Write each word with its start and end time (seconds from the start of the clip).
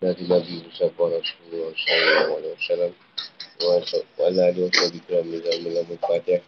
dari 0.00 0.24
Nabi 0.24 0.64
Musa 0.64 0.88
Rasulullah 0.96 1.76
Sallallahu 1.76 2.32
Alaihi 2.40 2.56
Wasallam 2.56 2.92
wa 3.60 4.24
ala 4.24 4.40
alihi 4.48 4.64
wa 4.64 4.72
sallam 4.72 4.96
ikram 4.96 5.24
nizam 5.28 5.58
milam 5.60 5.86
al-fatihah 5.92 6.42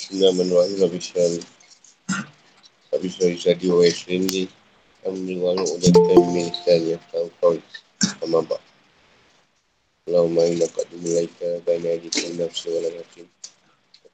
Bismillahirrahmanirrahim 0.00 0.76
Nabi 0.88 0.98
Syari 1.04 1.40
Nabi 2.96 3.08
Syari 3.12 3.36
Sadi 3.36 3.66
wa 3.68 3.84
Yasrin 3.84 4.24
di 4.24 4.48
Alhamdulillah 5.04 5.68
udah 5.68 5.90
kita 5.92 6.14
miliskan 6.32 6.80
ya 6.88 6.96
tahu 7.12 7.28
kau 7.44 7.52
sama 8.00 8.40
pak 8.48 8.60
Allahumma 10.08 10.48
inna 10.48 10.64
qadu 10.72 10.96
mulaika 10.96 11.60
baina 11.68 11.92
ajitin 11.92 12.40
nafsi 12.40 12.72
wa 12.72 12.88
lagatin 12.88 13.28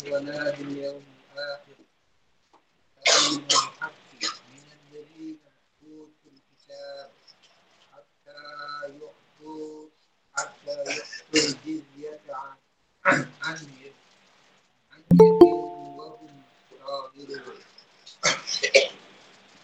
بالله 0.00 0.12
ولا 0.12 0.50
باليوم 0.56 1.02
الآخر 1.32 1.76
فمن 3.06 3.44
الحق 3.44 3.92
من 4.52 4.64
الذين 4.76 5.36
أوتوا 5.82 6.30
الكتاب 6.32 7.08
حتى 7.92 8.40
يؤتوا 8.96 9.88
حتى 10.36 10.76
يؤتوا 10.88 11.48
الجزية 11.48 12.20
عن 13.04 13.26
عن 13.42 13.56
يد 13.84 13.96
عن 14.92 15.00
يد 15.12 15.42
وهم 15.42 16.32
صاغرون 16.80 17.60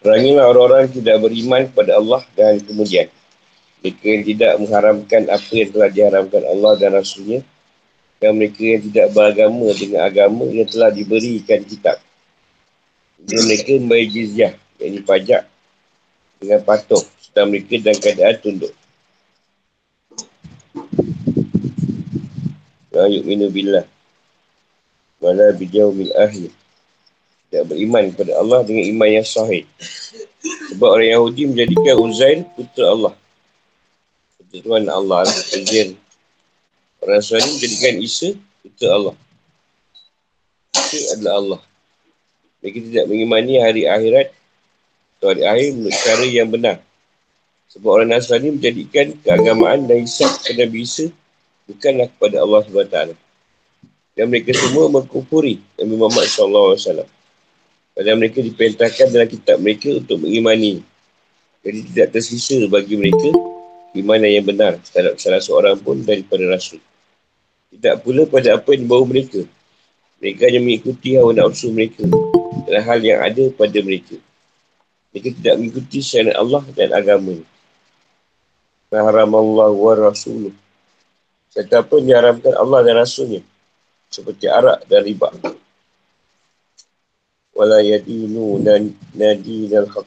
Perangilah 0.03 0.51
orang-orang 0.51 0.91
yang 0.91 0.95
tidak 0.99 1.17
beriman 1.23 1.61
kepada 1.71 1.95
Allah 1.95 2.21
dan 2.35 2.59
kemudian 2.59 3.07
mereka 3.79 4.03
yang 4.03 4.23
tidak 4.27 4.51
mengharamkan 4.59 5.21
apa 5.31 5.51
yang 5.55 5.69
telah 5.71 5.89
diharamkan 5.95 6.43
Allah 6.43 6.71
dan 6.75 6.91
Rasulnya 6.99 7.39
dan 8.18 8.34
mereka 8.34 8.62
yang 8.62 8.82
tidak 8.90 9.06
beragama 9.14 9.70
dengan 9.74 10.00
agama 10.06 10.44
yang 10.50 10.66
telah 10.66 10.90
diberikan 10.90 11.62
kitab. 11.62 11.96
Dan 13.18 13.40
mereka 13.46 13.70
membayar 13.78 14.08
jizyah, 14.10 14.52
yang 14.78 15.02
pajak 15.02 15.42
dengan 16.38 16.60
patuh 16.62 17.02
sedang 17.18 17.50
mereka 17.50 17.74
dalam 17.82 17.98
keadaan 17.98 18.36
tunduk. 18.38 18.74
La 22.94 23.06
yu'minu 23.06 23.50
billah 23.50 23.86
wala 25.18 25.50
bijau 25.54 25.90
min. 25.90 26.08
Tidak 27.48 27.64
beriman 27.64 28.12
kepada 28.12 28.36
Allah 28.38 28.60
dengan 28.60 28.84
iman 28.92 29.08
yang 29.08 29.24
sahih. 29.24 29.64
Sebab 30.68 31.00
orang 31.00 31.10
Yahudi 31.16 31.42
menjadikan 31.48 31.96
Uzair 31.96 32.44
putera 32.52 32.92
Allah. 32.92 33.14
Putera 34.36 34.60
Tuhan 34.68 34.84
Allah 34.92 35.24
lah. 35.24 35.38
Uzair. 35.56 35.96
Nasrani 37.06 37.48
menjadikan 37.54 37.94
Isa 38.02 38.28
putera 38.64 38.98
Allah. 38.98 39.16
Isa 40.74 40.98
adalah 41.14 41.34
Allah. 41.38 41.60
Mereka 42.58 42.78
tidak 42.90 43.04
mengimani 43.06 43.54
hari 43.62 43.86
akhirat 43.86 44.34
atau 45.18 45.26
hari 45.30 45.42
akhir 45.46 45.68
menurut 45.78 45.98
cara 46.02 46.24
yang 46.26 46.48
benar. 46.50 46.76
Sebab 47.70 47.90
orang 48.02 48.10
Nasrani 48.10 48.58
menjadikan 48.58 49.14
keagamaan 49.22 49.86
dan 49.86 50.02
hisap 50.02 50.30
kepada 50.42 50.66
Nabi 50.66 50.78
Isa 50.82 51.06
bukanlah 51.70 52.08
kepada 52.10 52.36
Allah 52.42 52.60
SWT. 52.66 52.98
Dan 54.18 54.24
mereka 54.34 54.50
semua 54.58 54.90
mengkufuri 54.90 55.62
Nabi 55.78 55.94
Muhammad 55.94 56.26
SAW. 56.26 57.06
Padahal 57.94 58.18
mereka 58.18 58.42
diperintahkan 58.42 59.06
dalam 59.14 59.28
kitab 59.30 59.62
mereka 59.62 59.94
untuk 59.94 60.18
mengimani. 60.18 60.82
Jadi 61.62 61.78
tidak 61.94 62.08
tersisa 62.14 62.58
bagi 62.70 62.94
mereka 62.98 63.57
iman 63.96 64.20
yang 64.24 64.44
benar 64.44 64.76
terhadap 64.84 65.16
salah 65.16 65.40
seorang 65.40 65.76
pun 65.80 66.04
daripada 66.04 66.44
Rasul. 66.44 66.82
Tidak 67.72 68.04
pula 68.04 68.24
pada 68.28 68.56
apa 68.56 68.68
yang 68.74 68.84
dibawa 68.84 69.04
mereka. 69.08 69.44
Mereka 70.18 70.40
hanya 70.50 70.60
mengikuti 70.60 71.14
hawa 71.14 71.30
nafsu 71.32 71.70
mereka 71.70 72.04
dalam 72.66 72.82
hal 72.84 73.00
yang 73.00 73.20
ada 73.22 73.44
pada 73.54 73.78
mereka. 73.80 74.16
Mereka 75.14 75.28
tidak 75.40 75.54
mengikuti 75.56 75.98
syariat 76.02 76.36
Allah 76.36 76.64
dan 76.74 76.90
agama. 76.92 77.36
Haram 78.88 79.30
Allah 79.36 79.70
wa 79.72 79.92
Rasuluh. 79.94 80.52
Serta 81.52 81.84
apa 81.84 82.00
yang 82.00 82.06
diharamkan 82.12 82.52
Allah 82.56 82.80
dan 82.84 82.96
Rasulnya. 82.98 83.44
Seperti 84.08 84.48
arak 84.48 84.88
dan 84.88 85.04
riba 85.04 85.28
wala 87.58 87.82
yadinu 87.82 88.62
dan 88.62 88.94
nadi 89.18 89.66
dan 89.66 89.90
haq. 89.90 90.06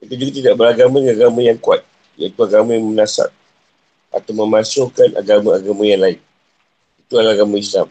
Itu 0.00 0.16
juga 0.16 0.32
tidak 0.32 0.54
beragama 0.56 1.04
dengan 1.04 1.20
agama 1.20 1.40
yang 1.44 1.60
kuat, 1.60 1.84
iaitu 2.18 2.40
agama 2.42 2.74
yang 2.74 2.90
menasab 2.90 3.30
atau 4.10 4.32
memasukkan 4.34 5.14
agama-agama 5.14 5.82
yang 5.86 6.02
lain. 6.02 6.20
Itu 6.98 7.14
adalah 7.16 7.38
agama 7.38 7.56
Islam. 7.56 7.88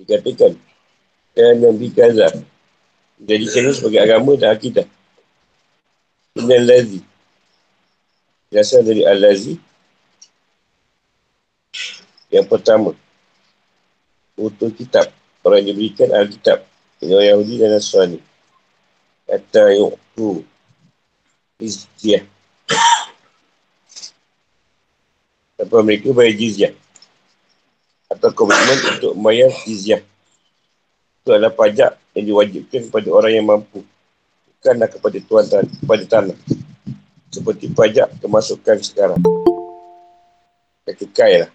Dikatakan, 0.00 0.56
dan 1.36 1.60
Nabi 1.60 1.92
Gaza 1.92 2.32
menjadikannya 3.20 3.72
sebagai 3.76 4.00
agama 4.00 4.32
dan 4.40 4.56
akidah. 4.56 4.86
Ini 6.40 6.52
al-lazi. 6.56 7.00
Berasal 8.48 8.80
dari 8.82 9.02
al-lazi. 9.04 9.54
Yang 12.32 12.46
pertama, 12.48 12.96
untuk 14.40 14.72
kitab 14.72 15.12
orang 15.44 15.60
yang 15.60 15.76
diberikan 15.76 16.08
Alkitab 16.16 16.58
orang 17.04 17.28
Yahudi 17.28 17.54
dan 17.60 17.70
Nasrani 17.76 18.20
kata 19.28 19.72
yu'tu 19.76 20.42
jizyah 21.60 22.24
Tanpa 25.60 25.76
mereka 25.84 26.10
bayar 26.16 26.34
jizyah 26.34 26.72
atau 28.10 28.30
komitmen 28.34 28.78
untuk 28.96 29.12
membayar 29.14 29.52
jizyah 29.62 30.02
itu 31.20 31.28
adalah 31.30 31.52
pajak 31.52 31.94
yang 32.16 32.24
diwajibkan 32.26 32.90
kepada 32.90 33.08
orang 33.12 33.32
yang 33.36 33.46
mampu 33.46 33.84
bukanlah 34.58 34.88
kepada 34.90 35.18
tuan 35.24 35.44
dan 35.46 35.64
kepada 35.68 36.04
tanah 36.08 36.38
seperti 37.30 37.70
pajak 37.70 38.08
kemasukan 38.18 38.76
sekarang 38.82 39.20
ketukai 40.88 41.46
lah 41.46 41.50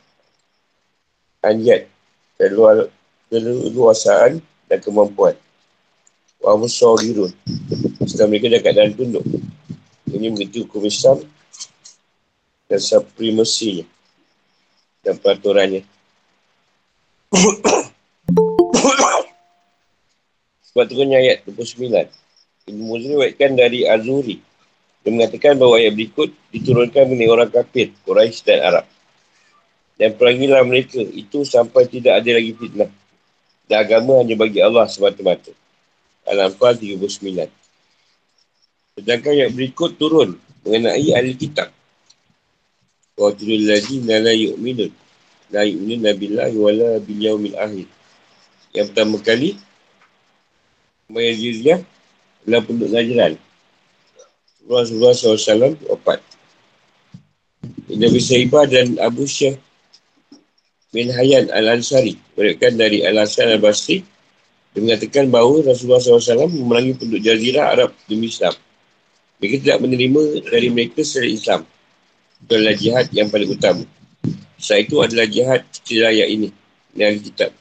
anjat 1.46 1.86
dan 2.40 2.50
luar 2.56 2.90
keluasaan 3.30 4.42
dan 4.70 4.80
kemampuan. 4.82 5.38
Wa 6.42 6.58
musawirun. 6.58 7.32
Sedang 8.06 8.30
mereka 8.30 8.52
dah 8.52 8.62
keadaan 8.62 8.94
tunduk. 8.94 9.24
Ini 10.16 10.32
begitu 10.32 10.64
hukum 10.64 10.88
Islam 10.88 11.28
dan 12.72 12.80
supremasinya 12.80 13.84
dan 15.04 15.20
peraturannya. 15.20 15.84
Sebab 20.72 20.86
turunnya 20.88 21.20
ayat 21.20 21.44
29. 21.44 21.92
Ibn 22.72 22.80
Muzri 22.80 23.14
waitkan 23.20 23.60
dari 23.60 23.84
Azuri. 23.84 24.40
Dia 25.04 25.12
mengatakan 25.12 25.60
bahawa 25.60 25.84
ayat 25.84 25.94
berikut 25.94 26.32
diturunkan 26.56 27.12
mengenai 27.12 27.30
orang 27.30 27.52
kafir, 27.52 27.92
Quraisy 28.08 28.42
dan 28.48 28.60
Arab. 28.64 28.86
Dan 30.00 30.16
perangilah 30.16 30.64
mereka 30.64 31.04
itu 31.04 31.44
sampai 31.44 31.92
tidak 31.92 32.24
ada 32.24 32.32
lagi 32.40 32.56
fitnah. 32.56 32.92
Dan 33.68 33.78
agama 33.84 34.24
hanya 34.24 34.40
bagi 34.40 34.64
Allah 34.64 34.88
semata-mata. 34.88 35.52
Al-Anfal 36.26 36.80
39. 36.80 37.65
Sedangkan 38.96 39.36
yang 39.36 39.52
berikut 39.52 40.00
turun 40.00 40.40
mengenai 40.64 41.12
ahli 41.12 41.36
kitab. 41.36 41.68
Wa 43.20 43.28
tulul 43.36 43.68
ladina 43.68 44.24
la 44.24 44.32
yu'minun. 44.32 44.88
La 45.52 45.68
yu'minun 45.68 46.00
nabillahi 46.00 46.56
wa 46.56 46.72
la 46.72 47.04
yaumil 47.04 47.60
akhir. 47.60 47.92
Yang 48.72 48.86
pertama 48.96 49.20
kali 49.20 49.60
Maya 51.12 51.36
Jizyah 51.36 51.84
adalah 52.48 52.64
penduduk 52.64 52.96
Najran. 52.96 53.34
Rasulullah 54.64 55.12
SAW 55.12 55.76
wafat. 55.92 56.24
Nabi 57.92 58.20
Saibah 58.24 58.64
dan 58.64 58.96
Abu 59.04 59.28
Syekh 59.28 59.60
bin 60.96 61.12
Hayyan 61.12 61.52
Al-Ansari 61.52 62.16
berikan 62.34 62.80
dari 62.80 63.04
Al-Hasan 63.04 63.60
Al-Basri 63.60 64.08
dia 64.72 64.80
mengatakan 64.80 65.28
bahawa 65.28 65.68
Rasulullah 65.68 66.00
SAW 66.00 66.48
memerangi 66.48 66.96
penduduk 66.96 67.24
jazirah 67.24 67.76
Arab 67.76 67.92
demi 68.08 68.32
Islam. 68.32 68.56
Mereka 69.46 69.62
tidak 69.62 69.78
menerima 69.86 70.22
dari 70.50 70.74
mereka 70.74 71.06
secara 71.06 71.30
Islam. 71.30 71.62
Adalah 72.50 72.74
jihad 72.74 73.06
yang 73.14 73.30
paling 73.30 73.54
utama. 73.54 73.86
Setelah 74.58 74.82
itu 74.82 74.96
adalah 75.06 75.28
jihad 75.30 75.62
ayat 75.86 76.28
ini. 76.34 76.50
Yang 76.98 77.30
kitab. 77.30 77.54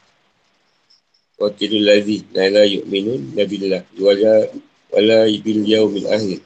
Qatilul 1.36 1.84
ladhi 1.84 2.24
la 2.32 2.64
yu'minun 2.64 3.36
nabillah 3.36 3.84
wala 4.00 4.48
wala 4.96 5.28
bil 5.28 5.60
yaumil 5.60 6.08
akhir. 6.08 6.40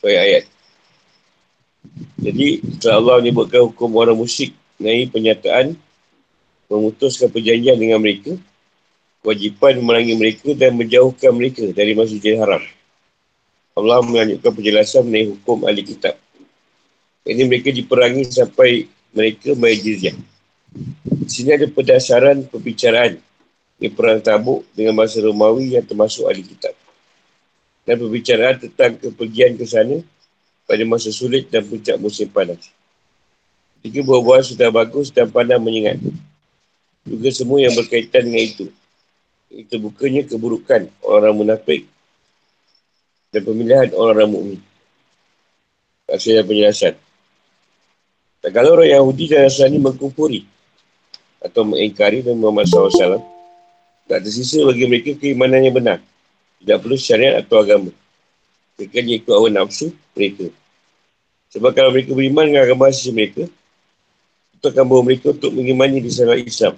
Supaya 0.00 0.18
ayat. 0.24 0.44
Jadi, 2.24 2.64
setelah 2.72 2.96
Allah 3.04 3.16
menyebutkan 3.20 3.68
hukum 3.68 3.92
orang 4.00 4.16
musyrik 4.16 4.56
mengenai 4.80 5.12
penyataan 5.12 5.66
memutuskan 6.72 7.28
perjanjian 7.28 7.76
dengan 7.76 8.00
mereka, 8.00 8.32
kewajipan 9.28 9.84
memerangi 9.84 10.16
mereka 10.16 10.56
dan 10.56 10.72
menjauhkan 10.72 11.36
mereka 11.36 11.68
dari 11.76 11.92
masjidil 11.92 12.40
haram. 12.40 12.64
Allah 13.76 14.00
melanjutkan 14.00 14.56
penjelasan 14.56 15.04
mengenai 15.04 15.36
hukum 15.36 15.68
ahli 15.68 15.84
kitab. 15.84 16.16
Ini 17.28 17.44
mereka 17.44 17.68
diperangi 17.68 18.24
sampai 18.24 18.88
mereka 19.12 19.52
bayar 19.52 19.84
jizyah. 19.84 20.16
Di 21.04 21.28
sini 21.28 21.52
ada 21.52 21.68
perdasaran 21.68 22.48
perbicaraan 22.48 23.20
di 23.76 23.92
perang 23.92 24.24
tabuk 24.24 24.64
dengan 24.72 24.96
masa 24.96 25.20
Romawi 25.20 25.76
yang 25.76 25.84
termasuk 25.84 26.24
ahli 26.24 26.48
kitab. 26.48 26.72
Dan 27.84 28.00
perbicaraan 28.00 28.56
tentang 28.64 28.96
kepergian 28.96 29.60
ke 29.60 29.68
sana 29.68 30.00
pada 30.64 30.80
masa 30.88 31.12
sulit 31.12 31.52
dan 31.52 31.68
puncak 31.68 32.00
musim 32.00 32.32
panas. 32.32 32.72
Jika 33.84 34.00
buah-buah 34.00 34.40
sudah 34.40 34.72
bagus 34.72 35.12
dan 35.12 35.28
pandang 35.28 35.60
menyengat. 35.60 36.00
Juga 37.04 37.28
semua 37.28 37.60
yang 37.60 37.76
berkaitan 37.76 38.24
dengan 38.24 38.40
itu. 38.48 38.72
Itu 39.48 39.80
bukannya 39.80 40.28
keburukan 40.28 40.92
orang 41.04 41.32
munafik 41.32 41.88
dan 43.32 43.40
pemilihan 43.44 43.92
orang-orang 43.96 44.28
mukmin. 44.28 44.60
Kasih 46.08 46.40
penjelasan. 46.44 46.96
Dan 48.40 48.50
kalau 48.54 48.78
orang 48.78 48.92
Yahudi 48.92 49.24
dan 49.28 49.48
Nasrani 49.48 49.76
mengkufuri 49.76 50.46
atau 51.42 51.66
mengingkari 51.66 52.24
Nabi 52.24 52.38
Muhammad 52.38 52.66
SAW, 52.70 53.20
tak 54.08 54.24
tersisa 54.24 54.64
bagi 54.64 54.88
mereka 54.88 55.12
keimanan 55.20 55.60
yang 55.64 55.76
benar. 55.76 55.98
Tidak 56.64 56.78
perlu 56.80 56.96
syariat 56.96 57.44
atau 57.44 57.60
agama. 57.60 57.92
Mereka 58.78 58.94
hanya 59.04 59.14
ikut 59.20 59.32
awal 59.34 59.52
nafsu 59.52 59.92
mereka. 60.16 60.48
Sebab 61.52 61.70
kalau 61.72 61.90
mereka 61.92 62.12
beriman 62.14 62.44
dengan 62.46 62.62
agama 62.64 62.88
asli 62.88 63.10
mereka, 63.10 63.44
itu 64.58 64.66
akan 64.66 64.84
bawa 64.86 65.02
mereka 65.06 65.30
untuk 65.30 65.54
mengimani 65.54 66.02
di 66.02 66.10
Islam 66.10 66.74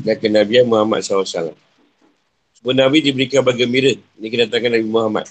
dan 0.00 0.16
kenabian 0.18 0.66
Muhammad 0.66 1.04
SAW. 1.04 1.65
Semua 2.66 2.82
Nabi 2.82 2.98
diberikan 2.98 3.46
bagian 3.46 3.70
mira 3.70 3.94
ini 3.94 4.26
kedatangan 4.26 4.74
Nabi 4.74 4.90
Muhammad 4.90 5.30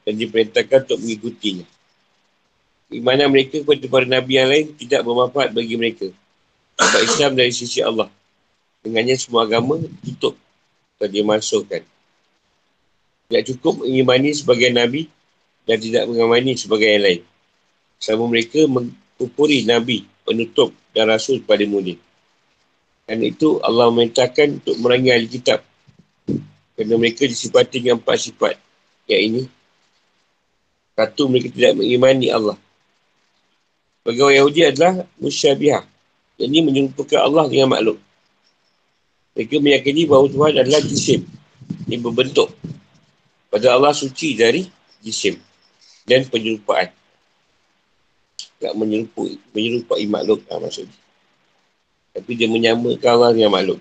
dan 0.00 0.16
diperintahkan 0.16 0.88
untuk 0.88 1.04
mengikutinya. 1.04 1.68
Imanan 2.88 3.28
mereka 3.28 3.60
kepada 3.60 3.84
para 3.84 4.08
Nabi 4.08 4.40
yang 4.40 4.48
lain 4.48 4.72
tidak 4.80 5.04
bermanfaat 5.04 5.52
bagi 5.52 5.76
mereka. 5.76 6.08
Sebab 6.80 7.00
Islam 7.04 7.36
dari 7.36 7.52
sisi 7.52 7.84
Allah. 7.84 8.08
Dengannya 8.80 9.12
semua 9.20 9.44
agama 9.44 9.76
tutup 10.00 10.40
atau 10.96 11.04
dimasukkan. 11.04 11.84
Tidak 13.28 13.42
cukup 13.52 13.84
mengimani 13.84 14.32
sebagai 14.32 14.72
Nabi 14.72 15.04
dan 15.68 15.84
tidak 15.84 16.08
mengimani 16.08 16.56
sebagai 16.56 16.88
yang 16.96 17.04
lain. 17.04 17.20
Sama 18.00 18.24
mereka 18.24 18.64
mengkupuri 18.64 19.68
Nabi, 19.68 20.08
penutup 20.24 20.72
dan 20.96 21.12
Rasul 21.12 21.44
pada 21.44 21.60
mulia. 21.68 22.00
Dan 23.04 23.20
itu 23.20 23.60
Allah 23.60 23.92
memerintahkan 23.92 24.64
untuk 24.64 24.80
merangi 24.80 25.28
kitab. 25.28 25.60
Kerana 26.80 26.96
mereka 26.96 27.28
disipati 27.28 27.76
dengan 27.76 28.00
empat 28.00 28.16
sifat. 28.16 28.56
Yang 29.04 29.20
ini. 29.28 29.42
Satu, 30.96 31.28
mereka 31.28 31.52
tidak 31.52 31.76
mengimani 31.76 32.32
Allah. 32.32 32.56
Bagi 34.00 34.16
orang 34.24 34.40
Yahudi 34.40 34.60
adalah 34.64 35.04
musyabiah. 35.20 35.84
Yang 36.40 36.48
ini 36.48 36.60
menyerupakan 36.64 37.20
Allah 37.20 37.52
dengan 37.52 37.76
makhluk. 37.76 38.00
Mereka 39.36 39.60
meyakini 39.60 40.08
bahawa 40.08 40.32
Tuhan 40.32 40.52
adalah 40.56 40.80
jisim. 40.80 41.20
Ini 41.84 42.00
berbentuk. 42.00 42.48
Pada 43.52 43.76
Allah 43.76 43.92
suci 43.92 44.32
dari 44.40 44.64
jisim. 45.04 45.36
Dan 46.08 46.24
penyerupaan. 46.32 46.88
Tak 48.56 48.72
menyerupai, 48.72 49.36
menyerupai 49.52 50.08
makhluk 50.08 50.48
lah 50.48 50.64
maksudnya. 50.64 50.96
Tapi 52.16 52.40
dia 52.40 52.48
menyamakan 52.48 53.10
Allah 53.20 53.36
dengan 53.36 53.52
makhluk. 53.52 53.80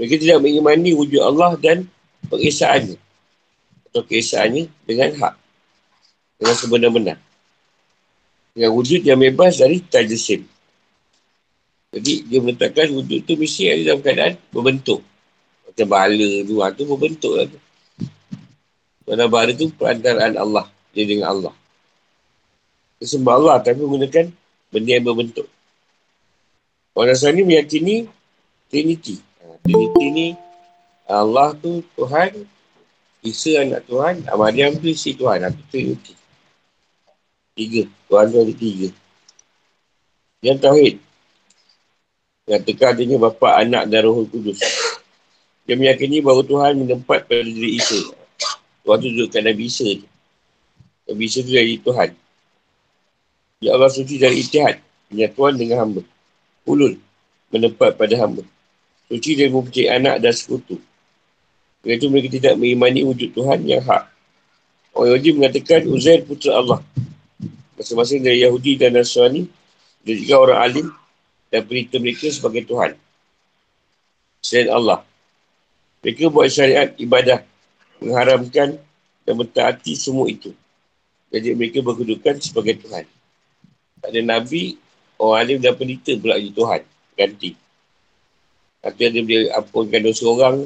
Mereka 0.00 0.16
tidak 0.16 0.40
mengimani 0.40 0.96
wujud 0.96 1.20
Allah 1.20 1.60
dan 1.60 1.84
pengesaannya. 2.32 2.96
Atau 3.92 4.02
keesaannya 4.08 4.64
dengan 4.88 5.12
hak. 5.20 5.34
Dengan 6.40 6.56
sebenar-benar 6.56 7.20
dengan 8.54 8.70
wujud 8.74 9.00
yang 9.06 9.18
bebas 9.18 9.62
dari 9.62 9.78
tajisim. 9.82 10.42
Jadi 11.90 12.28
dia 12.28 12.38
meletakkan 12.38 12.92
wujud 12.94 13.26
tu 13.26 13.34
mesti 13.34 13.66
ada 13.66 13.82
dalam 13.94 14.00
keadaan 14.02 14.34
berbentuk. 14.54 15.02
Macam 15.66 15.86
bala 15.86 16.28
tu, 16.46 16.54
ha, 16.62 16.66
tu 16.74 16.84
berbentuk 16.86 17.32
lah 17.34 17.46
tu. 17.48 17.58
Kerana 19.06 19.24
bala 19.26 19.50
tu 19.54 19.70
perantaraan 19.74 20.34
Allah. 20.38 20.66
Dia 20.94 21.06
dengan 21.06 21.30
Allah. 21.30 21.54
Dia 22.98 23.16
Allah 23.16 23.56
tapi 23.62 23.80
menggunakan 23.80 24.30
benda 24.70 24.90
yang 24.92 25.06
berbentuk. 25.06 25.46
Orang 26.94 27.14
Nasrani 27.14 27.42
meyakini 27.46 28.06
Trinity. 28.70 29.18
Ha, 29.60 29.66
Trinity 29.68 30.06
ni 30.08 30.28
Allah 31.10 31.52
tu 31.58 31.82
Tuhan, 31.98 32.46
Isa 33.20 33.60
anak 33.60 33.84
Tuhan, 33.84 34.24
Maryam 34.32 34.78
tu 34.78 34.88
isi 34.88 35.12
Tuhan. 35.12 35.44
Itu 35.52 35.62
Trinity. 35.68 36.14
Tiga. 37.52 37.82
Tuhan 38.08 38.26
tu 38.32 38.38
ada 38.40 38.54
tiga. 38.54 38.88
Yang 40.40 40.58
tauhid. 40.64 40.94
Yang 42.48 42.62
tekan 42.64 42.96
adanya 42.96 43.16
bapa, 43.20 43.60
anak 43.60 43.84
dan 43.90 44.00
roh 44.08 44.24
kudus. 44.24 44.62
Dia 45.68 45.76
meyakini 45.76 46.24
bahawa 46.24 46.42
Tuhan 46.42 46.72
menempat 46.80 47.28
pada 47.28 47.44
diri 47.44 47.76
Isa. 47.76 48.00
Tuhan 48.82 48.96
tu 48.96 49.08
dudukkan 49.12 49.42
Nabi 49.44 49.68
Isa 49.68 49.86
tu. 50.00 50.06
Nabi 51.10 51.22
Isa 51.28 51.44
tu 51.44 51.52
dari 51.52 51.76
Tuhan. 51.76 52.10
Ya 53.60 53.76
Allah 53.76 53.92
suci 53.92 54.16
dari 54.16 54.40
itihad. 54.40 54.80
Penyatuan 55.12 55.58
dengan 55.60 55.84
hamba. 55.84 56.02
Ulul. 56.64 56.96
Menempat 57.52 58.00
pada 58.00 58.14
hamba. 58.16 58.40
Suci 59.10 59.34
dari 59.34 59.50
mempunyai 59.50 59.90
anak 59.90 60.22
dan 60.22 60.30
sekutu. 60.30 60.78
Kerana 61.82 61.98
itu 61.98 62.06
mereka 62.06 62.28
tidak 62.30 62.54
mengimani 62.54 63.02
wujud 63.02 63.34
Tuhan 63.34 63.66
yang 63.66 63.82
hak. 63.82 64.06
Orang 64.94 65.18
Yahudi 65.18 65.30
mengatakan 65.34 65.86
Uzair 65.90 66.22
putera 66.22 66.62
Allah 66.62 66.80
masing-masing 67.80 68.20
dari 68.20 68.44
Yahudi 68.44 68.76
dan 68.76 68.92
Nasrani 68.92 69.48
dan 70.04 70.14
juga 70.20 70.36
orang 70.36 70.58
alim 70.60 70.86
dan 71.48 71.64
perintah 71.64 71.96
mereka 71.96 72.28
sebagai 72.28 72.68
Tuhan. 72.68 72.92
Selain 74.44 74.68
Allah. 74.68 75.00
Mereka 76.04 76.28
buat 76.28 76.52
syariat 76.52 76.92
ibadah 77.00 77.40
mengharamkan 78.04 78.76
dan 79.24 79.34
mentaati 79.36 79.96
semua 79.96 80.28
itu. 80.28 80.52
Jadi 81.32 81.56
mereka 81.56 81.80
berkedudukan 81.80 82.40
sebagai 82.44 82.84
Tuhan. 82.84 83.04
Tak 84.00 84.08
ada 84.12 84.20
Nabi, 84.24 84.76
orang 85.16 85.38
alim 85.40 85.58
dan 85.60 85.72
penita 85.76 86.12
pula 86.20 86.36
jadi 86.36 86.52
Tuhan. 86.52 86.80
Ganti. 87.16 87.50
Nanti 88.80 89.04
ada 89.04 89.20
dia 89.20 89.52
ampunkan 89.60 90.00
dosa 90.00 90.24
orang. 90.24 90.64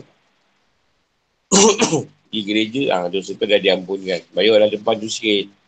di 2.34 2.42
gereja, 2.42 2.82
ah, 2.94 3.06
dosa 3.10 3.34
tu 3.34 3.46
dah 3.46 3.58
diampunkan. 3.58 4.22
Bayar 4.34 4.54
orang 4.58 4.70
depan 4.70 4.98
tu 4.98 5.08
sikit. 5.10 5.48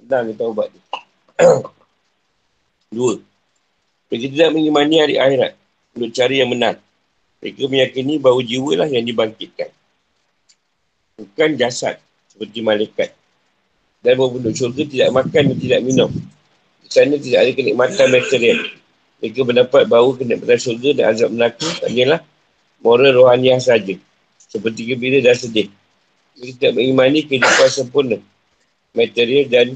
Senang 0.00 0.32
kita 0.32 0.44
ubat 0.46 0.70
ni. 0.72 0.80
Dua. 2.96 3.20
Mereka 4.06 4.26
tidak 4.32 4.50
mengimani 4.54 5.02
hari 5.02 5.18
akhirat 5.18 5.52
untuk 5.98 6.14
cari 6.14 6.38
yang 6.38 6.50
benar. 6.54 6.78
Mereka 7.42 7.66
meyakini 7.66 8.22
bahawa 8.22 8.40
jiwa 8.40 8.72
lah 8.78 8.88
yang 8.88 9.04
dibangkitkan. 9.04 9.68
Bukan 11.18 11.58
jasad 11.58 11.98
seperti 12.30 12.62
malaikat. 12.62 13.10
Dan 14.00 14.14
penduduk 14.14 14.54
syurga 14.54 14.86
tidak 14.86 15.10
makan 15.10 15.42
dan 15.52 15.58
tidak 15.58 15.82
minum. 15.82 16.10
Di 16.86 16.94
sana 16.94 17.18
tidak 17.18 17.38
ada 17.42 17.50
kenikmatan 17.50 18.06
material. 18.14 18.58
Mereka 19.18 19.40
mendapat 19.42 19.82
bahawa 19.90 20.14
kenikmatan 20.14 20.54
syurga 20.54 20.90
dan 20.94 21.04
azab 21.10 21.30
neraka 21.34 21.66
hanyalah 21.82 22.22
moral 22.78 23.10
rohaniah 23.10 23.58
saja. 23.58 23.98
Seperti 24.46 24.86
gembira 24.86 25.18
dan 25.18 25.34
sedih. 25.34 25.66
Mereka 26.38 26.62
tidak 26.62 26.72
mengimani 26.78 27.26
kehidupan 27.26 27.68
sempurna. 27.74 28.18
Material 28.94 29.50
dan 29.50 29.66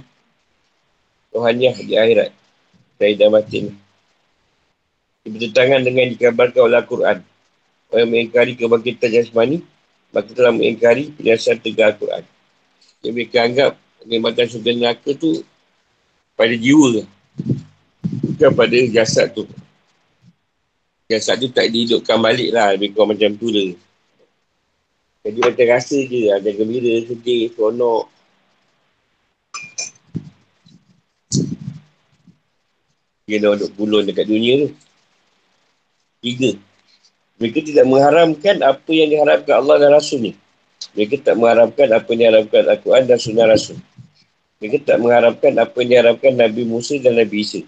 rohaniah 1.35 1.75
di 1.75 1.99
akhirat. 1.99 2.31
Saya 3.03 3.13
dah 3.19 3.29
mati 3.35 3.59
ni. 3.67 3.73
Bertentangan 5.27 5.83
dengan 5.83 6.07
dikabarkan 6.15 6.61
oleh 6.71 6.79
Al-Quran. 6.79 7.19
Orang 7.91 8.01
yang 8.07 8.11
mengingkari 8.15 8.55
kebangkitan 8.55 9.11
jasmani, 9.11 9.67
maka 10.15 10.31
telah 10.31 10.55
mengingkari 10.55 11.11
penjelasan 11.19 11.59
tegak 11.59 11.99
Al-Quran. 11.99 12.23
Yang 13.03 13.13
mereka 13.19 13.39
anggap 13.43 13.73
kenikmatan 13.99 14.47
surga 14.47 14.71
neraka 14.79 15.11
tu 15.19 15.43
pada 16.41 16.57
jiwa. 16.57 17.05
Bukan 18.01 18.51
pada 18.57 18.77
jasad 18.89 19.29
tu. 19.37 19.45
Jasad 21.05 21.37
tu 21.37 21.53
tak 21.53 21.69
dihidupkan 21.69 22.17
balik 22.17 22.49
lah. 22.57 22.73
Lebih 22.73 22.97
kurang 22.97 23.13
macam 23.13 23.37
tu 23.37 23.53
lah. 23.53 23.77
Jadi 25.21 25.39
macam 25.45 25.67
rasa 25.69 25.99
je. 26.01 26.33
Ada 26.33 26.49
gembira, 26.57 27.05
sedih, 27.05 27.53
seronok. 27.53 28.09
Dia 33.29 33.37
dah 33.37 33.53
duduk 33.61 33.71
puluh 33.77 34.01
dekat 34.01 34.25
dunia 34.25 34.65
tu. 34.65 34.69
Tiga. 36.25 36.57
Mereka 37.37 37.69
tidak 37.69 37.85
mengharamkan 37.85 38.65
apa 38.65 38.91
yang 38.97 39.13
diharapkan 39.13 39.61
Allah 39.61 39.77
dan 39.77 39.93
Rasul 39.93 40.25
ni. 40.25 40.33
Mereka 40.97 41.21
tak 41.21 41.37
mengharapkan 41.37 41.93
apa 41.93 42.09
yang 42.17 42.33
diharapkan 42.33 42.65
Al-Quran 42.65 43.05
dan 43.05 43.19
Sunnah 43.21 43.45
Rasul. 43.45 43.77
Mereka 44.61 44.85
tak 44.85 45.01
mengharapkan 45.01 45.57
apa 45.57 45.73
yang 45.81 45.89
diharapkan 45.89 46.37
Nabi 46.37 46.69
Musa 46.69 47.01
dan 47.01 47.17
Nabi 47.17 47.41
Isa. 47.41 47.65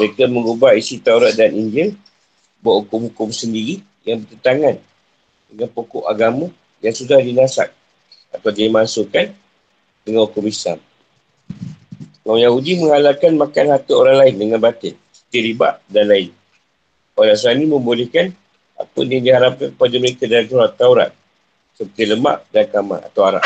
Mereka 0.00 0.24
mengubah 0.32 0.72
isi 0.72 0.96
Taurat 0.96 1.36
dan 1.36 1.52
Injil 1.52 1.92
buat 2.64 2.88
hukum-hukum 2.88 3.28
sendiri 3.28 3.84
yang 4.08 4.24
bertentangan 4.24 4.80
dengan 5.52 5.68
pokok 5.76 6.08
agama 6.08 6.48
yang 6.80 6.96
sudah 6.96 7.20
dinasak 7.20 7.68
atau 8.32 8.48
dimasukkan 8.48 9.36
dengan 10.00 10.24
hukum 10.24 10.48
Islam. 10.48 10.80
Orang 12.24 12.40
Yahudi 12.40 12.80
menghalalkan 12.80 13.36
makan 13.36 13.76
harta 13.76 13.92
orang 13.92 14.16
lain 14.24 14.34
dengan 14.40 14.58
batin, 14.64 14.96
riba 15.28 15.76
dan 15.92 16.08
lain. 16.08 16.32
Orang 17.12 17.36
Nasrani 17.36 17.68
membolehkan 17.68 18.32
apa 18.80 18.98
yang 19.04 19.22
diharapkan 19.22 19.68
kepada 19.76 19.96
mereka 20.00 20.24
dalam 20.24 20.72
Taurat 20.72 21.10
seperti 21.76 22.02
lemak 22.08 22.48
dan 22.48 22.64
kamar 22.72 23.04
atau 23.12 23.22
arak. 23.28 23.44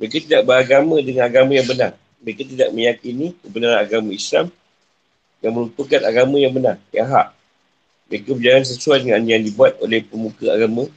Mereka 0.00 0.26
tidak 0.26 0.42
beragama 0.46 0.98
dengan 1.00 1.30
agama 1.30 1.52
yang 1.54 1.66
benar. 1.68 1.92
Mereka 2.24 2.42
tidak 2.48 2.68
meyakini 2.74 3.36
kebenaran 3.44 3.78
agama 3.78 4.10
Islam 4.10 4.50
yang 5.44 5.52
merupakan 5.52 6.00
agama 6.02 6.36
yang 6.40 6.52
benar, 6.56 6.76
yang 6.90 7.06
hak. 7.06 7.28
Mereka 8.08 8.30
berjalan 8.36 8.64
sesuai 8.64 8.98
dengan 9.04 9.22
yang 9.24 9.42
dibuat 9.44 9.76
oleh 9.80 10.00
pemuka 10.04 10.50
agama 10.50 10.88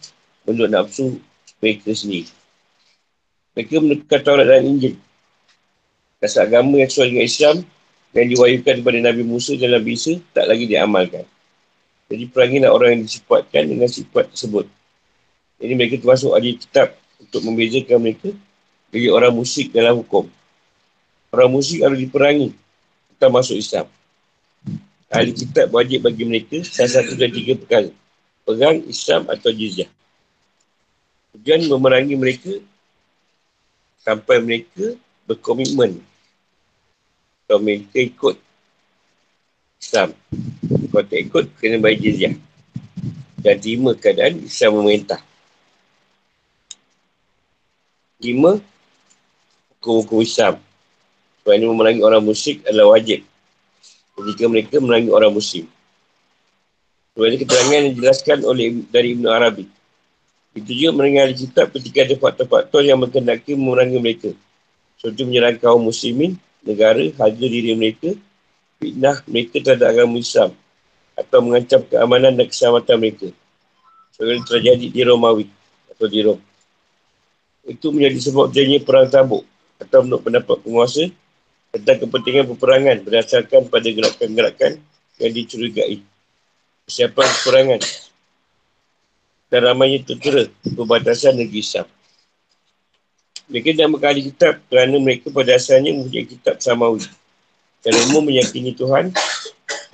menurut 0.48 0.70
nafsu 0.72 1.20
mereka 1.60 1.92
sendiri. 1.92 2.32
Mereka 3.58 3.82
menukar 3.82 4.22
Taurat 4.22 4.46
dan 4.46 4.63
Injil 4.63 4.96
Kasar 6.18 6.50
agama 6.50 6.82
yang 6.82 6.89
sesuai 6.89 7.13
dengan 7.13 7.25
Islam 7.30 7.56
yang 8.18 8.27
diwayukan 8.34 8.75
kepada 8.82 9.00
Nabi 9.06 9.22
Musa 9.22 9.54
dan 9.54 9.77
Nabi 9.77 9.94
Isa 9.94 10.18
tak 10.34 10.50
lagi 10.50 10.66
diamalkan. 10.66 11.30
Jadi 12.10 12.24
perangilah 12.34 12.74
orang 12.74 12.98
yang 12.98 13.04
disifatkan 13.06 13.70
dengan 13.70 13.86
sifat 13.86 14.34
tersebut. 14.34 14.66
Jadi 15.62 15.74
mereka 15.77 16.01
termasuk 16.01 16.34
ahli 16.34 16.58
kitab 16.58 16.98
untuk 17.22 17.46
membezakan 17.46 17.98
mereka 18.01 18.34
dari 18.91 19.08
orang 19.12 19.34
musyrik 19.36 19.72
dalam 19.75 20.00
hukum. 20.00 20.27
Orang 21.34 21.50
musyrik 21.51 21.84
harus 21.84 22.00
diperangi 22.00 22.56
atau 23.17 23.29
masuk 23.34 23.58
Islam. 23.60 23.86
Ahli 25.08 25.32
kitab 25.32 25.72
wajib 25.72 26.03
bagi 26.03 26.27
mereka 26.27 26.60
salah 26.67 27.00
satu 27.00 27.15
dan 27.15 27.32
tiga 27.32 27.56
perkara. 27.56 27.89
Perang, 28.48 28.79
Islam 28.88 29.27
atau 29.27 29.51
jizyah. 29.51 29.91
Tujuan 31.36 31.67
memerangi 31.67 32.15
mereka 32.15 32.53
sampai 34.08 34.39
mereka 34.39 34.96
berkomitmen 35.27 36.00
kalau 37.44 37.60
mereka 37.60 38.00
ikut 38.00 38.36
Islam 39.79 40.15
kalau 40.91 41.03
tak 41.03 41.20
ikut 41.27 41.46
kena 41.60 41.79
bayar 41.79 42.00
jizyah 42.00 42.36
dan 43.44 43.56
terima 43.60 43.91
keadaan 43.96 44.48
Islam 44.48 44.79
memerintah 44.79 45.20
lima 48.24 48.63
hukum-hukum 49.79 50.22
Islam 50.25 50.57
sebab 51.48 51.63
ini 51.63 51.72
memerangi 51.72 52.03
orang 52.03 52.27
musyrik 52.27 52.60
adalah 52.67 53.00
wajib. 53.00 53.24
Jika 54.19 54.51
mereka 54.51 54.84
memerangi 54.84 55.15
orang 55.15 55.31
muslim. 55.31 55.63
Sebab 57.15 57.24
ini 57.24 57.38
keterangan 57.39 57.72
yang 57.72 57.88
dijelaskan 57.96 58.38
oleh 58.43 58.84
dari 58.91 59.15
Ibn 59.15 59.25
Arabi. 59.31 59.63
Itu 60.60 60.75
juga 60.75 60.91
memerangi 60.91 61.48
kitab 61.48 61.72
ketika 61.72 62.03
ada 62.03 62.15
faktor-faktor 62.19 62.84
yang 62.84 63.00
berkendaki 63.00 63.55
memerangi 63.55 63.96
mereka. 63.96 64.36
Seperti 65.00 65.24
menyerang 65.24 65.55
kaum 65.55 65.88
muslimin, 65.88 66.36
negara, 66.67 67.00
harga 67.15 67.46
diri 67.48 67.72
mereka, 67.79 68.12
fitnah 68.84 69.24
mereka 69.24 69.63
terhadap 69.63 69.88
agama 69.96 70.19
Islam 70.19 70.51
atau 71.15 71.39
mengancam 71.39 71.79
keamanan 71.88 72.36
dan 72.36 72.46
keselamatan 72.51 72.96
mereka. 73.00 73.27
Seperti 74.12 74.43
terjadi 74.51 74.86
di 74.91 75.01
Romawi 75.07 75.48
atau 75.96 76.12
di 76.12 76.19
Rom. 76.27 76.43
Itu 77.63 77.96
menjadi 77.96 78.19
sebab 78.19 78.51
jadinya 78.51 78.84
perang 78.84 79.07
tabuk 79.07 79.48
atau 79.77 80.05
menurut 80.05 80.24
pendapat 80.25 80.57
penguasa 80.62 81.03
tentang 81.74 81.98
kepentingan 82.07 82.46
peperangan 82.55 82.98
berdasarkan 83.05 83.62
pada 83.69 83.88
gerakan-gerakan 83.91 84.72
yang 85.22 85.31
dicurigai. 85.34 86.01
Persiapan 86.88 87.27
peperangan 87.27 87.81
dan 89.48 89.62
ramainya 89.63 90.03
terkira 90.03 90.48
perbatasan 90.63 91.39
negeri 91.39 91.60
Islam. 91.63 91.88
Mereka 93.48 93.79
tidak 93.79 93.89
mengkali 93.96 94.22
kitab 94.27 94.60
kerana 94.67 94.96
mereka 95.00 95.31
pada 95.31 95.55
asalnya 95.55 95.96
mempunyai 95.96 96.27
kitab 96.27 96.60
samawi. 96.60 97.07
Dan 97.79 97.96
umum 98.12 98.27
meyakini 98.27 98.75
Tuhan 98.75 99.15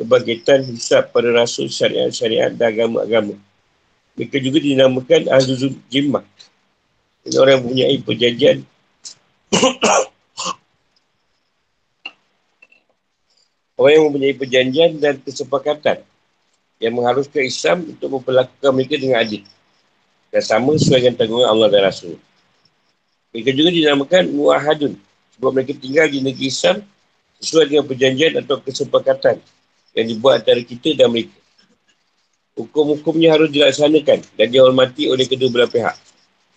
kebangkitan 0.01 0.65
hisap 0.73 1.13
pada 1.13 1.29
rasul 1.29 1.69
syariat-syariat 1.69 2.49
dan 2.49 2.73
agama-agama. 2.73 3.37
Mereka 4.17 4.41
juga 4.41 4.57
dinamakan 4.57 5.29
Ahlu 5.29 5.77
Jimmah. 5.89 6.25
Ini 7.25 7.37
orang 7.37 7.61
mempunyai 7.61 7.97
perjanjian 8.01 8.65
orang 13.77 13.93
yang 13.99 14.03
mempunyai 14.09 14.35
perjanjian 14.37 14.97
dan 15.01 15.19
kesepakatan 15.21 16.01
yang 16.79 16.93
mengharuskan 16.95 17.43
Islam 17.47 17.77
untuk 17.95 18.09
memperlakukan 18.19 18.71
mereka 18.75 18.95
dengan 18.99 19.19
adil. 19.23 19.43
Dan 20.33 20.41
sama 20.41 20.73
sesuai 20.73 20.99
dengan 21.05 21.15
tanggungan 21.21 21.45
Allah 21.45 21.69
dan 21.69 21.81
Rasul. 21.85 22.17
Mereka 23.33 23.53
juga 23.53 23.69
dinamakan 23.69 24.33
muahadun 24.33 24.93
sebab 25.37 25.51
mereka 25.53 25.73
tinggal 25.77 26.09
di 26.09 26.21
negeri 26.21 26.49
Islam 26.49 26.81
sesuai 27.41 27.65
dengan 27.69 27.85
perjanjian 27.85 28.33
atau 28.41 28.57
kesepakatan 28.61 29.37
yang 29.93 30.05
dibuat 30.09 30.41
antara 30.41 30.61
kita 30.61 30.97
dan 30.97 31.13
mereka. 31.13 31.37
Hukum-hukumnya 32.53 33.33
harus 33.33 33.49
dilaksanakan 33.49 34.21
dan 34.37 34.47
dihormati 34.49 35.09
oleh 35.09 35.25
kedua 35.25 35.49
belah 35.49 35.69
pihak. 35.69 35.97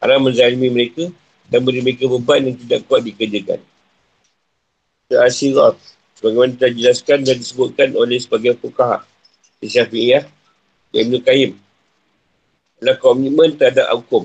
Haram 0.00 0.20
menzalimi 0.28 0.68
mereka 0.68 1.08
dan 1.50 1.60
beri 1.62 1.80
mereka 1.82 2.10
beban 2.10 2.52
yang 2.52 2.56
tidak 2.58 2.86
kuat 2.90 3.02
dikerjakan. 3.06 3.60
Al-Sirat 5.10 5.78
Bagaimana 6.16 6.56
telah 6.56 6.72
dijelaskan 6.72 7.28
dan 7.28 7.36
disebutkan 7.36 7.92
oleh 7.92 8.16
sebagian 8.16 8.56
fukaha 8.56 9.04
Syafi'iyah 9.60 10.24
Ibn 10.96 11.12
Qayyim 11.20 11.52
adalah 12.80 12.96
komitmen 12.96 13.52
terhadap 13.60 13.92
hukum 14.00 14.24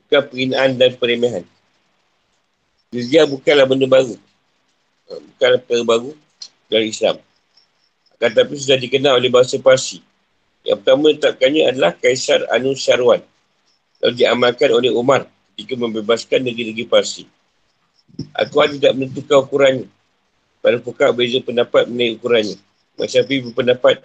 bukan 0.00 0.22
penghinaan 0.32 0.80
dan 0.80 0.96
peremehan 0.96 1.44
Jizyah 2.94 3.26
bukanlah 3.28 3.66
benda 3.68 3.84
baru. 3.90 4.14
Ha, 5.10 5.12
bukanlah 5.20 5.58
perkara 5.60 5.84
baru 5.84 6.10
dari 6.70 6.94
Islam. 6.94 7.20
Akan 8.16 8.30
tetapi 8.32 8.54
sudah 8.56 8.78
dikenal 8.80 9.20
oleh 9.20 9.28
bahasa 9.28 9.60
Parsi. 9.60 10.00
Yang 10.64 10.80
pertama 10.80 11.12
letakkannya 11.12 11.62
adalah 11.66 11.92
Kaisar 11.98 12.46
Anu 12.48 12.72
Syarwan. 12.78 13.20
Lalu 14.00 14.14
diamalkan 14.22 14.70
oleh 14.72 14.94
Umar 14.94 15.28
ketika 15.56 15.72
membebaskan 15.72 16.44
negeri-negeri 16.44 16.84
Parsi. 16.84 17.24
Aku 18.36 18.60
tidak 18.76 18.92
menentukan 18.92 19.40
ukurannya. 19.40 19.88
Pada 20.60 20.76
pukak 20.84 21.16
beza 21.16 21.40
pendapat 21.40 21.88
mengenai 21.88 22.20
ukurannya. 22.20 22.60
Masyafi 23.00 23.48
berpendapat 23.48 24.04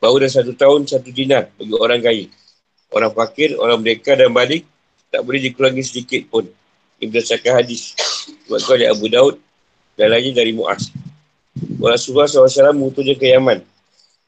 bahawa 0.00 0.24
dah 0.24 0.32
satu 0.40 0.56
tahun 0.56 0.88
satu 0.88 1.12
dinar 1.12 1.52
bagi 1.60 1.76
orang 1.76 2.00
kaya. 2.00 2.26
Orang 2.88 3.12
fakir, 3.12 3.60
orang 3.60 3.84
mereka 3.84 4.16
dan 4.16 4.32
balik 4.32 4.64
tak 5.12 5.20
boleh 5.20 5.44
dikurangi 5.44 5.84
sedikit 5.84 6.24
pun. 6.32 6.48
Ini 6.96 7.12
berdasarkan 7.12 7.60
hadis. 7.60 7.92
Sebab 8.48 8.58
kau 8.64 8.72
oleh 8.72 8.88
Abu 8.88 9.12
Daud 9.12 9.36
dan 10.00 10.16
lagi 10.16 10.32
dari 10.32 10.56
Mu'az. 10.56 10.88
Rasulullah 11.76 12.24
SAW 12.24 12.72
mengutusnya 12.72 13.20
ke 13.20 13.28
Yaman. 13.36 13.60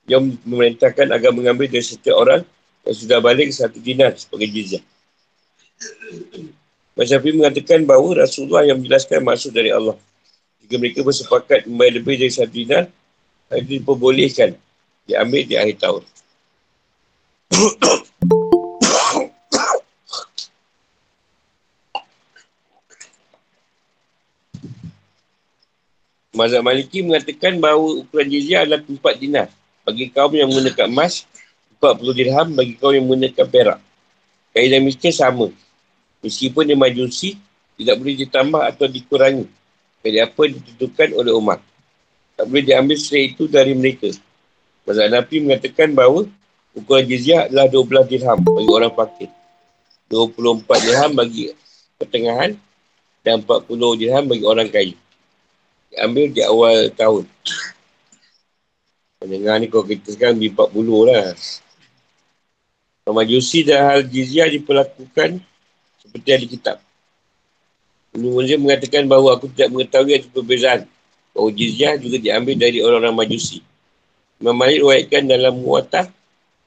Dia 0.04 0.20
memerintahkan 0.20 1.08
agar 1.16 1.32
mengambil 1.32 1.72
dari 1.72 1.80
setiap 1.80 2.20
orang 2.20 2.44
yang 2.84 2.96
sudah 2.96 3.18
balik 3.24 3.48
satu 3.56 3.80
dinar 3.80 4.12
sebagai 4.20 4.52
jizyah. 4.52 4.84
Masyafi 6.96 7.36
mengatakan 7.36 7.84
bahawa 7.84 8.24
Rasulullah 8.24 8.64
yang 8.64 8.80
menjelaskan 8.80 9.20
maksud 9.20 9.52
dari 9.52 9.68
Allah. 9.68 9.96
Jika 10.64 10.80
mereka 10.80 11.00
bersepakat 11.04 11.68
membayar 11.68 12.00
lebih 12.00 12.16
dari 12.16 12.32
satu 12.32 12.48
dinar, 12.50 12.88
itu 13.52 13.78
diperbolehkan 13.78 14.56
diambil 15.04 15.42
di 15.44 15.54
akhir 15.60 15.76
tahun. 15.78 16.02
Mazhab 26.36 26.60
Maliki 26.60 27.00
mengatakan 27.00 27.56
bahawa 27.56 28.04
ukuran 28.04 28.28
jizyah 28.28 28.68
adalah 28.68 28.84
4 28.84 29.00
dinar. 29.16 29.48
Bagi 29.88 30.12
kaum 30.12 30.36
yang 30.36 30.52
menggunakan 30.52 30.84
emas, 30.92 31.24
40 31.80 32.12
dirham 32.12 32.48
bagi 32.52 32.76
kaum 32.76 32.92
yang 32.92 33.08
menggunakan 33.08 33.46
perak. 33.48 33.80
Kaedah 34.52 34.80
miskin 34.84 35.16
sama. 35.16 35.48
Meskipun 36.24 36.68
dia 36.68 36.78
majusi, 36.78 37.36
tidak 37.76 37.96
boleh 38.00 38.16
ditambah 38.24 38.62
atau 38.64 38.86
dikurangi. 38.88 39.46
Dari 40.00 40.18
apa 40.22 40.42
ditentukan 40.48 41.08
oleh 41.18 41.32
umat. 41.36 41.60
Tak 42.36 42.46
boleh 42.46 42.64
diambil 42.64 42.96
setelah 42.96 43.24
itu 43.26 43.44
dari 43.48 43.72
mereka. 43.72 44.12
Mazhab 44.86 45.10
Nabi 45.10 45.36
mengatakan 45.42 45.90
bahawa 45.90 46.30
ukuran 46.76 47.04
jizyah 47.08 47.50
adalah 47.50 47.66
12 47.66 48.12
dirham 48.12 48.38
bagi 48.38 48.70
orang 48.70 48.92
fakir. 48.94 49.30
24 50.06 50.86
dirham 50.86 51.12
bagi 51.16 51.42
pertengahan 51.98 52.54
dan 53.26 53.42
40 53.42 53.98
dirham 53.98 54.24
bagi 54.30 54.44
orang 54.46 54.68
kaya. 54.70 54.94
Di 55.90 55.96
ambil 55.98 56.30
di 56.30 56.42
awal 56.46 56.92
tahun. 56.94 57.24
Pendengar 59.18 59.58
ni 59.58 59.66
kalau 59.66 59.84
kita 59.88 60.12
sekarang 60.14 60.38
di 60.38 60.52
40 60.52 61.08
lah. 61.08 61.34
Majusi 63.06 63.62
dan 63.66 63.80
hal 63.90 64.00
jizyah 64.06 64.50
diperlakukan 64.50 65.42
seperti 66.16 66.32
ada 66.32 66.46
kitab. 66.48 66.76
Ibn 68.16 68.24
Munzir 68.32 68.56
mengatakan 68.56 69.04
bahawa 69.04 69.36
aku 69.36 69.52
tidak 69.52 69.68
mengetahui 69.76 70.12
ada 70.16 70.26
perbezaan. 70.32 70.80
Bahawa 71.36 71.52
jizyah 71.52 72.00
juga 72.00 72.16
diambil 72.16 72.56
dari 72.56 72.80
orang-orang 72.80 73.28
majusi. 73.28 73.60
Imam 74.40 74.56
Malik 74.56 74.80
ruayatkan 74.80 75.28
dalam 75.28 75.60
muatah 75.60 76.08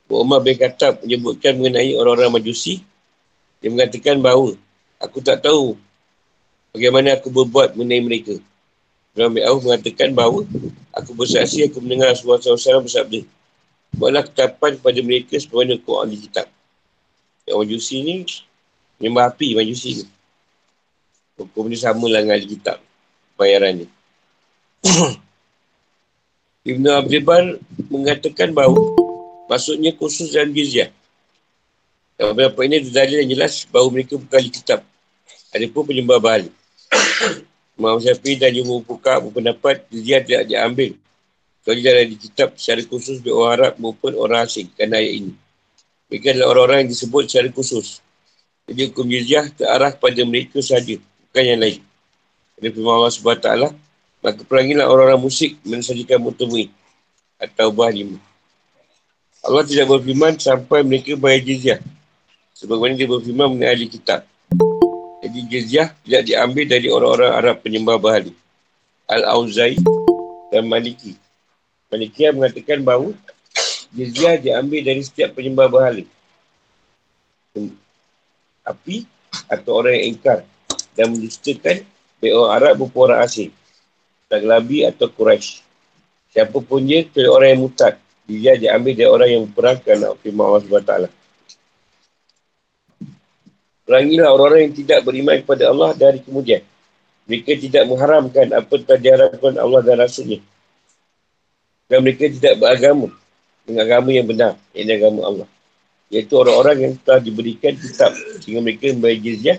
bahawa 0.05 0.21
Umar 0.21 0.39
bin 0.45 0.53
Khattab 0.53 1.01
menyebutkan 1.01 1.57
mengenai 1.57 1.97
orang-orang 1.97 2.37
majusi. 2.37 2.85
Dia 3.61 3.73
mengatakan 3.73 4.21
bahawa 4.21 4.53
aku 5.01 5.25
tak 5.25 5.41
tahu 5.41 5.73
bagaimana 6.77 7.17
aku 7.17 7.33
berbuat 7.33 7.73
mengenai 7.73 8.01
mereka. 8.05 8.37
Imam 9.17 9.33
Auf 9.41 9.65
mengatakan 9.65 10.13
bahawa 10.13 10.45
aku 10.93 11.11
bersaksi 11.17 11.65
aku 11.65 11.81
mendengar 11.81 12.13
Rasulullah 12.13 12.37
SAW 12.41 12.85
bersabda. 12.85 13.25
Buatlah 13.97 14.21
ketapan 14.29 14.77
kepada 14.77 14.99
mereka 15.01 15.33
sebagaimana 15.41 15.81
Quran 15.81 16.07
di 16.13 16.17
kitab. 16.29 16.45
Yang 17.49 17.57
majusi 17.57 17.95
ni, 18.05 18.15
menyembah 18.99 19.31
api 19.31 19.55
majusi 19.55 20.03
ni. 20.03 20.05
Hukum 21.39 21.71
ni 21.71 21.79
sama 21.79 22.05
lah 22.11 22.19
dengan 22.19 22.35
ahli 22.35 22.47
kitab. 22.51 22.77
Bayaran 23.39 23.83
ni. 23.83 23.87
Ibn 26.69 26.83
Abdul 27.01 27.23
Bar 27.23 27.43
mengatakan 27.87 28.51
bahawa 28.51 28.77
maksudnya 29.47 29.95
khusus 29.95 30.35
dalam 30.35 30.51
jizyah. 30.51 30.91
Yang 32.19 32.27
beberapa 32.35 32.59
ini 32.67 32.83
ada 32.83 33.07
yang 33.07 33.31
jelas 33.31 33.63
bahawa 33.71 33.87
mereka 33.95 34.19
bukan 34.19 34.37
ahli 34.37 34.51
kitab. 34.51 34.83
Ada 35.55 35.65
pun 35.71 35.87
penyembah 35.87 36.19
bahal. 36.19 36.51
Imam 37.79 37.95
Syafi'i 38.03 38.35
dan 38.35 38.51
Jumur 38.51 38.83
Puka 38.83 39.23
berpendapat 39.23 39.87
jizyah 39.87 40.19
tidak 40.19 40.43
diambil 40.51 40.91
kalau 41.69 41.75
dia 41.85 41.91
ada 41.91 42.01
di 42.07 42.17
kitab 42.17 42.57
secara 42.57 42.81
khusus 42.81 43.21
di 43.21 43.29
orang 43.29 43.51
Arab 43.61 43.73
maupun 43.77 44.17
orang 44.17 44.47
asing 44.47 44.73
kerana 44.73 44.97
ayat 44.97 45.21
ini. 45.21 45.33
Mereka 46.09 46.33
adalah 46.33 46.47
orang-orang 46.55 46.77
yang 46.81 46.91
disebut 46.97 47.23
secara 47.29 47.49
khusus. 47.53 48.01
Jadi 48.69 48.93
hukum 48.93 49.09
jizyah 49.09 49.49
terarah 49.49 49.89
pada 49.97 50.21
mereka 50.21 50.61
sahaja, 50.61 51.01
bukan 51.01 51.41
yang 51.41 51.57
lain. 51.57 51.81
Ada 52.61 52.69
firman 52.69 52.93
Allah 53.01 53.09
SWT, 53.09 53.49
maka 54.21 54.41
perangilah 54.45 54.85
orang-orang 54.85 55.25
musyrik 55.25 55.57
mensajikan 55.65 56.21
mutemui 56.21 56.69
atau 57.41 57.73
bah 57.73 57.89
lima. 57.89 58.21
Allah 59.41 59.65
tidak 59.65 59.89
berfirman 59.89 60.37
sampai 60.37 60.85
mereka 60.85 61.17
bayar 61.17 61.41
jizyah. 61.41 61.79
Sebagaimana 62.53 62.93
dia 62.93 63.09
berfirman 63.09 63.57
mengenai 63.57 63.73
ahli 63.73 63.87
kitab. 63.89 64.21
Jadi 65.25 65.39
jizyah 65.49 65.89
tidak 66.05 66.21
diambil 66.29 66.65
dari 66.69 66.87
orang-orang 66.93 67.31
Arab 67.33 67.55
penyembah 67.65 67.97
bahali. 67.97 68.37
Al-Auzai 69.09 69.81
dan 70.53 70.69
Maliki. 70.69 71.17
Malikiah 71.89 72.29
mengatakan 72.37 72.85
bahawa 72.85 73.17
jizyah 73.89 74.37
diambil 74.37 74.85
dari 74.85 75.01
setiap 75.01 75.33
penyembah 75.33 75.65
berhala. 75.65 76.05
Api 78.65 79.05
atau 79.49 79.71
orang 79.79 79.97
yang 79.97 80.05
ingkar 80.15 80.39
dan 80.97 81.15
menjustakan 81.15 81.85
baik 82.19 82.33
orang 82.35 82.53
Arab 82.59 82.73
maupun 82.83 83.01
orang 83.09 83.19
asing. 83.23 83.51
Taglabi 84.29 84.85
atau 84.85 85.09
Quraisy. 85.09 85.65
Siapa 86.29 86.57
pun 86.61 86.85
dia, 86.85 87.01
kecuali 87.01 87.29
orang 87.29 87.49
yang 87.57 87.61
mutat. 87.65 87.93
Jizyah 88.29 88.55
diambil 88.61 88.93
dari 88.93 89.09
orang 89.09 89.29
yang 89.33 89.43
berperang 89.49 89.77
kerana 89.81 90.13
firman 90.21 90.45
Allah 90.45 90.61
SWT. 90.61 90.93
Perangilah 93.89 94.29
orang-orang 94.29 94.69
yang 94.69 94.75
tidak 94.77 94.99
beriman 95.01 95.41
kepada 95.41 95.63
Allah 95.73 95.97
dari 95.97 96.21
kemudian. 96.21 96.61
Mereka 97.25 97.57
tidak 97.57 97.89
mengharamkan 97.89 98.53
apa 98.53 98.69
yang 98.69 98.83
telah 98.85 99.01
diharapkan 99.01 99.53
Allah 99.57 99.81
dan 99.81 99.95
Rasulnya. 99.97 100.39
Dan 101.89 102.05
mereka 102.05 102.29
tidak 102.29 102.61
beragama 102.61 103.09
dengan 103.65 103.81
agama 103.89 104.09
yang 104.13 104.29
benar, 104.29 104.53
ini 104.77 104.91
agama 104.93 105.21
Allah. 105.25 105.47
Iaitu 106.09 106.33
orang-orang 106.33 106.77
yang 106.81 106.93
telah 107.05 107.21
diberikan 107.21 107.77
kitab 107.77 108.17
sehingga 108.41 108.65
mereka 108.65 108.89
membayar 108.89 109.19
jizyah 109.21 109.57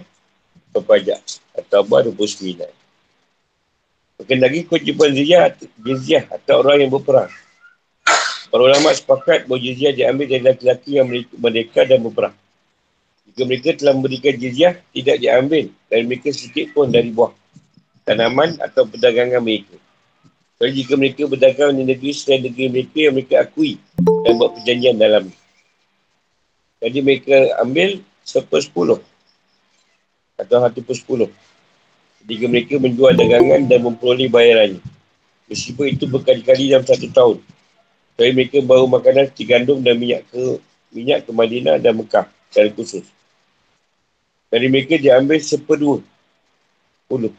atau 0.70 0.82
pajak. 0.82 1.20
Atau 1.54 1.86
Abah 1.86 2.06
29. 2.10 2.66
Mungkin 4.20 4.38
lagi 4.42 4.60
kewajiban 4.66 5.14
jizyah, 5.14 5.54
jizyah 5.80 6.24
atau 6.28 6.60
orang 6.60 6.84
yang 6.84 6.90
berperang. 6.90 7.30
Para 8.50 8.62
ulama 8.66 8.90
sepakat 8.90 9.46
bahawa 9.46 9.62
jizyah 9.62 9.94
diambil 9.94 10.26
dari 10.26 10.42
laki-laki 10.42 10.98
yang 10.98 11.06
merdeka 11.38 11.86
dan 11.86 12.02
berperang. 12.02 12.34
Jika 13.30 13.42
mereka 13.46 13.68
telah 13.78 13.94
memberikan 13.94 14.34
jizyah, 14.34 14.74
tidak 14.90 15.16
diambil 15.22 15.70
dari 15.86 16.02
mereka 16.02 16.34
sedikit 16.34 16.74
pun 16.74 16.90
dari 16.90 17.14
buah 17.14 17.30
tanaman 18.02 18.58
atau 18.58 18.90
perdagangan 18.90 19.38
mereka. 19.38 19.78
Kalau 20.58 20.72
jika 20.74 20.92
mereka 20.98 21.22
berdagang 21.24 21.78
di 21.78 21.88
negeri 21.88 22.10
selain 22.12 22.42
negeri 22.44 22.66
mereka 22.68 22.98
yang 22.98 23.14
mereka 23.16 23.34
akui 23.46 23.78
dan 24.26 24.32
buat 24.36 24.50
perjanjian 24.58 24.98
dalam 24.98 25.24
Jadi 26.80 26.98
mereka 27.04 27.36
ambil 27.60 28.00
seper 28.24 28.60
sepuluh 28.64 28.98
atau 30.40 30.64
satu 30.64 30.80
per 30.80 30.96
sepuluh. 30.96 31.28
Jika 32.24 32.48
mereka 32.48 32.80
menjual 32.80 33.16
dagangan 33.16 33.68
dan 33.68 33.80
memperoleh 33.84 34.28
bayarannya. 34.32 34.80
Meskipun 35.48 35.92
itu 35.92 36.08
berkali-kali 36.08 36.72
dalam 36.72 36.84
satu 36.84 37.08
tahun. 37.12 37.38
Tapi 38.16 38.30
mereka 38.32 38.60
baru 38.64 38.88
makanan 38.88 39.28
seperti 39.28 39.44
gandum 39.48 39.80
dan 39.80 39.96
minyak 39.96 40.24
ke 40.28 40.60
minyak 40.92 41.24
ke 41.24 41.30
Madinah 41.32 41.76
dan 41.80 41.96
Mekah 41.96 42.28
secara 42.48 42.68
khusus. 42.72 43.04
Dari 44.48 44.66
mereka 44.68 44.96
dia 44.96 45.20
ambil 45.20 45.40
seperdua 45.40 46.00
puluh. 47.08 47.32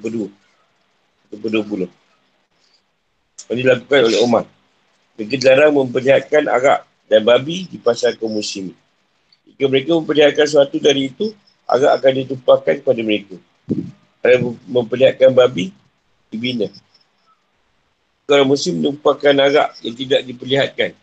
berdua. 0.00 0.28
Satu 1.28 1.36
berdua 1.36 1.64
puluh. 1.68 1.90
Ini 3.52 3.60
dilakukan 3.60 4.08
oleh 4.08 4.20
Umar. 4.24 4.44
Mereka 5.20 5.36
dilarang 5.36 5.76
memperlihatkan 5.76 6.48
arak 6.48 6.88
dan 7.04 7.20
babi 7.20 7.68
di 7.68 7.76
pasar 7.76 8.16
kaum 8.16 8.32
muslim. 8.32 8.72
Jika 9.44 9.68
mereka 9.68 9.92
memperlihatkan 10.00 10.48
sesuatu 10.48 10.80
dari 10.80 11.12
itu, 11.12 11.36
arak 11.68 12.00
akan 12.00 12.12
ditumpahkan 12.24 12.80
kepada 12.80 13.00
mereka. 13.04 13.36
Kalau 14.24 14.56
memperlihatkan 14.64 15.36
babi, 15.36 15.76
dibina. 16.32 16.72
Kalau 18.24 18.48
muslim 18.48 18.80
menumpahkan 18.80 19.36
arak 19.36 19.76
yang 19.84 19.92
tidak 19.92 20.20
diperlihatkan, 20.24 20.96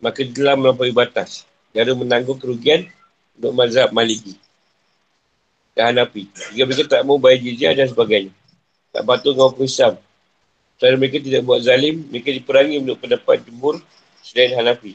maka 0.00 0.24
telah 0.24 0.56
melampaui 0.56 0.96
batas. 0.96 1.44
Cara 1.76 1.92
menanggung 1.92 2.40
kerugian 2.40 2.88
untuk 3.36 3.52
mazhab 3.52 3.92
maliki 3.92 4.32
dan 5.76 5.92
Hanafi. 5.92 6.24
Jika 6.56 6.64
mereka 6.64 6.84
tak 6.88 7.04
mau 7.04 7.20
bayar 7.20 7.44
jizyah 7.44 7.76
dan 7.76 7.86
sebagainya. 7.92 8.32
Tak 8.96 9.04
dengan 9.04 9.52
hukum 9.52 9.68
Islam. 9.68 10.00
Kalau 10.78 10.94
mereka 10.94 11.18
tidak 11.18 11.42
buat 11.42 11.60
zalim, 11.66 12.06
mereka 12.06 12.30
diperangi 12.30 12.78
untuk 12.78 13.02
pendapat 13.02 13.42
jumur 13.42 13.82
selain 14.22 14.54
Hanafi. 14.54 14.94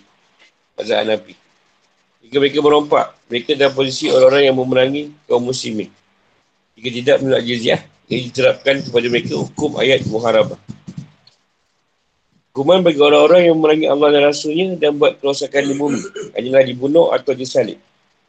Mazhab 0.80 1.04
Hanafi. 1.04 1.36
Jika 2.24 2.40
mereka 2.40 2.60
merompak, 2.64 3.06
mereka 3.28 3.52
dalam 3.60 3.76
posisi 3.76 4.08
orang-orang 4.08 4.48
yang 4.48 4.56
memerangi 4.56 5.04
kaum 5.28 5.44
muslimin. 5.44 5.92
Jika 6.80 6.90
tidak 6.90 7.16
menolak 7.20 7.44
jizyah, 7.44 7.82
ia 8.08 8.20
diterapkan 8.24 8.80
kepada 8.80 9.06
mereka 9.12 9.34
hukum 9.36 9.76
ayat 9.76 10.08
muharabah. 10.08 10.56
Hukuman 12.54 12.86
bagi 12.86 13.02
orang-orang 13.02 13.50
yang 13.50 13.56
memerangi 13.58 13.88
Allah 13.90 14.08
dan 14.14 14.22
Rasulnya 14.30 14.68
dan 14.78 14.96
buat 15.02 15.18
kerosakan 15.18 15.68
di 15.68 15.74
bumi 15.74 16.02
hanyalah 16.38 16.62
dibunuh 16.62 17.10
atau 17.10 17.34
disalib 17.34 17.82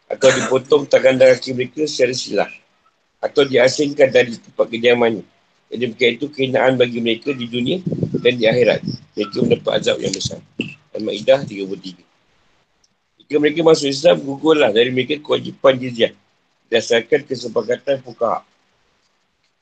atau 0.09 0.33
dipotong 0.33 0.89
tangan 0.89 1.21
dan 1.21 1.37
kaki 1.37 1.53
mereka 1.53 1.85
secara 1.85 2.17
silah 2.17 2.51
atau 3.21 3.45
diasingkan 3.45 4.09
dari 4.09 4.33
tempat 4.41 4.67
kediamannya. 4.73 5.34
Jadi 5.73 5.85
bukan 5.91 6.09
itu 6.17 6.27
kehinaan 6.31 6.75
bagi 6.77 6.99
mereka 7.01 7.33
di 7.33 7.47
dunia 7.49 7.81
dan 8.21 8.37
di 8.37 8.45
akhirat. 8.47 8.85
Mereka 9.17 9.37
mendapat 9.43 9.73
azab 9.81 9.97
yang 9.99 10.15
besar. 10.15 10.41
Al-Ma'idah 10.95 11.43
33. 11.43 11.99
Jika 13.25 13.35
mereka 13.41 13.61
masuk 13.65 13.89
Islam, 13.91 14.21
gugurlah 14.21 14.71
dari 14.71 14.93
mereka 14.93 15.19
kewajipan 15.19 15.81
jizyah. 15.81 16.13
Berdasarkan 16.69 17.21
kesepakatan 17.27 17.97
fukaha. 18.05 18.45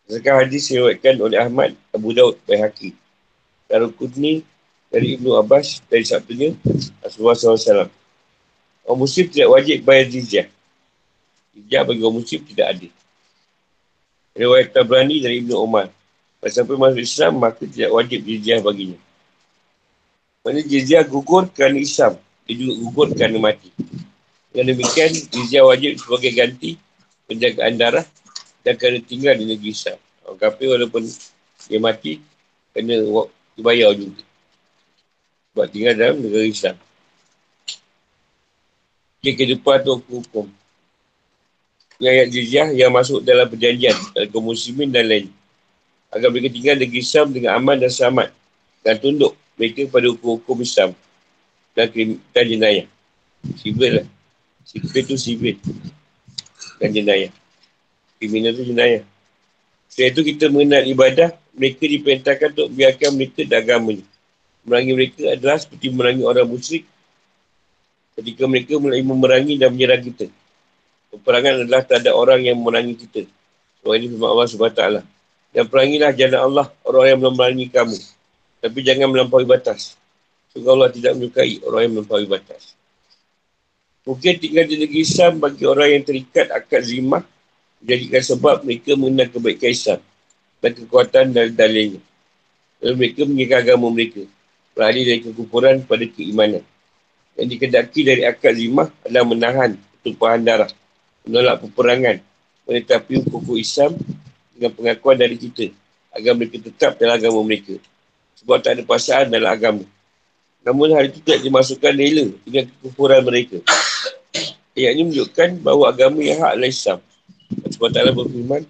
Berdasarkan 0.04 0.34
hadis 0.44 0.68
diriwayatkan 0.68 1.14
oleh 1.22 1.38
Ahmad, 1.38 1.70
Abu 1.94 2.10
Daud, 2.12 2.36
Bayhaqi. 2.44 2.92
Darul 3.70 3.94
dari 4.92 5.16
Ibnu 5.16 5.32
Abbas 5.40 5.80
dari 5.88 6.04
sabtunya 6.04 6.52
Rasulullah 7.00 7.32
SAW. 7.32 7.88
Orang 8.84 9.00
muslim 9.00 9.24
tidak 9.32 9.48
wajib 9.48 9.80
bayar 9.88 10.06
jizyah. 10.12 10.46
Jizyah 11.56 11.82
bagi 11.88 12.04
orang 12.04 12.20
muslim 12.20 12.40
tidak 12.44 12.66
ada. 12.76 12.88
Riwayat 14.32 14.72
Tabrani 14.72 15.20
dari 15.20 15.44
Ibn 15.44 15.52
Umar. 15.56 15.86
Sampai 16.42 16.74
masuk 16.74 17.02
Islam, 17.06 17.38
maka 17.38 17.62
tidak 17.62 17.94
wajib 17.94 18.20
jizyah 18.26 18.58
baginya. 18.58 18.98
Maksudnya 20.42 20.62
jizyah 20.66 21.02
gugur 21.06 21.46
kerana 21.54 21.78
Islam. 21.78 22.18
Dia 22.48 22.54
juga 22.58 22.74
gugur 22.82 23.08
kerana 23.14 23.38
mati. 23.38 23.70
Dengan 24.50 24.74
demikian, 24.74 25.10
jizyah 25.14 25.62
wajib 25.62 26.02
sebagai 26.02 26.32
ganti 26.34 26.70
penjagaan 27.30 27.78
darah 27.78 28.06
dan 28.66 28.74
kerana 28.74 28.98
tinggal 29.06 29.38
di 29.38 29.46
negeri 29.46 29.70
Islam. 29.70 29.98
Orang 30.26 30.40
kafir 30.42 30.66
walaupun 30.74 31.06
dia 31.70 31.78
mati, 31.78 32.18
kena 32.74 32.98
dibayar 33.54 33.94
juga. 33.94 34.24
Sebab 35.54 35.66
tinggal 35.70 35.94
dalam 35.94 36.18
negara 36.18 36.48
Islam 36.48 36.76
fikir 39.22 39.38
kehidupan 39.38 39.86
tu 39.86 40.02
hukum. 40.10 40.50
Ayat 42.00 42.28
jizyah 42.32 42.68
yang 42.72 42.90
masuk 42.94 43.20
dalam 43.20 43.44
perjanjian 43.50 43.94
dalam 44.16 44.28
kaum 44.32 44.48
muslimin 44.48 44.88
dan 44.88 45.04
lain. 45.06 45.26
Agar 46.12 46.28
mereka 46.28 46.52
tinggal 46.52 46.76
negeri 46.76 47.00
Islam 47.00 47.32
dengan 47.32 47.56
aman 47.56 47.76
dan 47.80 47.90
selamat 47.92 48.28
dan 48.84 48.94
tunduk 49.00 49.32
mereka 49.56 49.88
pada 49.88 50.06
hukum-hukum 50.12 50.60
Islam 50.60 50.90
dan, 51.72 51.88
dan 52.32 52.44
jenayah. 52.44 52.86
Sivil 53.58 54.02
lah. 54.02 54.06
Sivil 54.62 55.02
tu 55.08 55.16
sivil. 55.16 55.56
Dan 56.78 56.90
jenayah. 56.92 57.32
Kriminal 58.20 58.52
tu 58.54 58.64
jenayah. 58.66 59.02
Setelah 59.88 60.08
itu 60.12 60.20
kita 60.36 60.44
mengenal 60.48 60.84
ibadah 60.88 61.28
mereka 61.52 61.84
diperintahkan 61.84 62.48
untuk 62.56 62.68
biarkan 62.72 63.10
mereka 63.12 63.40
agamanya. 63.48 64.04
Merangi 64.62 64.92
mereka 64.94 65.22
adalah 65.32 65.58
seperti 65.58 65.90
merangi 65.90 66.22
orang 66.22 66.46
musyrik. 66.48 66.84
Ketika 68.14 68.44
mereka 68.44 68.76
mulai 68.76 69.00
memerangi 69.00 69.56
dan 69.56 69.72
menyerang 69.72 70.04
kita 70.04 70.28
Peperangan 71.12 71.68
adalah 71.68 71.84
terhadap 71.84 72.16
orang 72.16 72.40
yang 72.40 72.56
memerangi 72.56 72.96
kita. 72.96 73.28
Sebab 73.84 73.92
ini 74.00 74.08
firman 74.08 74.32
Allah 74.32 74.48
SWT. 74.48 74.82
Dan 75.52 75.64
perangilah 75.68 76.10
jalan 76.16 76.40
Allah 76.40 76.66
orang 76.88 77.06
yang 77.12 77.20
memerangi 77.20 77.68
kamu. 77.68 77.98
Tapi 78.64 78.78
jangan 78.80 79.12
melampaui 79.12 79.44
batas. 79.44 80.00
Sebab 80.56 80.72
Allah 80.72 80.88
tidak 80.88 81.12
menyukai 81.20 81.60
orang 81.68 81.80
yang 81.84 81.92
melampaui 82.00 82.24
batas. 82.24 82.72
Mungkin 84.08 84.40
tinggal 84.40 84.64
di 84.64 84.80
negeri 84.80 85.04
Islam 85.04 85.36
bagi 85.36 85.68
orang 85.68 85.88
yang 85.92 86.02
terikat 86.02 86.48
akad 86.48 86.82
zimah 86.82 87.22
menjadikan 87.84 88.22
sebab 88.34 88.56
mereka 88.64 88.90
mengenal 88.96 89.28
kebaikan 89.30 89.70
Islam 89.70 90.00
dan 90.64 90.70
kekuatan 90.74 91.24
dan 91.30 91.46
dalilnya. 91.52 92.00
Lalu 92.82 92.94
mereka 92.98 93.20
menjaga 93.28 93.56
agama 93.62 93.86
mereka. 93.92 94.24
Beralih 94.72 95.04
dari 95.04 95.20
kekufuran 95.20 95.84
pada 95.84 96.04
keimanan. 96.08 96.64
Yang 97.36 97.48
dikedaki 97.52 98.00
dari 98.00 98.22
akad 98.24 98.56
zimah 98.56 98.88
adalah 99.04 99.28
menahan 99.28 99.70
tumpahan 100.02 100.40
darah 100.42 100.72
menolak 101.26 101.62
peperangan 101.62 102.16
menetapi 102.66 103.22
hukum 103.26 103.56
Islam 103.58 103.98
dengan 104.54 104.70
pengakuan 104.74 105.16
dari 105.18 105.36
kita 105.38 105.74
agar 106.14 106.32
mereka 106.36 106.56
tetap 106.62 106.98
dalam 107.00 107.18
agama 107.18 107.40
mereka. 107.42 107.74
Sebab 108.42 108.58
tak 108.62 108.78
ada 108.78 108.82
pasangan 108.86 109.26
dalam 109.30 109.50
agama. 109.50 109.84
Namun 110.62 110.94
hal 110.94 111.10
itu 111.10 111.18
tidak 111.22 111.42
dimasukkan 111.42 111.92
rela 111.94 112.26
dengan 112.46 112.64
kekufuran 112.70 113.20
mereka. 113.26 113.58
Ayat 114.72 114.92
ini 114.96 115.02
menunjukkan 115.10 115.48
bahawa 115.60 115.90
agama 115.90 116.18
yang 116.22 116.38
hak 116.40 116.52
adalah 116.56 116.70
Islam. 116.70 116.98
Sebab 117.76 117.88
tak 117.92 118.00
ada 118.08 118.12
berfirman 118.14 118.62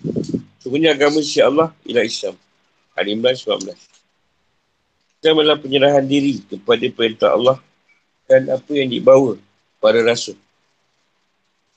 sebenarnya 0.59 0.91
agama 0.99 1.19
insya 1.23 1.43
Allah 1.47 1.69
ialah 1.87 2.05
Islam. 2.07 2.35
Al-Imran 2.93 3.37
19 3.39 3.73
Islam 5.23 5.35
adalah 5.39 5.59
penyerahan 5.63 6.05
diri 6.05 6.43
kepada 6.43 6.85
perintah 6.91 7.31
Allah 7.33 7.57
dan 8.27 8.51
apa 8.51 8.73
yang 8.75 8.91
dibawa 8.91 9.39
para 9.79 10.03
rasul 10.03 10.35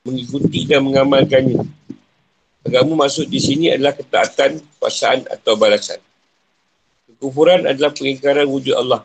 mengikuti 0.06 0.70
dan 0.70 0.86
mengamalkannya. 0.86 1.66
Agama 2.66 3.06
maksud 3.06 3.26
di 3.26 3.42
sini 3.42 3.74
adalah 3.74 3.98
ketaatan, 3.98 4.62
pasangan 4.78 5.26
atau 5.34 5.58
balasan. 5.58 5.98
Kekufuran 7.10 7.66
adalah 7.66 7.90
pengingkaran 7.94 8.46
wujud 8.46 8.78
Allah. 8.78 9.02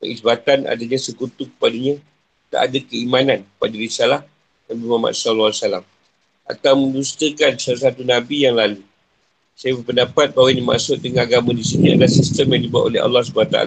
Pengisbatan 0.00 0.64
adanya 0.64 0.96
sekutu 0.96 1.48
kepadanya, 1.52 2.00
tak 2.48 2.68
ada 2.68 2.78
keimanan 2.80 3.44
pada 3.60 3.76
risalah 3.76 4.20
Nabi 4.68 4.82
Muhammad 4.88 5.12
SAW. 5.16 5.84
Atau 6.48 6.72
mendustakan 6.80 7.56
salah 7.60 7.92
satu 7.92 8.02
Nabi 8.04 8.48
yang 8.48 8.56
lalu. 8.56 8.80
Saya 9.52 9.76
berpendapat 9.78 10.32
bahawa 10.32 10.48
ini 10.48 10.64
maksud 10.64 11.00
dengan 11.00 11.28
agama 11.28 11.52
di 11.52 11.64
sini 11.64 11.92
adalah 11.92 12.08
sistem 12.08 12.56
yang 12.56 12.66
dibuat 12.66 12.88
oleh 12.88 13.00
Allah 13.04 13.20
SWT 13.20 13.58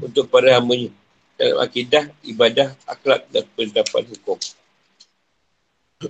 untuk 0.00 0.32
para 0.32 0.56
hambanya 0.56 0.90
dalam 1.36 1.60
akidah, 1.60 2.08
ibadah, 2.24 2.72
akhlak 2.88 3.28
dan 3.32 3.44
pendapat 3.52 4.04
hukum. 4.10 4.40
Soalan. 6.00 6.08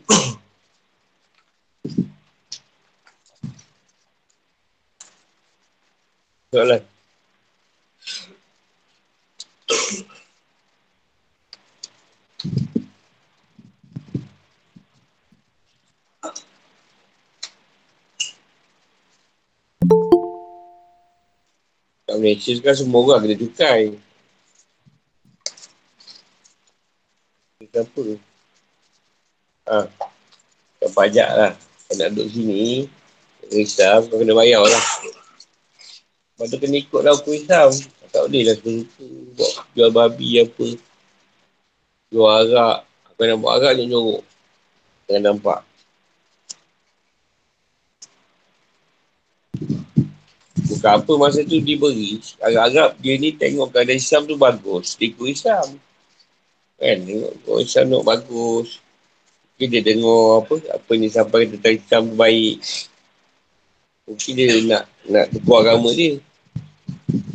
Kat 22.07 22.23
Malaysia 22.23 22.55
kan 22.63 22.79
semua 22.79 23.03
orang 23.03 23.27
kena 23.27 23.35
cukai. 23.35 23.99
Kenapa? 27.59 28.30
Ha. 29.71 29.87
Kau 30.83 30.91
pajak 30.91 31.31
lah. 31.31 31.53
Kau 31.87 31.95
nak 31.95 32.11
duduk 32.11 32.27
sini. 32.35 32.91
Islam, 33.51 34.07
kau 34.11 34.19
kena 34.19 34.35
bayar 34.35 34.67
lah. 34.67 34.85
Lepas 36.35 36.47
tu 36.51 36.59
kena 36.59 36.77
ikut 36.83 37.01
lah 37.07 37.15
hukum 37.15 37.35
Islam. 37.39 37.71
Tak 38.11 38.27
boleh 38.27 38.43
lah 38.43 38.57
buat 39.39 39.53
jual 39.79 39.91
babi 39.95 40.43
apa. 40.43 40.67
Jual 42.11 42.31
arak. 42.51 42.79
Kau 43.15 43.23
nak 43.23 43.39
buat 43.39 43.53
arak 43.63 43.73
ni 43.79 43.87
nyorok. 43.87 44.23
Jangan 45.07 45.23
nampak. 45.23 45.61
Bukan 50.71 50.93
apa 50.99 51.13
masa 51.15 51.47
tu 51.47 51.63
diberi. 51.63 52.19
Agak-agak 52.43 52.99
dia 52.99 53.15
ni 53.19 53.31
tengok 53.39 53.71
keadaan 53.71 54.03
Islam 54.03 54.23
tu 54.27 54.35
bagus. 54.35 54.99
Dia 54.99 55.15
ikut 55.15 55.29
Islam. 55.31 55.67
Kan? 56.79 56.99
Tengok 57.07 57.59
Islam 57.63 57.85
tu 57.87 58.03
bagus. 58.03 58.69
Mungkin 59.61 59.77
dia 59.77 59.93
dengar 59.93 60.41
apa, 60.41 60.55
apa 60.73 60.93
ni 60.97 61.13
sampai 61.13 61.45
tentang 61.45 61.77
Islam 61.77 62.17
baik. 62.17 62.65
Mungkin 64.09 64.33
dia 64.33 64.49
nak 64.65 64.89
nak 65.05 65.27
tukar 65.37 65.69
agama 65.69 65.93
dia. 65.93 66.17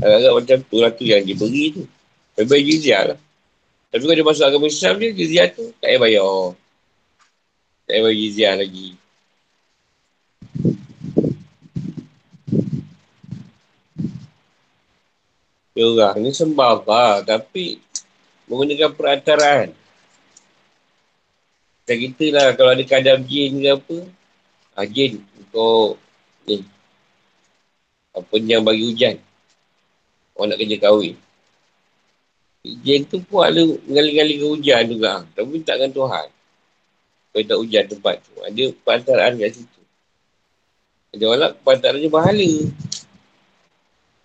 Agak-agak 0.01 0.33
macam 0.33 0.57
tu 0.65 0.77
lah 0.81 0.89
tu 0.89 1.05
yang 1.05 1.21
dia 1.21 1.37
beri 1.37 1.77
tu. 1.77 1.85
Bayar 2.33 2.65
jizyah 2.65 3.01
lah. 3.13 3.19
Tapi 3.93 4.01
kalau 4.09 4.17
dia 4.17 4.25
masuk 4.25 4.41
agama 4.41 4.65
Islam 4.65 4.93
dia, 4.97 5.13
jizyah 5.13 5.53
tu 5.53 5.69
tak 5.77 5.85
payah 5.85 6.01
bayar. 6.01 6.57
Tak 7.85 7.93
payah 7.93 8.17
jizyah 8.17 8.53
lagi. 8.57 8.89
Dia 15.77 15.83
orang 15.93 16.15
ni 16.25 16.33
sembah 16.33 16.73
lah. 16.89 17.21
Tapi 17.21 17.77
menggunakan 18.49 18.89
perantaraan. 18.97 19.84
Macam 21.85 22.01
kita 22.01 22.25
lah 22.33 22.57
kalau 22.57 22.73
ada 22.73 22.81
kadam 22.81 23.21
jin 23.29 23.61
ke 23.61 23.69
apa. 23.77 23.97
Ha, 24.73 24.89
jin 24.89 25.21
untuk 25.37 26.01
ni. 26.49 26.65
Apa 28.09 28.41
yang 28.41 28.65
bagi 28.65 28.89
hujan. 28.89 29.21
Orang 30.33 30.49
nak 30.49 30.57
kerja 30.65 30.81
kahwin. 30.81 31.13
Jin 32.81 33.05
tu 33.05 33.21
pun 33.21 33.45
ada 33.45 33.61
ngali-ngali 33.61 34.41
ke 34.41 34.45
hujan 34.49 34.81
juga. 34.89 35.29
Tapi 35.37 35.61
tak 35.61 35.77
dengan 35.77 35.93
Tuhan. 35.93 36.27
Kalau 37.29 37.45
tak 37.53 37.57
hujan 37.61 37.85
tempat 37.85 38.15
tu. 38.25 38.33
Ada 38.41 38.63
perantaraan 38.81 39.37
kat 39.37 39.51
situ. 39.53 39.81
Ada 41.13 41.23
orang 41.29 41.53
perantarannya 41.61 42.09
bahala. 42.09 42.51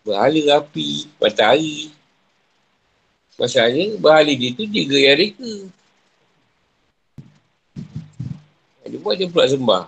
Bahala 0.01 0.65
api, 0.65 1.13
matahari. 1.21 1.93
Masalahnya, 3.37 4.01
bahala 4.01 4.33
dia 4.33 4.57
tu 4.57 4.65
jaga 4.65 4.97
yang 4.97 5.21
reka. 5.21 5.53
Dia 8.90 8.90
buat 9.01 9.17
dia 9.17 9.27
pula 9.27 9.49
sembah. 9.49 9.85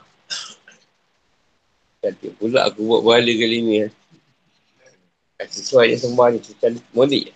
Kata 2.02 2.26
pula 2.34 2.66
aku 2.66 2.80
buat 2.82 3.00
bahala 3.06 3.30
kali 3.30 3.58
ni. 3.62 3.76
Kata 5.38 5.52
sesuai 5.54 5.94
yang 5.94 6.02
sembah 6.02 6.26
ni. 6.34 6.38
Macam 6.42 6.72
molik. 6.96 7.26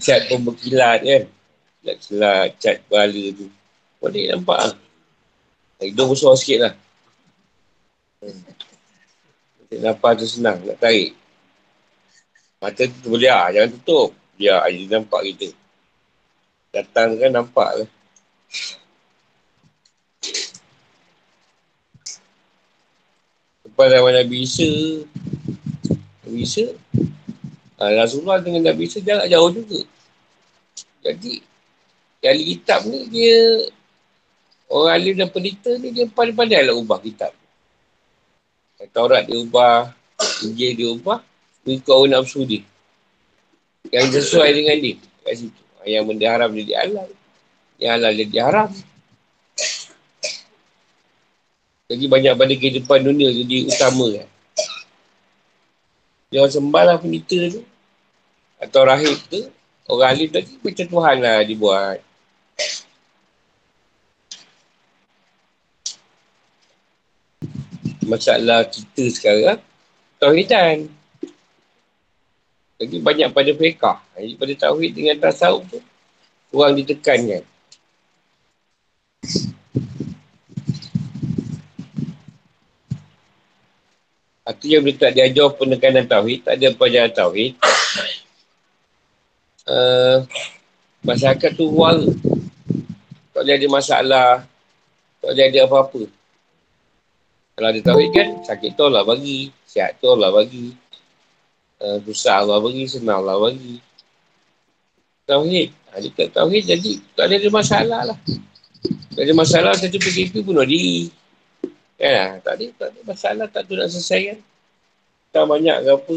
Cat 0.00 0.20
pun 0.32 0.40
berkilat 0.48 1.04
kan. 1.04 1.24
Cat 1.84 1.96
kilat, 2.00 2.48
cat 2.56 2.76
bahala 2.88 3.24
tu. 3.36 3.46
Molik 4.00 4.24
nampak 4.32 4.58
lah. 4.72 4.78
Hidung 5.84 6.08
besar 6.16 6.32
sikit 6.40 6.58
lah. 6.64 6.74
Hmm. 8.24 8.40
Nampak 9.76 10.16
tu 10.16 10.24
senang. 10.24 10.56
Nak 10.64 10.80
tarik. 10.80 11.12
Mata 12.64 12.82
tu 12.88 13.12
boleh 13.12 13.28
lah. 13.28 13.52
Jangan 13.52 13.70
tutup. 13.76 14.10
Biar 14.40 14.64
dia 14.72 14.88
nampak 14.88 15.20
kita. 15.32 15.48
Datang 16.72 17.20
kan 17.20 17.30
nampak 17.32 17.70
lah. 17.84 17.88
Lepas 23.76 23.92
zaman 23.92 24.24
Nabi 24.24 24.36
Isa 24.40 24.64
Nabi 26.24 26.48
Isa 26.48 26.64
ha, 27.76 27.92
Rasulullah 27.92 28.40
dengan 28.40 28.72
Nabi 28.72 28.88
Isa 28.88 29.04
jarak 29.04 29.28
jauh 29.28 29.52
juga. 29.52 29.84
Jadi 31.04 31.44
Yang 32.24 32.38
kitab 32.56 32.88
ni 32.88 33.04
dia 33.12 33.68
Orang 34.72 34.96
alim 34.96 35.20
dan 35.20 35.28
penelita 35.28 35.76
ni 35.76 35.92
dia 35.92 36.08
pandai-pandai 36.08 36.64
lah 36.64 36.72
ubah 36.72 37.04
kitab. 37.04 37.36
Taurat 38.96 39.28
dia 39.28 39.44
ubah 39.44 39.92
Injil 40.40 40.72
dia 40.72 40.88
ubah 40.96 41.20
Mengikut 41.68 41.92
orang 41.92 42.16
nafsu 42.16 42.48
dia. 42.48 42.64
Yang 43.92 44.24
sesuai 44.24 44.56
dengan 44.56 44.76
dia 44.80 44.96
Kat 45.20 45.36
situ. 45.36 45.62
Yang 45.84 46.04
benda 46.08 46.26
haram 46.32 46.48
jadi 46.56 46.72
halal. 46.80 47.12
Yang 47.76 47.90
halal 47.92 48.12
jadi 48.24 48.36
haram 48.40 48.72
Jadi 51.86 52.04
banyak 52.10 52.34
pada 52.34 52.54
kehidupan 52.54 52.98
dunia 53.06 53.30
tu 53.30 53.46
diutamakan. 53.46 54.26
Dia 56.26 56.42
orang 56.42 56.54
sembah 56.54 56.82
lah 56.82 56.96
penita 56.98 57.38
tu. 57.54 57.62
Atau 58.58 58.82
rahib 58.82 59.18
tu. 59.30 59.46
Orang 59.86 60.10
alim 60.10 60.26
tadi 60.26 60.58
macam 60.58 60.86
Tuhan 60.90 61.16
lah 61.22 61.38
dibuat. 61.46 62.02
Masalah 68.06 68.66
kita 68.66 69.04
sekarang, 69.10 69.58
Tauhidan. 70.18 70.90
Jadi 72.82 72.96
banyak 73.02 73.28
pada 73.30 73.50
fiqah. 73.50 73.98
Jadi 74.14 74.34
pada 74.38 74.52
Tauhid 74.66 74.90
dengan 74.94 75.16
tasawuf 75.18 75.66
tu, 75.70 75.78
kurang 76.50 76.78
ditekankan. 76.78 77.46
Artinya 84.46 84.78
bila 84.78 84.94
tak 84.94 85.12
diajar 85.18 85.46
penekanan 85.58 86.06
Tauhid, 86.06 86.46
tak 86.46 86.54
ada 86.54 86.70
pelajaran 86.78 87.10
Tauhid, 87.10 87.52
uh, 89.66 90.22
masyarakat 91.02 91.50
tu 91.58 91.66
wal. 91.74 92.06
Tak 93.34 93.42
ada 93.42 93.66
masalah, 93.66 94.28
tak 95.18 95.34
ada 95.34 95.66
apa-apa. 95.66 96.06
Kalau 97.58 97.68
ada 97.74 97.80
Tauhid 97.82 98.10
kan, 98.14 98.28
sakit 98.46 98.78
tu 98.78 98.86
Allah 98.86 99.02
bagi, 99.02 99.50
sihat 99.66 99.98
tu 99.98 100.14
Allah 100.14 100.30
bagi, 100.30 100.72
susah 102.06 102.46
Allah 102.46 102.62
bagi, 102.62 102.84
senang 102.86 103.26
Allah 103.26 103.36
bagi. 103.50 103.82
Tauhid. 105.26 105.74
Ha, 105.90 105.98
dia 105.98 106.10
tak 106.14 106.28
Tauhid 106.38 106.62
jadi 106.70 106.90
tak 107.18 107.34
ada 107.34 107.48
masalah 107.50 108.00
lah. 108.14 108.18
Tak 109.16 109.22
ada 109.24 109.32
masalah, 109.34 109.72
satu 109.74 109.98
PKP 109.98 110.46
bunuh 110.46 110.62
diri. 110.62 111.10
Ya, 111.96 112.36
tak 112.44 112.60
ada, 112.60 112.66
tak 112.76 112.88
ada 112.92 113.00
masalah, 113.08 113.46
tak 113.48 113.64
tu 113.64 113.72
nak 113.72 113.88
selesai 113.88 114.20
kan. 114.36 114.38
Tak 115.32 115.44
banyak 115.48 115.76
ke 115.80 115.90
apa. 115.96 116.16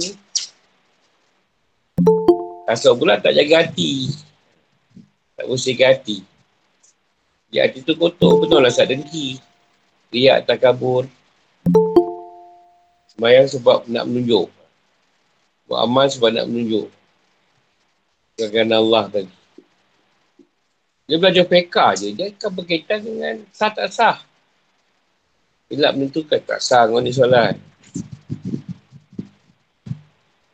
Asal 2.68 3.00
pula 3.00 3.16
tak 3.16 3.32
jaga 3.32 3.64
hati. 3.64 4.12
Tak 5.40 5.48
bersihkan 5.48 5.96
hati. 5.96 6.22
Ya, 7.50 7.64
hati 7.66 7.80
tu 7.82 7.96
kotor, 7.96 8.44
betul 8.44 8.60
lah 8.60 8.70
dengki. 8.70 9.40
Riak 10.12 10.46
tak 10.46 10.62
kabur. 10.62 11.08
Semayang 13.16 13.48
sebab 13.48 13.88
nak 13.88 14.04
menunjuk. 14.04 14.52
Buat 15.66 15.80
amal 15.86 16.06
sebab 16.12 16.30
nak 16.36 16.46
menunjuk. 16.46 16.92
Kerana 18.36 18.80
Allah 18.80 19.06
tadi. 19.08 19.36
Dia 21.10 21.18
belajar 21.18 21.46
peka 21.50 21.98
je. 21.98 22.14
Dia 22.14 22.30
akan 22.30 22.52
berkaitan 22.54 23.02
dengan 23.02 23.42
sah 23.50 23.74
tak 23.74 23.90
sah. 23.90 24.29
Bila 25.70 25.94
menentukan 25.94 26.42
tak 26.42 26.66
sah 26.66 26.90
dengan 26.90 27.06
ni 27.06 27.14
solat. 27.14 27.54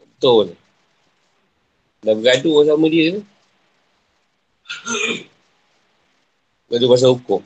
Betul. 0.03 0.51
Dah 2.03 2.13
bergaduh 2.13 2.67
sama 2.67 2.85
dia. 2.91 3.23
Gaduh 6.67 6.89
pasal 6.91 7.15
hukum. 7.15 7.39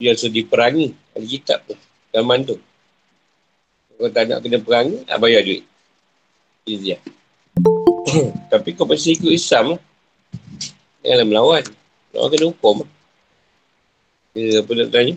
Dia 0.00 0.16
rasa 0.16 0.32
diperangi. 0.32 0.96
Ada 1.12 1.26
kitab 1.28 1.58
tu. 1.68 1.76
Zaman 2.16 2.40
tu. 2.48 2.56
Kalau 3.94 4.10
tak 4.10 4.24
nak 4.26 4.40
kena 4.42 4.58
perangi, 4.58 5.04
nak 5.04 5.18
bayar 5.20 5.44
duit. 5.44 5.62
Dia. 6.64 6.96
Tapi 8.52 8.72
kau 8.72 8.88
masih 8.88 9.20
ikut 9.20 9.30
Islam 9.30 9.76
lah. 9.76 9.80
Janganlah 11.04 11.26
melawan. 11.28 11.64
Melawan 12.10 12.30
kena 12.32 12.46
hukum 12.48 12.74
lah. 12.82 12.90
Dia 14.34 14.64
apa 14.64 14.70
nak 14.74 14.88
tanya? 14.90 15.14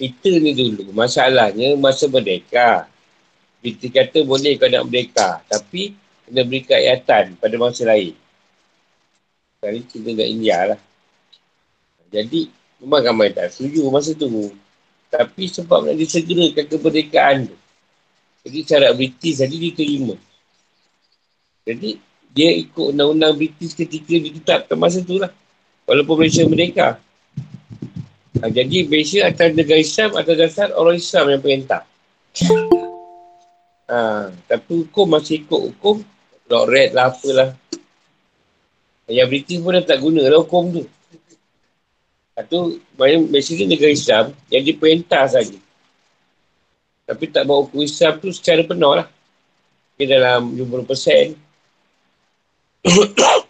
Kita 0.00 0.32
ni 0.40 0.56
dulu, 0.56 0.96
masalahnya 0.96 1.76
masa 1.76 2.08
merdeka. 2.08 2.88
Kita 3.60 3.84
kata 3.92 4.24
boleh 4.24 4.56
kau 4.56 4.64
nak 4.64 4.88
merdeka. 4.88 5.44
Tapi, 5.44 5.92
kena 6.24 6.40
beri 6.48 6.64
keayatan 6.64 7.36
pada 7.36 7.54
masa 7.60 7.84
lain. 7.84 8.16
Kali 9.60 9.84
kita 9.84 10.08
nak 10.16 10.24
India 10.24 10.58
lah. 10.72 10.80
Jadi, 12.08 12.48
memang 12.80 13.12
ramai 13.12 13.28
tak 13.36 13.52
setuju 13.52 13.92
masa 13.92 14.16
tu. 14.16 14.56
Tapi 15.12 15.44
sebab 15.52 15.84
nak 15.84 15.96
disegerakan 16.00 16.64
kemerdekaan 16.64 17.36
tu. 17.52 17.56
Jadi, 18.48 18.58
cara 18.64 18.96
British 18.96 19.36
tadi 19.44 19.56
diterima. 19.60 20.16
Jadi, 21.68 22.00
dia 22.32 22.56
ikut 22.56 22.96
undang-undang 22.96 23.36
British 23.36 23.76
ketika 23.76 24.16
ditetapkan 24.16 24.80
masa 24.80 25.04
tu 25.04 25.20
lah. 25.20 25.28
Walaupun 25.84 26.24
Malaysia 26.24 26.48
merdeka. 26.48 26.96
Ha, 28.38 28.46
jadi 28.46 28.86
Malaysia 28.86 29.26
atas 29.26 29.50
negara 29.58 29.82
Islam 29.82 30.14
atas 30.14 30.36
dasar 30.38 30.70
orang 30.78 31.02
Islam 31.02 31.34
yang 31.34 31.42
perintah. 31.42 31.82
Ha, 33.90 34.30
tapi 34.46 34.86
hukum 34.86 35.10
masih 35.10 35.42
ikut 35.42 35.60
hukum. 35.74 36.06
Lord 36.50 36.66
Red 36.70 36.90
lah 36.94 37.10
apalah. 37.10 37.54
Yang 39.10 39.28
British 39.30 39.58
pun 39.58 39.74
dah 39.74 39.82
tak 39.82 39.98
guna 39.98 40.22
lah 40.30 40.38
hukum 40.46 40.70
tu. 40.70 40.82
Itu 42.38 42.78
ni 43.02 43.64
negara 43.66 43.90
Islam 43.90 44.24
yang 44.46 44.62
diperintah 44.62 45.26
saja. 45.26 45.58
Tapi 47.10 47.24
tak 47.34 47.42
bawa 47.50 47.66
hukum 47.66 47.82
Islam 47.82 48.22
tu 48.22 48.30
secara 48.30 48.62
penuh 48.62 48.94
lah. 48.94 49.10
Mungkin 49.98 50.06
dalam 50.06 50.54
50%. 50.54 51.34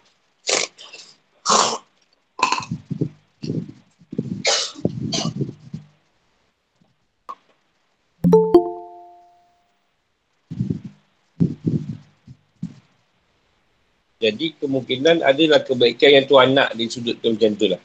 Jadi 14.21 14.53
kemungkinan 14.61 15.25
adalah 15.25 15.65
kebaikan 15.65 16.21
yang 16.21 16.25
Tuhan 16.29 16.53
nak 16.53 16.77
di 16.77 16.85
sudut 16.85 17.17
tu 17.17 17.33
macam 17.33 17.51
tu 17.57 17.65
lah. 17.65 17.81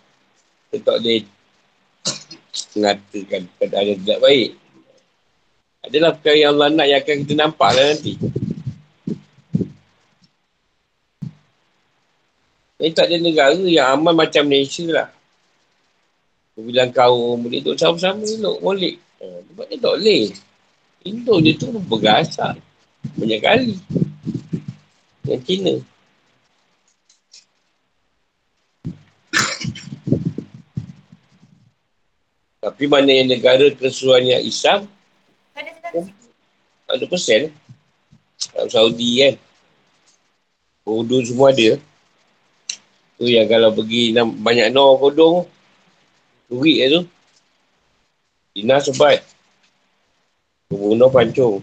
Tak 0.77 1.01
boleh 1.01 1.25
mengatakan 2.77 3.42
keadaan 3.57 3.85
yang 3.88 4.01
tidak 4.05 4.18
baik. 4.20 4.51
Adalah 5.81 6.11
perkara 6.12 6.37
yang 6.37 6.53
Allah 6.53 6.68
nak 6.77 6.87
yang 6.92 7.01
akan 7.01 7.16
kita 7.25 7.35
nampak 7.40 7.70
lah 7.72 7.85
nanti. 7.88 8.12
Ini 12.77 12.92
tak 12.92 13.09
ada 13.09 13.16
negara 13.16 13.57
yang 13.64 13.96
aman 13.96 14.12
macam 14.12 14.44
Malaysia 14.44 14.85
lah. 14.92 15.09
Bilang 16.57 16.92
kaum 16.92 17.40
boleh 17.40 17.64
duduk 17.64 17.81
sama-sama 17.81 18.20
elok, 18.25 18.61
boleh. 18.61 19.01
Ha, 19.20 19.25
sebab 19.25 19.64
dia 19.72 19.77
tak 19.81 19.92
boleh. 19.96 20.25
Indo 21.09 21.35
dia 21.40 21.53
tu 21.57 21.72
bergasak. 21.72 22.61
Banyak 23.16 23.40
kali. 23.40 23.77
Yang 25.25 25.40
China. 25.49 25.75
Tapi 32.66 32.90
mana 32.90 33.07
yang 33.14 33.31
negara 33.31 33.70
keseluruhannya 33.70 34.42
Islam, 34.42 34.90
ada 36.90 37.05
persen. 37.07 37.55
Dalam 38.50 38.66
Saudi 38.66 39.22
kan. 39.22 39.35
Urdu 40.83 41.22
semua 41.22 41.55
ada. 41.55 41.79
Tu 43.22 43.26
yang 43.31 43.46
kalau 43.46 43.70
pergi 43.70 44.18
banyak 44.18 44.74
no 44.74 44.98
kodong, 44.98 45.46
duit 46.50 46.83
lah 46.83 46.88
tu. 46.98 47.02
Dina 48.50 48.83
sebat. 48.83 49.22
Bunuh 50.66 51.07
pancung. 51.07 51.62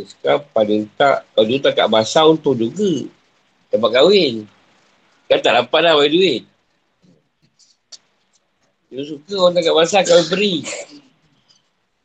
Sekarang 0.00 0.48
pada 0.56 0.74
tak, 0.96 1.16
kalau 1.28 1.44
dulu 1.44 1.60
tak 1.60 1.76
kat 1.76 1.88
basah 1.92 2.24
untuk 2.24 2.56
juga. 2.56 3.04
Tempat 3.68 4.00
kahwin. 4.00 4.48
Kan 5.28 5.44
tak 5.44 5.60
dapat 5.60 5.80
lah 5.84 5.92
bagi 6.00 6.16
duit. 6.16 6.42
Dia 8.92 9.08
suka 9.08 9.34
orang 9.40 9.56
tak 9.56 9.64
kat 9.64 9.74
basah 9.74 10.00
kau 10.04 10.20
beri. 10.28 10.68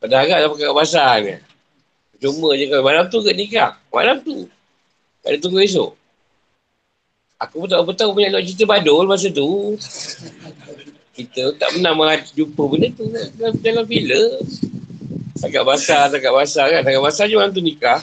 Pada 0.00 0.24
harap 0.24 0.48
dapat 0.48 0.56
kat 0.56 0.72
basah 0.72 1.10
ni. 1.20 1.36
Cuma 2.16 2.56
je 2.56 2.64
kau. 2.64 2.80
Malam 2.80 3.04
tu 3.12 3.20
ke 3.20 3.36
nikah? 3.36 3.76
Malam 3.92 4.24
tu. 4.24 4.48
Tak 5.20 5.36
ada 5.36 5.38
tunggu 5.44 5.60
esok. 5.60 5.92
Aku 7.44 7.60
pun 7.60 7.68
tak 7.68 7.84
tahu 7.92 8.16
banyak 8.16 8.32
nak 8.32 8.42
cerita 8.48 8.64
badul 8.64 9.04
masa 9.04 9.28
tu. 9.28 9.76
Kita 11.12 11.52
tak 11.60 11.76
pernah 11.76 11.92
jumpa 12.32 12.62
benda 12.64 12.88
tu 12.96 13.04
dalam, 13.12 13.52
dalam 13.60 13.84
filem. 13.84 14.40
Tak 15.38 15.48
kat 15.52 15.64
basah, 15.68 16.02
tak 16.08 16.24
kat 16.24 16.32
basah 16.32 16.66
kan. 16.72 16.80
Tak 16.80 16.92
kat 16.96 17.02
basah 17.04 17.24
je 17.28 17.34
orang 17.36 17.52
tu 17.52 17.60
nikah. 17.60 18.00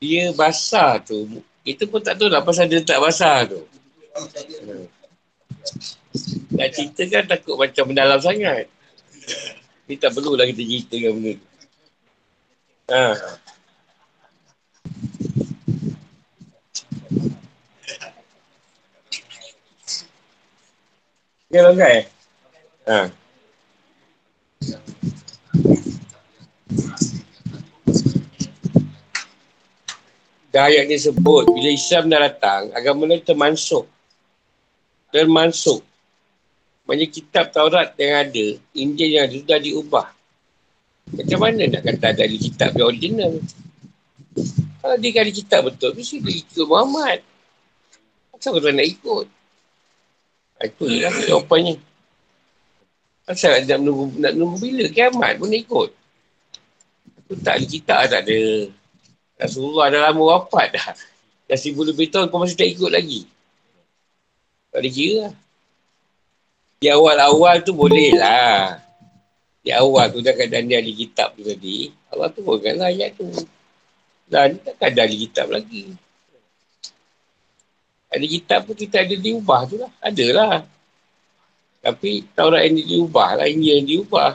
Dia 0.00 0.32
basah 0.32 0.96
tu. 1.04 1.44
Kita 1.60 1.84
pun 1.84 2.00
tak 2.00 2.16
tahu 2.16 2.32
lah 2.32 2.40
pasal 2.40 2.64
dia 2.64 2.80
tak 2.80 2.96
basah 2.96 3.44
tu. 3.44 3.60
Nak 6.50 6.68
cerita 6.74 7.02
kan 7.06 7.24
takut 7.30 7.56
macam 7.56 7.84
mendalam 7.88 8.20
sangat. 8.20 8.66
Ni 9.86 9.94
tak 9.98 10.14
perlulah 10.14 10.46
kita 10.46 10.62
ceritakan 10.62 11.12
benda 11.18 11.32
tu. 11.38 11.46
Ha. 12.90 13.14
Dia 21.50 21.66
longgar 21.66 21.90
eh? 21.90 22.06
Ha. 22.86 23.10
Dah 30.50 30.66
ayat 30.66 30.90
dia 30.90 30.98
sebut, 30.98 31.46
bila 31.46 31.70
Islam 31.70 32.10
dah 32.10 32.26
datang, 32.26 32.74
agama 32.74 33.06
lain 33.06 33.22
termasuk. 35.10 35.82
Maksudnya 36.86 37.06
kitab 37.06 37.44
Taurat 37.54 37.94
yang 37.94 38.26
ada, 38.26 38.46
Injil 38.74 39.10
yang 39.14 39.30
ada, 39.30 39.36
sudah 39.38 39.58
diubah. 39.62 40.06
Macam 41.10 41.38
mana 41.42 41.62
nak 41.66 41.82
kata 41.86 42.14
ada 42.14 42.24
kitab 42.26 42.70
yang 42.74 42.86
original? 42.90 43.32
Kalau 44.80 44.96
dia 44.98 45.10
kali 45.12 45.30
kitab 45.30 45.60
betul, 45.66 45.94
mesti 45.94 46.18
dia 46.22 46.34
ikut 46.40 46.66
Muhammad. 46.66 47.22
Kenapa 48.40 48.56
kau 48.56 48.72
nak 48.72 48.88
ikut? 48.88 49.26
Itu 50.60 50.84
je 50.88 50.98
lah 51.04 51.14
jawapannya. 51.28 51.74
Asal 53.28 53.62
nak 53.68 53.78
menunggu, 53.78 54.16
nak 54.16 54.32
menunggu 54.34 54.56
bila? 54.58 54.84
Kiamat 54.88 55.36
pun 55.36 55.46
nak 55.52 55.60
ikut. 55.60 55.90
Aku 57.20 57.32
tak 57.44 57.60
ada 57.60 57.66
kitab 57.68 57.98
tak 58.08 58.22
ada. 58.26 58.40
Rasulullah 59.40 59.86
dah 59.92 60.00
lama 60.10 60.22
wafat 60.36 60.74
dah. 60.74 60.86
Dah 61.46 61.56
seribu 61.56 61.84
lebih 61.84 62.10
tahun 62.10 62.32
kau 62.32 62.40
masih 62.42 62.56
tak 62.56 62.68
ikut 62.72 62.90
lagi. 62.90 63.28
Tak 64.70 64.78
ada 64.78 64.88
kira 64.88 65.14
lah. 65.26 65.34
Di 66.80 66.88
awal-awal 66.88 67.60
tu 67.60 67.76
boleh 67.76 68.16
lah. 68.16 68.80
Di 69.60 69.74
awal 69.74 70.08
tu 70.14 70.24
dah 70.24 70.32
keadaan 70.32 70.70
dia 70.70 70.80
ahli 70.80 70.96
kitab 70.96 71.36
tu 71.36 71.44
tadi. 71.44 71.92
Allah 72.08 72.32
tu 72.32 72.40
kan 72.40 72.80
ayat 72.80 73.12
tu. 73.18 73.28
Dan 74.30 74.56
takkan 74.62 74.94
ada 74.94 75.04
ahli 75.04 75.28
kitab 75.28 75.52
lagi. 75.52 75.92
Ahli 78.08 78.26
kitab 78.30 78.64
pun 78.64 78.78
kita 78.78 79.04
ada 79.04 79.12
diubah 79.12 79.60
tu 79.68 79.76
lah. 79.76 79.92
Ada 80.00 80.26
lah. 80.32 80.56
Tapi 81.84 82.24
Taurat 82.32 82.64
yang 82.64 82.80
diubah 82.80 83.42
lah. 83.42 83.46
Ini 83.50 83.66
yang 83.76 83.84
diubah. 83.84 84.30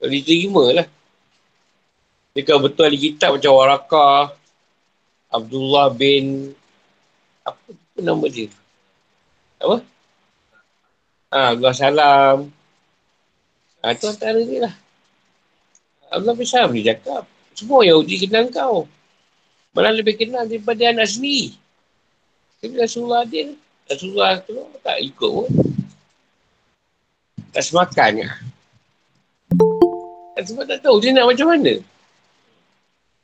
Kalau 0.00 0.10
diterima 0.10 0.64
lah. 0.82 0.88
Dia 2.34 2.42
kalau 2.42 2.66
betul 2.66 2.90
ahli 2.90 2.98
kitab 2.98 3.38
macam 3.38 3.52
Warakah, 3.54 4.34
Abdullah 5.30 5.94
bin, 5.94 6.52
apa, 7.46 7.70
nama 8.02 8.26
dia? 8.26 8.50
Apa? 9.62 9.78
Ha, 11.30 11.54
Abdullah 11.54 11.76
Salam. 11.78 12.36
Ha, 13.82 13.94
tu 13.94 14.10
antara 14.10 14.40
dia 14.42 14.66
lah. 14.66 14.74
Abdullah 16.10 16.34
bin 16.34 16.46
Salam 16.46 16.74
dia 16.74 16.94
cakap. 16.94 17.22
Semua 17.54 17.86
Yahudi 17.86 18.26
kenal 18.26 18.50
kau. 18.50 18.90
Malah 19.72 19.94
lebih 19.94 20.18
kenal 20.18 20.44
daripada 20.50 20.90
anak 20.90 21.06
sendiri. 21.06 21.54
Tapi 22.58 22.74
Rasulullah 22.80 23.22
dia, 23.28 23.54
Rasulullah 23.86 24.42
tu 24.42 24.58
tak 24.82 24.98
ikut 24.98 25.30
pun. 25.30 25.48
Tak 27.54 27.62
semakan. 27.62 28.26
Sebab 30.36 30.64
tak 30.68 30.78
tahu 30.84 30.96
dia 31.00 31.10
nak 31.16 31.32
macam 31.32 31.48
mana. 31.48 31.80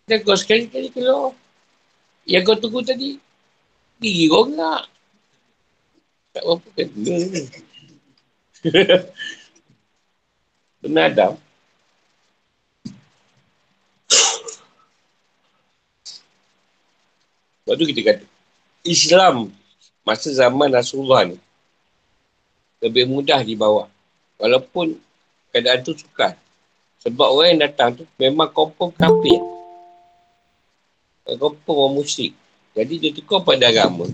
Dan 0.09 0.19
kau 0.27 0.35
sekali-kali 0.35 0.89
keluar. 0.91 1.33
Yang 2.27 2.43
kau 2.47 2.57
tunggu 2.59 2.81
tadi, 2.83 3.19
gigi 4.03 4.27
nak. 4.59 4.91
Tak 6.35 6.43
apa 6.43 6.69
kena. 6.75 7.15
Benar 10.83 11.15
Adam. 11.15 11.39
Sebab 17.63 17.75
tu 17.79 17.85
kita 17.95 18.01
kata, 18.03 18.27
Islam 18.83 19.55
masa 20.03 20.35
zaman 20.35 20.75
Rasulullah 20.75 21.31
ni 21.31 21.39
lebih 22.83 23.07
mudah 23.07 23.39
dibawa. 23.47 23.87
Walaupun 24.43 24.99
keadaan 25.55 25.87
tu 25.87 25.95
sukar. 25.95 26.35
Sebab 27.07 27.31
orang 27.31 27.55
yang 27.55 27.71
datang 27.71 28.03
tu 28.03 28.05
memang 28.19 28.51
kompon 28.51 28.91
kafir. 28.91 29.39
Kau 31.39 31.55
pun 31.55 31.75
orang 31.79 32.03
musyrik. 32.03 32.35
Jadi 32.73 32.95
dia 32.97 33.11
tukar 33.13 33.45
pada 33.45 33.69
agama. 33.69 34.09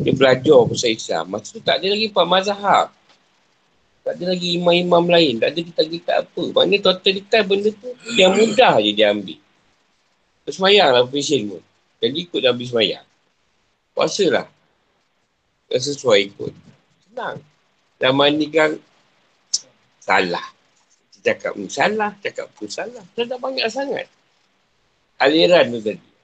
Dia 0.00 0.12
belajar 0.16 0.60
pasal 0.64 0.96
Islam. 0.96 1.24
Masa 1.28 1.52
tu 1.52 1.60
tak 1.60 1.82
ada 1.82 1.86
lagi 1.92 2.08
Pak 2.08 2.26
Mazhab. 2.26 2.88
Tak 4.06 4.12
ada 4.16 4.24
lagi 4.32 4.56
imam-imam 4.56 5.04
lain. 5.10 5.42
Tak 5.42 5.50
ada 5.52 5.60
kita-kita 5.60 6.12
apa. 6.24 6.42
Maknanya 6.56 6.78
totalitas 6.80 7.42
benda 7.44 7.68
tu 7.74 7.90
yang 8.16 8.32
mudah 8.32 8.80
je 8.80 8.90
dia 8.96 9.12
ambil. 9.12 9.38
Semayang 10.46 10.94
lah 10.94 11.04
passion 11.10 11.40
pun. 11.50 11.62
Jadi 11.98 12.16
ikut 12.22 12.40
Nabi 12.40 12.64
semayang. 12.64 13.06
Puasa 13.92 14.24
lah. 14.30 14.46
Sesuai 15.68 16.32
ikut. 16.32 16.52
Senang. 17.10 17.42
Zaman 17.98 18.30
ni 18.38 18.46
kan 18.48 18.78
salah. 20.00 20.54
Cakap 21.26 21.58
pun 21.58 21.66
salah. 21.66 22.14
Cakap 22.22 22.46
pun 22.54 22.70
salah. 22.70 23.02
Tak 23.18 23.40
banyak 23.42 23.66
sangat. 23.66 24.06
Aliran 25.18 25.74
tu 25.74 25.82
tadi. 25.82 26.15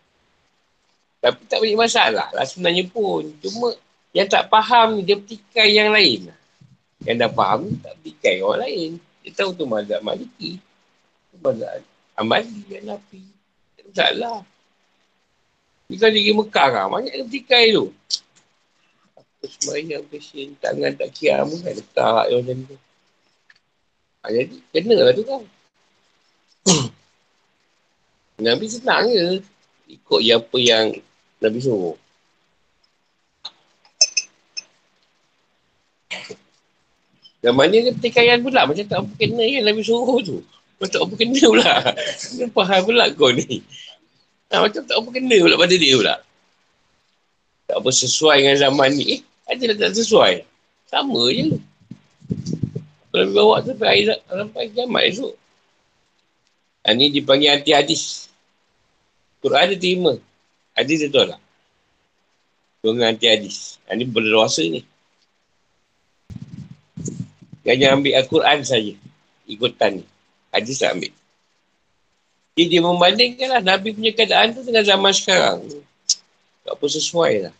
Tapi 1.22 1.40
tak 1.46 1.62
banyak 1.62 1.78
masalah 1.78 2.28
lah 2.34 2.42
sebenarnya 2.42 2.82
pun. 2.90 3.30
Cuma 3.38 3.78
yang 4.10 4.26
tak 4.26 4.50
faham 4.50 4.98
ni 4.98 5.06
dia 5.06 5.14
petikai 5.14 5.70
yang 5.70 5.94
lain. 5.94 6.34
Yang 7.06 7.16
dah 7.22 7.30
faham 7.30 7.78
tak 7.78 7.94
petikai 8.02 8.42
orang 8.42 8.66
lain. 8.66 8.90
Dia 9.22 9.30
tahu 9.38 9.54
tu 9.54 9.62
mazhab 9.62 10.02
maliki. 10.02 10.58
Tu 11.30 11.36
mazhab 11.38 11.78
amali 12.18 12.60
yang 12.66 12.90
nafi. 12.90 13.22
Tak 13.78 13.84
masalah. 13.86 14.42
Dia 15.92 16.08
pergi 16.08 16.32
Mekah 16.32 16.68
kan, 16.72 16.86
banyak 16.88 17.12
yang 17.12 17.26
petikai 17.28 17.64
tu. 17.76 17.92
Apa 19.12 19.44
semayang, 19.44 20.02
pesin, 20.08 20.56
tangan 20.56 20.92
tak 20.96 21.12
kiam 21.12 21.46
kan. 21.52 21.72
Letak 21.76 22.24
yang 22.32 22.40
macam 22.40 22.58
tu. 22.64 22.76
Ha, 24.22 24.30
jadi, 24.32 24.56
kena 24.72 24.96
lah 25.02 25.12
tu 25.12 25.24
kan. 25.26 25.42
Nabi 28.46 28.66
senang 28.70 29.04
je. 29.12 29.44
Ikut 29.92 30.20
yang 30.24 30.40
apa 30.40 30.56
yang 30.56 30.86
Nabi 31.42 31.58
suruh. 31.58 31.98
Dan 37.42 37.58
mana 37.58 37.74
dia 37.74 37.90
pertikaian 37.90 38.38
pula 38.38 38.62
macam 38.62 38.86
tak 38.86 39.02
apa 39.02 39.12
kena 39.18 39.42
yang 39.42 39.66
Nabi 39.66 39.82
suruh 39.82 40.22
tu. 40.22 40.38
Macam 40.78 40.90
tak 40.94 41.02
apa 41.02 41.14
kena 41.18 41.42
pula. 41.42 41.72
Dia 42.38 42.46
faham 42.50 42.80
pula 42.86 43.04
kau 43.14 43.30
ni. 43.34 43.62
Ha, 44.50 44.62
macam 44.62 44.82
tak 44.86 44.94
apa 44.94 45.08
kena 45.10 45.36
pula 45.42 45.54
pada 45.58 45.74
dia 45.78 45.94
pula. 45.94 46.14
Tak 47.66 47.76
apa 47.78 47.88
sesuai 47.90 48.36
dengan 48.42 48.56
zaman 48.58 48.90
ni. 48.94 49.18
Eh, 49.18 49.20
ada 49.46 49.62
lah 49.70 49.76
tak 49.78 49.94
sesuai. 49.98 50.42
Sama 50.90 51.22
je. 51.34 51.58
Kalau 53.10 53.26
bawa 53.30 53.62
tu 53.62 53.74
sampai, 53.74 54.10
sampai 54.10 54.62
kiamat 54.74 55.02
esok. 55.10 55.34
Ha, 56.82 56.94
ni 56.98 57.14
dipanggil 57.14 57.54
anti 57.54 57.70
hadis. 57.70 58.26
Quran 59.38 59.74
dia 59.74 59.78
terima. 59.78 60.18
Hadis 60.72 61.04
dia 61.04 61.10
tolak. 61.12 61.40
Dengan 62.82 63.14
anti 63.14 63.28
hadis. 63.28 63.78
Ini 63.86 64.04
berdosa 64.08 64.64
ni. 64.64 64.82
Jangan 67.62 68.02
ambil 68.02 68.12
Al-Quran 68.18 68.58
saja. 68.66 68.94
Ikutan 69.46 70.02
ni. 70.02 70.04
Hadis 70.50 70.82
tak 70.82 70.98
ambil. 70.98 71.12
Jadi 72.52 72.68
dia 72.68 72.80
membandingkan 72.84 73.48
lah 73.48 73.62
Nabi 73.64 73.96
punya 73.96 74.12
keadaan 74.12 74.52
tu 74.52 74.60
dengan 74.60 74.84
zaman 74.84 75.12
sekarang. 75.14 75.64
Tak 76.66 76.72
apa 76.76 76.86
sesuai 76.88 77.32
lah. 77.48 77.54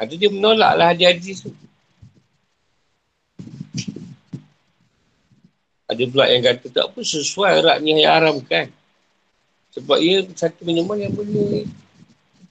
Ada 0.00 0.14
dia 0.16 0.30
menolak 0.32 0.72
lah 0.78 0.94
hadis-hadis 0.94 1.44
tu. 1.44 1.52
Ada 5.92 6.02
pula 6.08 6.24
yang 6.32 6.40
kata 6.40 6.66
tak 6.72 6.84
apa 6.88 7.00
sesuai 7.04 7.52
raknya 7.60 7.92
yang 8.00 8.12
haram 8.16 8.36
kan. 8.40 8.72
Sebab 9.72 9.98
ia 10.04 10.20
satu 10.36 10.68
minuman 10.68 11.00
yang 11.00 11.12
boleh 11.16 11.64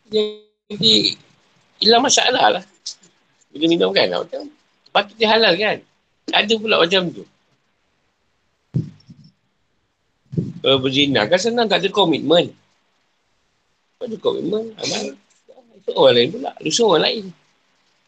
jadi 0.09 0.93
hilang 1.78 2.03
masalah 2.03 2.59
lah. 2.59 2.63
Bila 3.53 3.65
minum 3.69 3.93
kan 3.93 4.09
macam 4.09 4.49
dia 5.15 5.28
halal 5.30 5.53
kan. 5.55 5.78
Ada 6.32 6.53
pula 6.57 6.82
macam 6.82 7.11
tu. 7.11 7.24
Kalau 10.61 10.78
berzina 10.78 11.26
kan 11.26 11.39
senang 11.41 11.67
tak 11.69 11.82
ada 11.82 11.89
komitmen. 11.89 12.53
Tak 13.97 14.05
ada 14.09 14.17
komitmen. 14.17 14.74
Amal. 14.78 15.17
Itu 15.78 15.91
orang 15.97 16.15
lain 16.17 16.28
pula. 16.34 16.51
Dosa 16.61 16.82
orang 16.86 17.03
lain. 17.05 17.26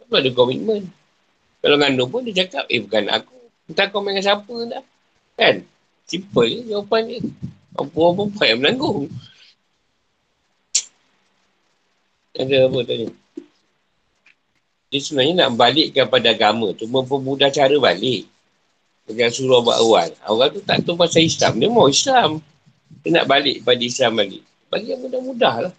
Tak 0.09 0.19
ada 0.21 0.29
komitmen. 0.33 0.81
Kalau 1.63 1.75
ngandung 1.79 2.09
pun 2.11 2.21
dia 2.27 2.43
cakap, 2.43 2.67
eh 2.67 2.83
bukan 2.83 3.07
aku. 3.09 3.37
Entah 3.71 3.87
kau 3.87 4.03
main 4.03 4.19
dengan 4.19 4.25
siapa 4.27 4.55
dah. 4.67 4.83
Kan? 5.39 5.63
Simple 6.03 6.45
je 6.51 6.59
jawapan 6.75 7.01
dia. 7.07 7.19
Perempuan-perempuan 7.73 8.47
yang 8.49 8.59
menanggung. 8.61 9.01
Ada 12.33 12.69
apa 12.69 12.79
tadi? 12.85 13.07
Dia 14.93 14.99
sebenarnya 15.01 15.33
nak 15.45 15.57
balikkan 15.57 16.05
pada 16.05 16.29
agama 16.33 16.69
tu 16.77 16.85
mempermudah 16.85 17.49
cara 17.49 17.73
balik. 17.81 18.29
Dengan 19.03 19.29
surah 19.33 19.59
buat 19.59 19.77
awal. 19.81 20.09
Orang 20.29 20.49
tu 20.53 20.61
tak 20.61 20.85
tahu 20.85 20.95
pasal 20.95 21.25
Islam. 21.25 21.57
Dia 21.57 21.67
mau 21.67 21.89
Islam. 21.89 22.39
Dia 23.01 23.09
nak 23.19 23.25
balik 23.25 23.65
pada 23.65 23.81
Islam 23.81 24.15
balik. 24.15 24.45
Bagi 24.69 24.93
yang 24.93 25.01
mudah-mudah 25.01 25.55
lah. 25.69 25.73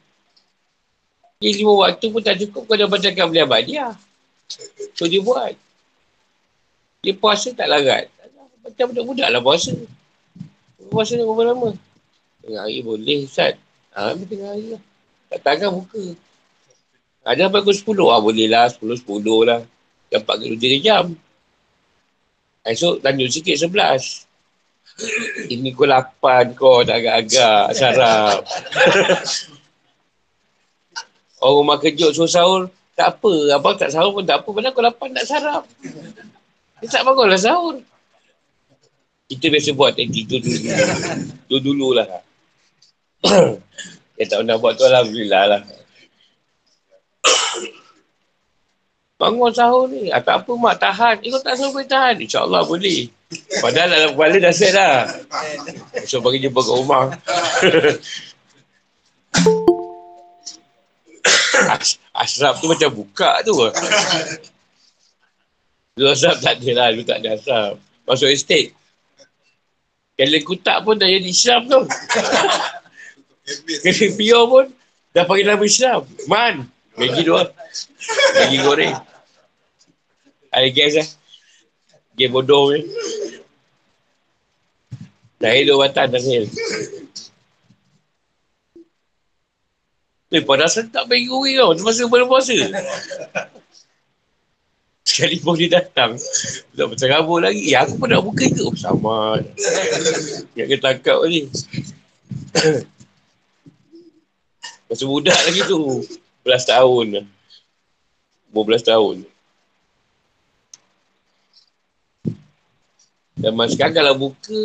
Dia 1.39 1.51
lima 1.55 1.73
waktu 1.79 2.07
pun 2.11 2.23
tak 2.23 2.37
cukup 2.43 2.63
kau 2.67 2.77
dah 2.79 2.91
bacakan 2.91 3.31
boleh 3.31 3.45
abadiah. 3.47 3.95
So 4.99 5.07
dia 5.07 5.23
buat. 5.23 5.55
Dia 7.05 7.13
puasa 7.17 7.55
tak 7.55 7.71
larat. 7.71 8.11
Macam 8.65 8.85
budak-budak 8.93 9.29
lah 9.29 9.41
puasa. 9.45 9.73
Puasa 10.95 11.19
ni 11.19 11.27
berapa 11.27 11.43
lama? 11.51 11.75
Tengah 12.47 12.63
hari 12.63 12.79
boleh 12.87 13.27
Ustaz. 13.27 13.59
Ha, 13.99 14.15
ambil 14.15 14.27
tengah 14.31 14.49
hari 14.55 14.67
lah. 14.79 14.83
Tak 15.35 15.41
tangan 15.43 15.71
buka. 15.83 16.15
Ada 17.27 17.51
sampai 17.51 17.61
pukul 17.67 18.07
10. 18.07 18.15
Ah, 18.15 18.21
boleh 18.23 18.47
lah. 18.47 18.71
10-10 18.71 19.43
lah. 19.43 19.61
Dapat 20.15 20.35
ke 20.39 20.55
3 20.55 20.87
jam. 20.87 21.05
Esok 22.63 23.03
lanjut 23.03 23.29
sikit 23.35 23.59
11. 23.59 25.51
Ini 25.51 25.75
kau 25.75 25.91
8 25.91 26.55
kau 26.55 26.87
dah 26.87 26.95
agak-agak 26.95 27.75
sarap. 27.75 28.47
Orang 31.43 31.67
rumah 31.67 31.77
kejut 31.83 32.15
suruh 32.15 32.31
sahur. 32.31 32.63
Tak 32.95 33.19
apa. 33.19 33.59
Abang 33.59 33.75
tak 33.75 33.91
sahur 33.91 34.15
pun 34.15 34.23
tak 34.23 34.47
apa. 34.47 34.49
Padahal 34.55 34.71
kau 34.71 34.87
8 34.87 35.11
nak 35.11 35.27
sarap. 35.27 35.63
Dia 36.79 36.87
tak 36.87 37.03
bangun 37.03 37.27
lah 37.27 37.41
sahur. 37.43 37.83
Kita 39.25 39.49
biasa 39.49 39.73
buat 39.73 39.97
tadi 39.97 40.21
tu 40.29 40.37
dulu. 40.37 40.69
Tu 41.49 41.57
dululah. 41.65 42.05
Yang 44.21 44.29
tak 44.29 44.39
pernah 44.45 44.57
buat 44.61 44.77
tu 44.77 44.85
Alhamdulillah 44.85 45.43
lah. 45.49 45.61
Bangun 49.21 49.49
sahur 49.57 49.89
ni. 49.89 50.13
Ah, 50.13 50.21
tak 50.21 50.45
apa 50.45 50.53
mak 50.61 50.77
tahan. 50.77 51.25
Eh 51.25 51.33
kau 51.33 51.41
tak 51.41 51.57
sahur 51.57 51.73
boleh 51.73 51.89
tahan. 51.89 52.21
InsyaAllah 52.21 52.69
boleh. 52.69 53.09
Padahal 53.65 53.89
dalam 53.89 54.13
kepala 54.13 54.37
dah 54.37 54.53
set 54.53 54.77
dah. 54.77 55.09
So 56.05 56.21
bagi 56.21 56.45
jumpa 56.45 56.61
kat 56.61 56.77
rumah. 56.77 57.09
As- 61.65 61.97
asrap 62.13 62.61
tu 62.61 62.69
macam 62.69 62.93
buka 62.93 63.41
tu. 63.41 63.57
Dua 65.97 66.13
asrap 66.13 66.37
tak 66.45 66.61
ada 66.61 66.71
lah. 66.77 66.93
Dulu 66.93 67.09
tak 67.09 67.25
ada 67.25 67.41
asrap. 67.41 67.81
Masuk 68.05 68.29
estate. 68.29 68.84
Kalau 70.15 70.39
kutak 70.47 70.79
pun 70.87 70.95
dah 70.95 71.11
jadi 71.11 71.27
Islam 71.27 71.67
tu. 71.67 71.81
Kena 73.83 74.07
pio 74.15 74.41
pun 74.47 74.65
dah 75.11 75.27
panggil 75.27 75.47
nama 75.51 75.65
Islam. 75.67 76.07
Man. 76.31 76.71
Maggi 76.95 77.27
dua. 77.27 77.51
Maggi 78.39 78.59
goreng. 78.63 78.95
Ada 80.55 80.69
gas 80.71 80.95
lah. 80.95 81.09
Gas 82.15 82.31
bodoh 82.31 82.71
ni. 82.71 82.87
Lahir 85.43 85.67
dua 85.67 85.91
batang 85.91 86.15
dah 86.15 86.23
sel. 86.23 86.47
Eh, 90.35 90.43
pada 90.43 90.67
asal 90.67 90.91
tak 90.91 91.11
goreng 91.11 91.59
tau. 91.59 91.75
Masa 91.83 92.07
bulan 92.07 92.31
puasa. 92.31 92.55
Sekali 95.05 95.37
pun 95.37 95.61
dia 95.61 95.69
datang. 95.69 96.17
Tak 96.73 97.09
rabut 97.13 97.45
lagi. 97.45 97.69
Ya, 97.69 97.85
aku 97.85 98.01
pun 98.01 98.09
nak 98.09 98.25
buka 98.25 98.49
ke? 98.49 98.65
Oh, 98.65 98.73
sama. 98.73 99.37
Yang 100.57 100.81
kena 100.81 100.81
tangkap 100.81 101.21
ni. 101.29 101.45
Masa 104.89 105.05
budak 105.05 105.37
lagi 105.45 105.61
tu. 105.69 106.01
Belas 106.41 106.65
tahun. 106.65 107.29
Umur 108.49 108.65
belas 108.65 108.81
tahun. 108.81 109.29
Zaman 113.35 113.67
sekarang 113.69 113.99
kalau 113.99 114.15
buka, 114.17 114.61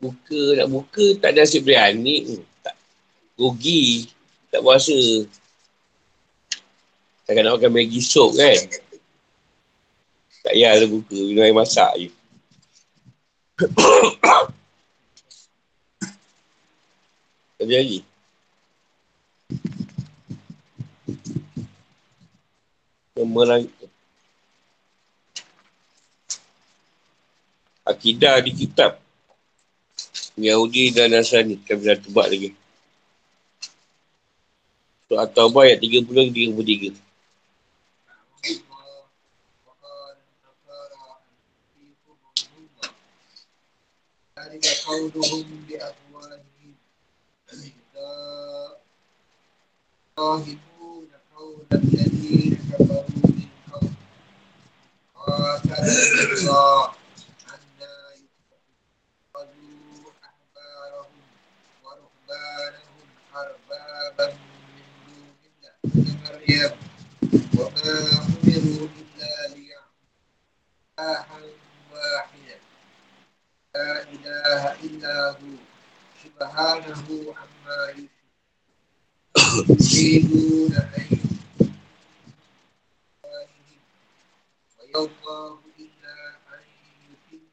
buka, 0.00 0.42
nak 0.56 0.70
buka, 0.70 1.18
tak 1.20 1.36
ada 1.36 1.44
nasi 1.44 1.60
biryani. 1.60 2.40
Tak, 2.64 2.72
rugi. 3.36 4.08
Tak 4.48 4.64
puasa. 4.64 4.96
Takkan 7.28 7.44
nak 7.44 7.60
makan 7.60 7.76
Maggi 7.76 8.00
soup 8.00 8.40
kan. 8.40 8.56
Tak 10.40 10.56
payah 10.56 10.80
lah 10.80 10.88
buka. 10.88 11.12
Minum 11.12 11.44
air 11.44 11.52
masak 11.52 11.92
je. 12.00 12.08
Tapi 17.60 17.68
lagi. 17.68 18.00
Memerang. 23.20 23.68
Akidah 27.84 28.40
di 28.40 28.56
kitab. 28.56 28.96
Yahudi 30.40 30.96
dan 30.96 31.12
Nasrani. 31.12 31.60
Kami 31.60 31.92
dah 31.92 32.00
tebak 32.00 32.32
lagi. 32.32 32.56
So, 35.12 35.20
At-Tawbah 35.20 35.68
ayat 35.68 35.84
30 35.84 36.08
ke 36.08 36.96
33. 36.96 37.07
قولهم 44.87 45.65
بأفواههم 45.69 46.75
يضاهئون 50.17 51.07
قول 51.35 51.65
الذين 51.71 52.55
كفروا 52.71 53.03
من 53.23 53.47
قبل 53.71 53.89
قاتلهم 55.15 56.37
الله 56.37 56.83
عنا 57.49 57.93
يؤخذوا 59.35 60.11
أحبارهم 60.23 61.21
ورهبانهم 61.83 63.07
أربابا 63.35 64.27
من 64.33 64.85
دون 65.07 65.37
الله 65.49 65.73
ابن 65.85 66.07
مريم 66.23 66.71
وما 67.59 67.93
أمروا 68.43 68.87
إلا 69.01 69.31
ليعبدوا 69.47 70.03
إلها 70.97 71.13
واحدا 71.13 71.56
لا 73.77 74.03
إله 74.13 74.61
إلا 74.85 75.15
هو 75.29 75.53
سبحانه 76.23 77.05
عما 77.37 77.79
يشركون 77.89 78.13
يريدون 79.93 80.73
أن 80.75 81.09
ويالله 84.79 85.57
إلا 85.79 86.15
أن 86.53 86.63
يتم 87.09 87.43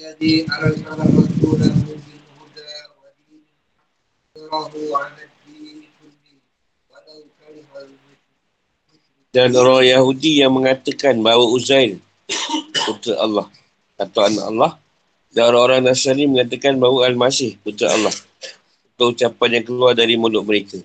الذي 0.00 0.34
أرسل 0.52 0.98
رسوله 0.98 1.76
بالهدى 2.02 2.74
ودين 2.98 3.44
الحق 4.36 4.74
يظهره 4.74 4.96
على 4.98 5.22
الدين 5.30 5.78
كله 5.98 6.34
ولو 6.90 7.18
كره 7.38 7.70
المشركون 7.78 8.10
Dan 9.32 9.56
orang 9.56 9.80
Yahudi 9.88 10.44
yang 10.44 10.52
mengatakan 10.52 11.16
bahawa 11.24 11.48
Uzair 11.56 11.96
putera 12.84 13.16
Allah 13.24 13.46
atau 13.97 14.21
anak 14.23 14.45
Allah 14.45 14.71
dan 15.33 15.53
orang-orang 15.53 15.89
Nasrani 15.89 16.29
mengatakan 16.29 16.77
bahawa 16.77 17.09
Al-Masih 17.09 17.57
putera 17.61 17.93
Allah 17.93 18.13
atau 18.97 19.13
ucapan 19.13 19.61
yang 19.61 19.65
keluar 19.69 19.93
dari 19.93 20.17
mulut 20.17 20.41
mereka. 20.41 20.81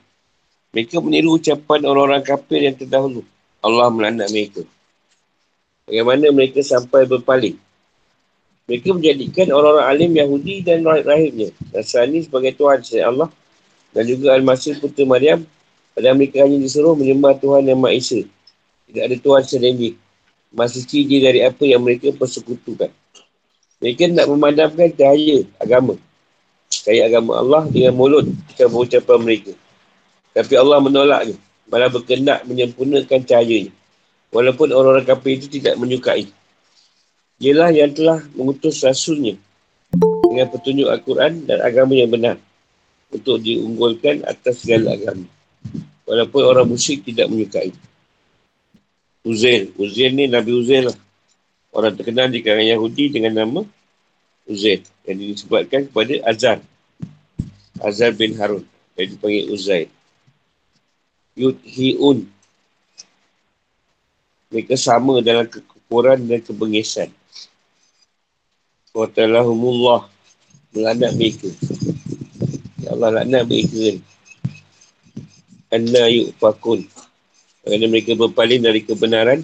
Mereka 0.72 1.00
meniru 1.04 1.36
ucapan 1.36 1.84
orang-orang 1.84 2.24
kafir 2.24 2.60
yang 2.64 2.76
terdahulu. 2.76 3.24
Allah 3.60 3.88
melaknat 3.92 4.28
mereka. 4.32 4.64
Bagaimana 5.88 6.32
mereka 6.32 6.60
sampai 6.64 7.04
berpaling. 7.08 7.56
Mereka 8.68 8.92
menjadikan 8.96 9.52
orang-orang 9.52 9.86
alim 9.88 10.12
Yahudi 10.16 10.64
dan 10.64 10.80
rahib-rahibnya. 10.84 11.52
Nasrani 11.72 12.24
sebagai 12.24 12.56
Tuhan 12.56 12.80
selain 12.80 13.06
Allah 13.08 13.28
dan 13.92 14.02
juga 14.08 14.32
Al-Masih 14.32 14.80
putera 14.80 15.04
Maryam 15.08 15.40
padahal 15.92 16.16
mereka 16.16 16.40
hanya 16.44 16.56
disuruh 16.56 16.96
menyembah 16.96 17.36
Tuhan 17.36 17.68
yang 17.68 17.80
Maha 17.80 17.96
Esa. 17.96 18.20
Tidak 18.88 19.02
ada 19.04 19.16
Tuhan 19.16 19.42
selain 19.44 19.76
dia. 19.76 19.92
Masih 20.52 20.84
dari 21.08 21.40
apa 21.40 21.64
yang 21.64 21.80
mereka 21.80 22.12
persekutukan. 22.12 22.92
Mereka 23.82 24.14
nak 24.14 24.30
memadamkan 24.30 24.94
cahaya 24.94 25.42
agama. 25.58 25.98
Cahaya 26.70 27.10
agama 27.10 27.42
Allah 27.42 27.66
dengan 27.66 27.98
mulut 27.98 28.30
jika 28.54 28.70
berucapan 28.70 29.18
mereka. 29.18 29.52
Tapi 30.30 30.54
Allah 30.54 30.78
menolaknya. 30.78 31.36
Malah 31.66 31.90
berkendak 31.90 32.46
menyempurnakan 32.46 33.20
cahayanya. 33.26 33.74
Walaupun 34.30 34.70
orang-orang 34.70 35.04
kafir 35.04 35.34
itu 35.36 35.50
tidak 35.50 35.74
menyukai. 35.82 36.30
Dialah 37.42 37.74
yang 37.74 37.90
telah 37.90 38.22
mengutus 38.38 38.86
rasulnya 38.86 39.34
dengan 40.30 40.46
petunjuk 40.48 40.86
Al-Quran 40.86 41.44
dan 41.44 41.58
agama 41.60 41.92
yang 41.98 42.08
benar 42.08 42.36
untuk 43.12 43.42
diunggulkan 43.42 44.22
atas 44.24 44.62
segala 44.62 44.94
agama. 44.94 45.26
Walaupun 46.06 46.42
orang 46.46 46.70
musyrik 46.70 47.02
tidak 47.02 47.28
menyukai. 47.28 47.74
Uzair. 49.26 49.74
Uzair 49.74 50.14
ni 50.14 50.30
Nabi 50.30 50.54
Uzair 50.54 50.86
lah. 50.86 50.96
Orang 51.72 51.96
terkenal 51.96 52.28
di 52.28 52.44
kalangan 52.44 52.68
Yahudi 52.68 53.08
dengan 53.08 53.32
nama 53.32 53.60
Uzair. 54.44 54.84
Yang 55.08 55.40
disebutkan 55.40 55.88
kepada 55.88 56.20
Azar. 56.28 56.58
Azar 57.80 58.12
bin 58.12 58.36
Harun. 58.36 58.68
Yang 59.00 59.16
dipanggil 59.16 59.44
Uzair. 59.48 59.88
Yudhi'un. 61.32 62.28
Mereka 64.52 64.76
sama 64.76 65.24
dalam 65.24 65.48
kekufuran 65.48 66.28
dan 66.28 66.44
kebengisan. 66.44 67.08
Qatalahumullah. 68.92 70.12
Melaknat 70.76 71.16
mereka. 71.16 71.48
Ya 72.84 72.92
Allah 72.92 73.10
laknat 73.16 73.48
mereka. 73.48 73.96
Anna 75.72 76.04
yu'fakun. 76.12 76.84
Kerana 77.64 77.86
mereka 77.88 78.12
berpaling 78.12 78.60
dari 78.60 78.84
kebenaran 78.84 79.40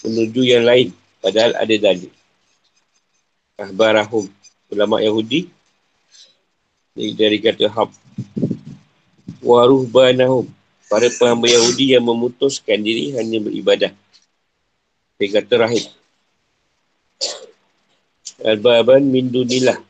menuju 0.00 0.40
yang 0.40 0.64
lain. 0.64 0.88
Padahal 1.26 1.58
ada 1.58 1.74
dalil. 1.74 2.14
Ahbarahum. 3.58 4.30
Ulama 4.70 5.02
Yahudi. 5.02 5.50
Ini 6.94 7.18
dari 7.18 7.42
kata 7.42 7.66
hab. 7.66 7.90
Waruhbanahum. 9.42 10.46
Para 10.86 11.10
penghamba 11.10 11.50
Yahudi 11.50 11.98
yang 11.98 12.06
memutuskan 12.06 12.78
diri 12.78 13.18
hanya 13.18 13.42
beribadah. 13.42 13.90
Dia 15.18 15.42
kata 15.42 15.66
rahib. 15.66 15.82
Al-Baban 18.46 19.02
min 19.10 19.26
dunilah. 19.26 19.82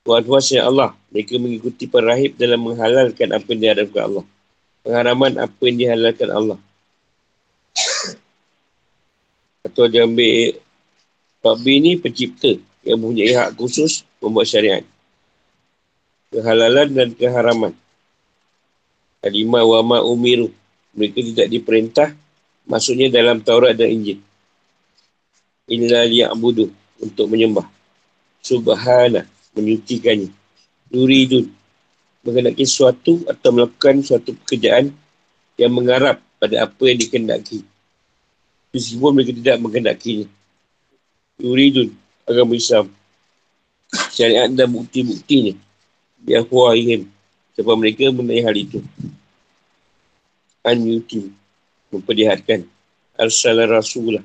Kuat-kuasa 0.00 0.64
Allah. 0.64 0.96
Mereka 1.12 1.36
mengikuti 1.36 1.84
para 1.84 2.16
rahib 2.16 2.40
dalam 2.40 2.72
menghalalkan 2.72 3.36
apa 3.36 3.44
yang 3.52 3.60
diharapkan 3.68 4.02
Allah. 4.08 4.24
Pengharaman 4.80 5.32
apa 5.44 5.60
yang 5.68 5.76
dihalalkan 5.76 6.30
Allah. 6.32 6.58
Atau 9.60 9.88
dia 9.88 10.08
ambil 10.08 10.56
Rabbi 11.40 11.74
ni 11.80 11.92
pencipta 11.96 12.52
yang 12.84 13.00
mempunyai 13.00 13.32
hak 13.32 13.56
khusus 13.56 14.04
membuat 14.20 14.48
syariat. 14.48 14.84
Kehalalan 16.30 16.88
dan 16.92 17.08
keharaman. 17.16 17.72
Kalimah 19.24 19.64
wa 19.64 19.80
ma 19.82 19.98
umiru. 20.04 20.52
Mereka 20.96 21.20
tidak 21.32 21.48
diperintah. 21.48 22.08
Maksudnya 22.68 23.10
dalam 23.10 23.40
Taurat 23.40 23.76
dan 23.76 23.88
Injil. 23.88 24.20
Illa 25.68 26.06
liya'budu. 26.06 26.70
Untuk 27.00 27.26
menyembah. 27.28 27.66
Subhanah. 28.44 29.24
Menyutikannya. 29.56 30.30
Yuridun. 30.92 31.50
Mengenaki 32.20 32.68
sesuatu 32.68 33.24
atau 33.24 33.48
melakukan 33.50 34.04
suatu 34.04 34.36
pekerjaan 34.44 34.92
yang 35.56 35.72
mengharap 35.72 36.20
pada 36.36 36.68
apa 36.68 36.82
yang 36.84 37.00
dikendaki. 37.00 37.64
Meskipun 38.70 39.10
mereka 39.10 39.34
tidak 39.34 39.56
mengendakinya. 39.58 40.26
Yuridun. 41.42 41.90
Agama 42.22 42.54
Islam. 42.54 42.86
Syariat 44.14 44.46
dan 44.46 44.70
bukti-buktinya. 44.70 45.58
Biahuahihim. 46.22 47.10
Sebab 47.58 47.74
mereka 47.74 48.14
menaik 48.14 48.46
hal 48.46 48.56
itu. 48.56 48.78
An-Yutim. 50.62 51.34
Memperlihatkan. 51.90 52.62
Arsalah 53.18 53.66
Rasulullah. 53.66 54.22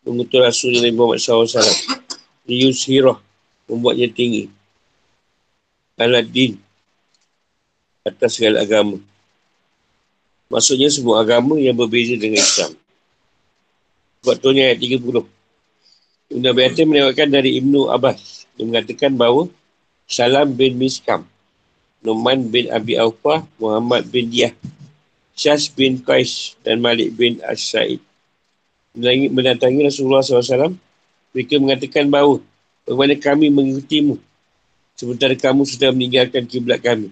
Mengutul 0.00 0.40
Rasul 0.40 0.80
Nabi 0.80 0.96
Muhammad 0.96 1.20
SAW. 1.20 1.60
Liyushirah. 2.48 3.20
Membuatnya 3.68 4.08
tinggi. 4.08 4.48
Al-Din. 6.00 6.56
Atas 8.08 8.40
segala 8.40 8.64
agama. 8.64 8.96
Maksudnya 10.48 10.88
semua 10.88 11.20
agama 11.20 11.60
yang 11.60 11.76
berbeza 11.76 12.16
dengan 12.16 12.40
Islam. 12.40 12.72
Sebab 14.20 14.36
tu 14.36 14.52
ayat 14.52 14.76
30. 14.76 15.00
Ibn 16.30 16.44
Abi 16.52 16.60
Hatim 16.60 16.86
melewatkan 16.92 17.32
dari 17.32 17.56
Ibnu 17.56 17.88
Abbas. 17.88 18.44
Dia 18.52 18.68
mengatakan 18.68 19.16
bahawa 19.16 19.48
Salam 20.04 20.52
bin 20.52 20.76
Miskam 20.76 21.24
Numan 22.04 22.48
bin 22.52 22.68
Abi 22.68 23.00
Aufah, 23.00 23.44
Muhammad 23.56 24.08
bin 24.12 24.28
Diyah, 24.28 24.52
Syas 25.36 25.72
bin 25.72 26.00
Qais 26.00 26.56
dan 26.64 26.80
Malik 26.84 27.16
bin 27.16 27.40
As-Sa'id. 27.44 28.00
Mendatangi 29.32 29.84
Rasulullah 29.88 30.24
SAW, 30.24 30.76
mereka 31.32 31.54
mengatakan 31.60 32.08
bahawa 32.08 32.40
bagaimana 32.84 33.14
kami 33.20 33.48
mengikutimu 33.52 34.20
sementara 34.96 35.32
kamu 35.36 35.64
sudah 35.64 35.92
meninggalkan 35.96 36.44
kiblat 36.44 36.80
kami. 36.80 37.08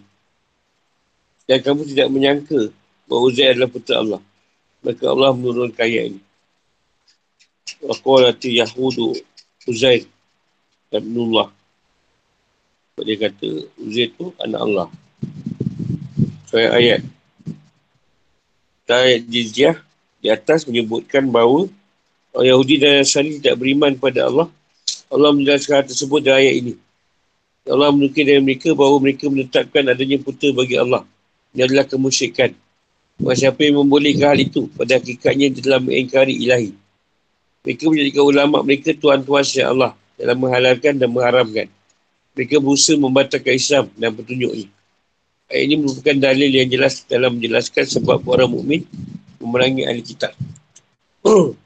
Dan 1.49 1.65
kamu 1.65 1.89
tidak 1.89 2.09
menyangka 2.13 2.69
bahawa 3.09 3.21
Uzair 3.29 3.57
adalah 3.57 3.73
putera 3.73 3.97
Allah. 4.05 4.21
Maka 4.85 5.05
Allah 5.09 5.33
menurunkan 5.33 5.85
ayat 5.85 6.05
ini. 6.13 6.21
Wa 7.85 7.95
qawlati 7.99 8.57
Yahudu 8.57 9.13
Uzair 9.69 10.09
dan 10.89 11.05
Allah. 11.05 11.53
Sebab 12.95 13.05
dia 13.05 13.17
kata 13.21 13.49
Uzair 13.79 14.09
tu 14.17 14.33
anak 14.41 14.61
Allah. 14.65 14.89
So 16.49 16.57
ayat. 16.57 17.05
Ayat 18.89 19.29
jizyah 19.29 19.77
di 20.25 20.33
atas 20.33 20.65
menyebutkan 20.65 21.29
bahawa 21.29 21.69
orang 22.33 22.49
Yahudi 22.49 22.81
dan 22.81 23.05
Nasrani 23.05 23.37
tidak 23.37 23.61
beriman 23.61 23.93
kepada 24.01 24.33
Allah. 24.33 24.49
Allah 25.13 25.31
menjelaskan 25.37 25.93
tersebut 25.93 26.25
dari 26.25 26.49
ayat 26.49 26.55
ini. 26.65 26.75
Allah 27.69 27.93
menukir 27.93 28.25
dari 28.25 28.41
mereka 28.41 28.73
bahawa 28.73 28.97
mereka 28.97 29.29
menetapkan 29.29 29.85
adanya 29.93 30.17
putera 30.25 30.57
bagi 30.57 30.81
Allah. 30.81 31.05
Ini 31.53 31.69
adalah 31.69 31.85
kemusyikan. 31.85 32.57
Siapa 33.19 33.61
yang 33.61 33.85
membolehkan 33.85 34.33
hal 34.33 34.41
itu 34.41 34.73
pada 34.73 34.97
hakikatnya 34.97 35.53
dalam 35.61 35.85
mengingkari 35.85 36.33
ilahi. 36.33 36.73
Mereka 37.69 37.85
menjadikan 37.85 38.25
ulama 38.25 38.65
mereka 38.65 38.97
tuan-tuan 38.97 39.45
syiar 39.45 39.77
Allah 39.77 39.93
dalam 40.17 40.41
menghalalkan 40.41 40.97
dan 40.97 41.13
mengharamkan 41.13 41.69
mereka 42.39 42.63
berusaha 42.63 42.95
membatalkan 42.95 43.53
Islam 43.59 43.91
dan 43.99 44.15
petunjuk 44.17 44.55
ini. 44.55 44.71
Ayat 45.53 45.63
ini 45.69 45.75
merupakan 45.83 46.17
dalil 46.23 46.49
yang 46.55 46.71
jelas 46.71 47.03
dalam 47.05 47.35
menjelaskan 47.35 47.85
sebab 47.85 48.23
orang 48.31 48.47
mukmin 48.47 48.87
memerangi 49.43 49.85
ahli 49.85 50.07
kitab. 50.07 50.33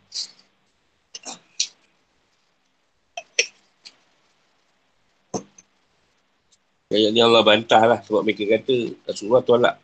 Ayat 6.92 7.10
ni 7.12 7.20
Allah 7.20 7.40
bantah 7.44 7.82
lah 7.84 8.00
sebab 8.00 8.24
mereka 8.24 8.48
kata 8.48 8.96
Rasulullah 9.08 9.44
tolak 9.44 9.76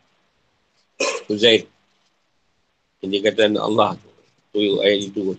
Uzair. 1.29 1.69
Yang 3.05 3.09
dia 3.13 3.21
kata 3.29 3.41
anak 3.45 3.63
Allah. 3.63 3.89
Tu 4.49 4.81
ayat 4.81 4.99
itu. 5.05 5.37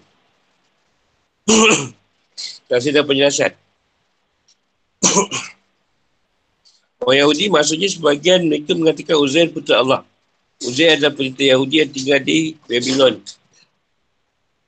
Kasih 2.71 2.95
dah 2.95 3.05
penjelasan. 3.05 3.53
Orang 7.01 7.17
Yahudi 7.17 7.49
maksudnya 7.49 7.89
sebagian 7.89 8.45
mereka 8.47 8.77
mengatakan 8.77 9.17
Uzair 9.19 9.49
putera 9.51 9.81
Allah. 9.81 10.01
Uzair 10.61 11.01
adalah 11.01 11.17
perintah 11.17 11.49
Yahudi 11.49 11.81
yang 11.81 11.91
tinggal 11.91 12.21
di 12.21 12.55
Babylon. 12.69 13.17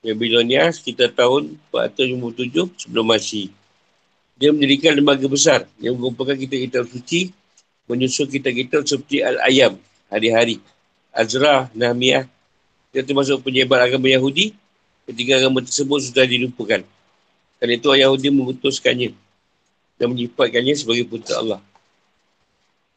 Babylonia 0.03 0.72
sekitar 0.74 1.14
tahun 1.14 1.55
457 1.70 2.74
sebelum 2.89 3.07
masih. 3.07 3.53
Dia 4.35 4.51
mendirikan 4.51 4.99
lembaga 4.99 5.28
besar 5.30 5.68
yang 5.78 5.95
mengumpulkan 5.95 6.35
kita 6.35 6.59
kitab 6.59 6.91
suci, 6.91 7.30
menyusul 7.87 8.26
kita 8.26 8.51
kita 8.51 8.83
seperti 8.83 9.22
Al-Ayam, 9.22 9.78
hari-hari. 10.11 10.59
Azra, 11.12 11.70
Nahmiah, 11.76 12.26
dia 12.91 13.05
termasuk 13.05 13.45
penyebar 13.45 13.85
agama 13.85 14.09
Yahudi, 14.09 14.57
ketiga 15.07 15.42
agama 15.42 15.62
tersebut 15.62 15.98
sudah 16.11 16.24
dilupakan. 16.26 16.82
Kerana 17.59 17.72
itu 17.78 17.86
Yahudi 17.94 18.28
memutuskannya 18.34 19.11
dan 19.98 20.07
menyifatkannya 20.11 20.74
sebagai 20.74 21.07
putera 21.07 21.38
Allah. 21.38 21.61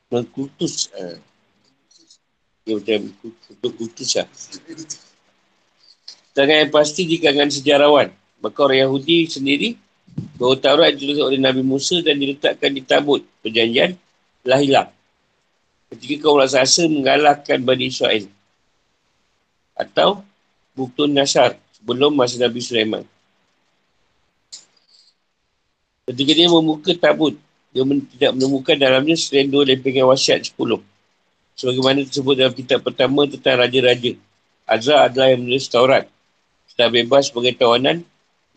Mengkutus. 0.09 0.89
Uh, 0.93 1.21
dia 2.65 2.81
macam 2.81 3.13
untuk 3.29 3.71
kutus 3.77 4.17
lah. 4.17 4.25
Dengan 6.33 6.65
yang 6.65 6.73
pasti 6.73 7.05
di 7.05 7.21
kalangan 7.21 7.53
sejarawan. 7.53 8.09
Maka 8.41 8.57
orang 8.65 8.89
Yahudi 8.89 9.29
sendiri 9.29 9.77
bahawa 10.37 10.57
Taurat 10.57 10.89
ditulis 10.97 11.21
oleh 11.21 11.37
Nabi 11.37 11.61
Musa 11.61 12.01
dan 12.01 12.17
diletakkan 12.17 12.73
di 12.73 12.81
tabut 12.81 13.21
perjanjian 13.45 13.93
telah 14.41 14.59
hilang. 14.61 14.89
Ketika 15.93 16.25
kaum 16.25 16.41
raksasa 16.41 16.89
mengalahkan 16.89 17.61
Bani 17.61 17.85
Israel. 17.89 18.25
Atau 19.77 20.25
Buktun 20.73 21.13
Nasar 21.13 21.61
sebelum 21.85 22.17
masa 22.17 22.41
Nabi 22.41 22.65
Sulaiman. 22.65 23.05
Ketika 26.09 26.31
dia 26.33 26.49
membuka 26.49 26.97
tabut, 26.97 27.37
dia 27.69 27.85
men- 27.85 28.09
tidak 28.09 28.33
menemukan 28.33 28.73
dalamnya 28.73 29.13
selain 29.13 29.45
dua 29.45 29.69
lempengan 29.69 30.09
wasiat 30.09 30.49
sepuluh. 30.49 30.81
Sebagaimana 31.53 32.01
tersebut 32.09 32.33
dalam 32.33 32.57
kitab 32.57 32.81
pertama 32.81 33.29
tentang 33.29 33.61
Raja-Raja. 33.61 34.17
Azra 34.65 35.05
adalah 35.05 35.29
yang 35.29 35.45
menulis 35.45 35.69
Taurat. 35.69 36.09
Sudah 36.73 36.89
bebas 36.89 37.29
sebagai 37.29 37.53
tawanan 37.53 38.01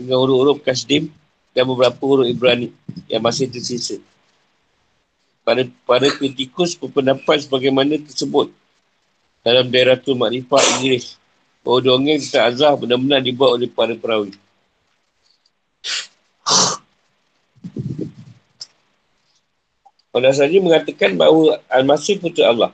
dengan 0.01 0.17
huruf-huruf 0.25 0.65
Kasdim 0.65 1.13
dan 1.53 1.69
beberapa 1.69 2.01
huruf 2.01 2.33
Ibrani 2.33 2.73
yang 3.13 3.21
masih 3.21 3.45
tersisa. 3.53 4.01
Para, 5.45 5.69
para 5.85 6.09
kritikus 6.17 6.81
berpendapat 6.81 7.45
sebagaimana 7.45 8.01
tersebut 8.09 8.49
dalam 9.45 9.69
daerah 9.69 10.01
tu 10.01 10.17
Makrifah 10.17 10.61
Inggeris 10.81 11.21
bahawa 11.63 11.79
dongeng 11.85 12.19
tentang 12.23 12.45
Azrah 12.53 12.75
benar-benar 12.79 13.21
dibuat 13.21 13.59
oleh 13.59 13.69
para 13.69 13.95
perawi. 13.95 14.33
Nasrani 20.19 20.59
mengatakan 20.59 21.15
bahawa 21.15 21.63
Al-Masih 21.71 22.19
putera 22.19 22.51
Allah. 22.51 22.71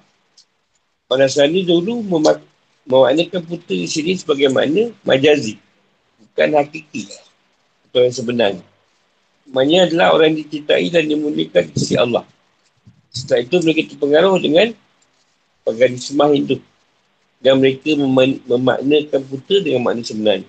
Orang 1.06 1.28
Nasrani 1.28 1.60
dulu 1.60 2.00
memak- 2.00 2.42
memaknakan 2.88 3.44
putera 3.44 3.76
di 3.78 3.88
sini 3.88 4.16
sebagaimana 4.16 4.90
majazi. 5.04 5.60
Bukan 6.18 6.48
hakiki. 6.56 7.12
Atau 7.90 8.00
yang 8.02 8.16
sebenarnya. 8.16 8.64
Maksudnya 9.44 9.80
adalah 9.86 10.06
orang 10.16 10.32
yang 10.32 10.38
dicintai 10.48 10.88
dan 10.88 11.04
dimuliakan 11.04 11.68
di 11.68 11.74
sisi 11.76 11.94
Allah. 12.00 12.24
Setelah 13.12 13.40
itu 13.44 13.56
mereka 13.60 13.82
terpengaruh 13.92 14.36
dengan 14.40 14.66
paganisme 15.62 16.24
Hindu. 16.32 16.56
Dan 17.44 17.60
mereka 17.60 17.92
mem- 17.92 18.40
memaknakan 18.48 19.20
putera 19.28 19.60
dengan 19.60 19.84
makna 19.84 20.00
sebenarnya. 20.00 20.48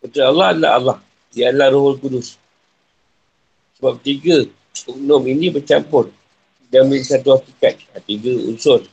Putera 0.00 0.32
Allah 0.32 0.46
adalah 0.56 0.72
Allah. 0.80 0.98
Dia 1.28 1.52
adalah 1.52 1.68
Ruhul 1.76 2.00
Kudus. 2.00 2.40
Sebab 3.76 4.00
tiga 4.00 4.48
uknum 4.88 5.20
ini 5.28 5.52
bercampur. 5.52 6.08
Dan 6.72 6.88
menjadi 6.88 7.20
satu 7.20 7.36
hakikat. 7.36 7.84
Ha, 7.92 8.00
tiga 8.00 8.32
unsur. 8.48 8.88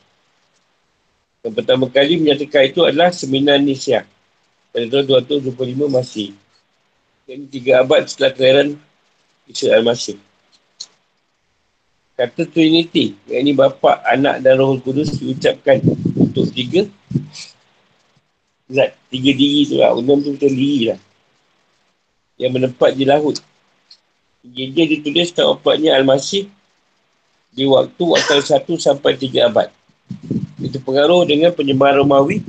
Yang 1.40 1.54
pertama 1.56 1.88
kali 1.88 2.20
menyatakan 2.20 2.68
itu 2.68 2.84
adalah 2.84 3.08
Seminar 3.08 3.56
Nisya. 3.56 4.04
Pada 4.68 4.84
tahun 4.84 5.24
225 5.32 5.88
masih. 5.88 6.36
Ini 7.24 7.48
tiga 7.48 7.80
abad 7.80 8.04
setelah 8.04 8.36
kelahiran 8.36 8.68
Isa 9.48 9.72
Al-Masih. 9.72 10.20
Kata 12.20 12.44
Trinity, 12.44 13.16
yang 13.32 13.48
ini 13.48 13.52
bapa, 13.56 14.04
anak 14.04 14.44
dan 14.44 14.60
roh 14.60 14.76
kudus 14.76 15.16
diucapkan 15.16 15.80
untuk 16.30 16.46
tiga 16.54 16.86
zat, 18.70 18.94
tiga 19.10 19.30
diri 19.34 19.66
tu 19.66 19.76
lah. 19.82 19.92
Unum 19.98 20.22
tu 20.22 20.38
betul 20.38 20.54
diri 20.54 20.94
lah. 20.94 20.98
Yang 22.38 22.52
menempat 22.56 22.90
di 22.94 23.04
laut. 23.04 23.36
Dia 24.40 24.84
ditulis 24.88 25.34
tak 25.36 25.44
opatnya 25.44 25.98
Al-Masih 26.00 26.48
di 27.52 27.68
waktu 27.68 28.04
antara 28.16 28.40
satu 28.40 28.80
sampai 28.80 29.18
tiga 29.18 29.50
abad. 29.50 29.68
Itu 30.62 30.80
pengaruh 30.80 31.28
dengan 31.28 31.52
penyebaran 31.52 32.00
Romawi 32.00 32.40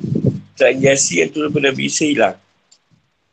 transaksi 0.56 1.20
yang 1.20 1.34
turun 1.34 1.52
pada 1.52 1.74
Nabi 1.74 1.92
Isa 1.92 2.08
hilang. 2.08 2.38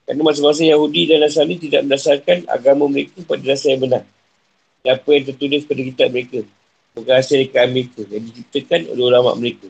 Kerana 0.09 0.25
masa-masa 0.25 0.65
Yahudi 0.65 1.13
dan 1.13 1.23
Nasrani 1.23 1.61
tidak 1.61 1.85
mendasarkan 1.85 2.49
agama 2.49 2.89
mereka 2.89 3.21
pada 3.29 3.45
dasar 3.45 3.77
yang 3.77 3.85
benar 3.85 4.03
apa 4.87 5.09
yang 5.11 5.25
tertulis 5.29 5.67
pada 5.69 5.83
kitab 5.85 6.09
mereka. 6.15 6.41
Bukan 6.97 7.15
hasil 7.15 7.37
rekaan 7.47 7.71
mereka 7.77 8.03
yang 8.11 8.25
diciptakan 8.31 8.81
oleh 8.95 9.05
ulama 9.05 9.31
mereka. 9.37 9.69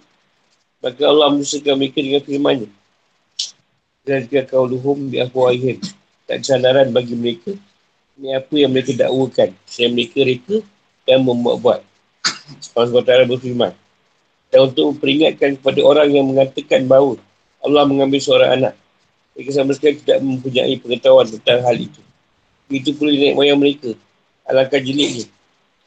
Maka 0.79 1.03
Allah 1.07 1.35
menyusulkan 1.35 1.75
mereka 1.75 1.99
dengan 1.99 2.23
firmannya. 2.23 2.69
Dan 4.07 4.25
jika 4.25 4.47
kau 4.49 4.65
luhum 4.65 5.11
di 5.11 5.19
afwahihim. 5.19 5.83
Tak 6.29 6.45
kesadaran 6.45 6.93
bagi 6.95 7.19
mereka. 7.19 7.53
Ini 8.19 8.39
apa 8.39 8.55
yang 8.55 8.71
mereka 8.73 8.93
dakwakan. 8.95 9.53
Saya 9.67 9.89
mereka 9.91 10.23
reka 10.23 10.63
dan 11.05 11.25
membuat-buat. 11.25 11.81
Allah 12.75 12.89
SWT 12.89 13.31
berfirman. 13.31 13.73
Dan 14.49 14.59
untuk 14.73 14.97
memperingatkan 14.97 15.61
kepada 15.61 15.81
orang 15.85 16.09
yang 16.09 16.25
mengatakan 16.25 16.89
bahawa 16.89 17.21
Allah 17.61 17.85
mengambil 17.85 18.21
seorang 18.23 18.51
anak. 18.63 18.75
Mereka 19.37 19.51
sama 19.55 19.77
sekali 19.77 20.01
tidak 20.01 20.19
mempunyai 20.25 20.75
pengetahuan 20.81 21.27
tentang 21.29 21.63
hal 21.63 21.77
itu. 21.77 22.01
Itu 22.69 22.97
perlu 22.97 23.13
naik 23.13 23.37
moyang 23.37 23.61
mereka. 23.61 23.93
Alangkah 24.49 24.81
jeliknya 24.81 25.29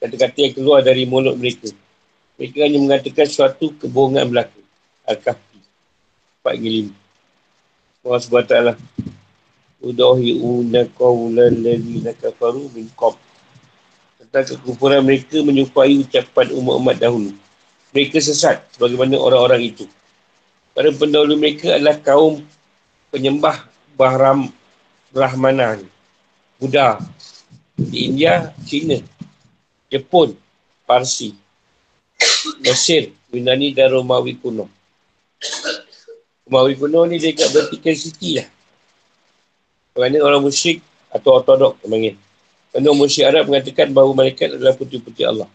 kata-kata 0.01 0.37
yang 0.41 0.53
keluar 0.57 0.79
dari 0.81 1.05
mulut 1.05 1.37
mereka. 1.37 1.69
Mereka 2.41 2.57
hanya 2.65 2.79
mengatakan 2.81 3.27
suatu 3.29 3.69
kebohongan 3.77 4.25
berlaku. 4.33 4.60
Al-Kahfi. 5.07 5.59
4 6.41 7.01
Allah 8.01 8.21
SWT. 8.21 8.55
Udahi'una 9.81 10.89
qawlan 10.93 11.53
lalina 11.61 12.13
kafaru 12.17 12.69
min 12.73 12.89
qab. 12.97 13.17
Tentang 14.21 14.45
kekufuran 14.57 15.05
mereka 15.05 15.41
menyupai 15.41 16.01
ucapan 16.01 16.53
umat-umat 16.53 16.97
dahulu. 16.97 17.33
Mereka 17.93 18.17
sesat 18.21 18.61
sebagaimana 18.73 19.17
orang-orang 19.17 19.73
itu. 19.73 19.85
Pada 20.71 20.89
pendahulu 20.95 21.35
mereka 21.35 21.75
adalah 21.75 21.99
kaum 21.99 22.41
penyembah 23.11 23.67
Bahram 23.99 24.49
Rahmanan. 25.11 25.83
Buddha, 26.61 27.01
di 27.75 28.07
India, 28.07 28.53
China, 28.63 29.01
Jepun, 29.89 30.37
Parsi, 30.85 31.33
Mesir, 32.61 33.11
Yunani 33.33 33.73
dan 33.73 33.91
Romawi 33.91 34.37
kuno. 34.37 34.69
Romawi 36.45 36.73
kuno 36.75 37.07
ni 37.07 37.17
dia 37.17 37.31
kat 37.31 37.49
vertical 37.53 37.95
city 37.95 38.41
lah. 38.41 38.47
Kerana 39.95 40.17
orang 40.23 40.41
musyrik 40.43 40.79
atau 41.11 41.39
ortodok 41.39 41.79
panggil. 41.83 42.15
Kerana 42.71 42.85
orang 42.91 42.99
musyrik 42.99 43.25
Arab 43.27 43.43
mengatakan 43.49 43.87
bahawa 43.91 44.11
malaikat 44.25 44.55
adalah 44.55 44.73
putih-putih 44.75 45.25
Allah. 45.27 45.49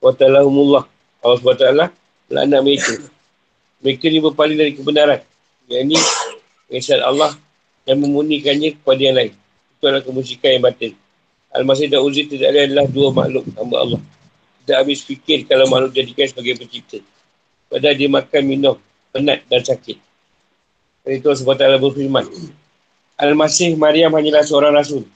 Wa 0.00 0.12
ta'alahumullah. 0.16 0.84
Allah 1.20 1.36
SWT 1.36 1.66
melaknat 2.32 2.60
mereka. 2.64 2.94
Mereka 3.84 4.04
ni 4.08 4.18
berpaling 4.24 4.58
dari 4.58 4.72
kebenaran. 4.72 5.20
Yang 5.68 5.80
ini, 5.84 5.98
mengisat 6.72 7.00
Allah 7.04 7.36
dan 7.84 7.96
memunikannya 8.00 8.78
kepada 8.80 9.00
yang 9.00 9.16
lain 9.16 9.32
itu 9.80 9.88
adalah 9.88 10.04
kemusyikan 10.04 10.50
yang 10.60 10.64
batin. 10.68 10.92
Al-Masih 11.56 11.88
dan 11.88 12.04
Uzi 12.04 12.28
tidak 12.28 12.52
ada 12.52 12.60
adalah 12.68 12.86
dua 12.86 13.08
makhluk 13.16 13.48
hamba 13.56 13.76
Allah. 13.80 14.00
Tidak 14.62 14.76
habis 14.76 15.00
fikir 15.00 15.48
kalau 15.48 15.64
makhluk 15.72 15.96
jadikan 15.96 16.28
sebagai 16.28 16.60
pencipta. 16.60 17.00
Padahal 17.70 17.94
dia 17.94 18.10
makan, 18.10 18.42
minum, 18.42 18.76
penat 19.14 19.46
dan 19.46 19.62
sakit. 19.62 19.96
Dan 21.06 21.10
itu 21.22 21.26
Allah 21.30 21.78
SWT 21.78 21.78
berfirman. 21.78 22.26
Al-Masih 23.14 23.78
Maryam 23.78 24.10
hanyalah 24.10 24.42
seorang 24.42 24.74
rasul. 24.74 25.06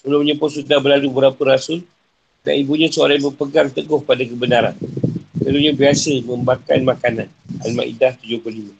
Sebelumnya 0.00 0.32
pun 0.40 0.48
sudah 0.48 0.80
berlalu 0.80 1.12
beberapa 1.12 1.52
rasul. 1.52 1.84
Dan 2.40 2.56
ibunya 2.56 2.88
seorang 2.88 3.20
yang 3.20 3.28
berpegang 3.28 3.68
teguh 3.68 4.00
pada 4.00 4.24
kebenaran. 4.24 4.72
Selalunya 5.36 5.76
biasa 5.76 6.24
membakar 6.24 6.80
makanan. 6.80 7.28
Al-Ma'idah 7.68 8.16
75. 8.16 8.72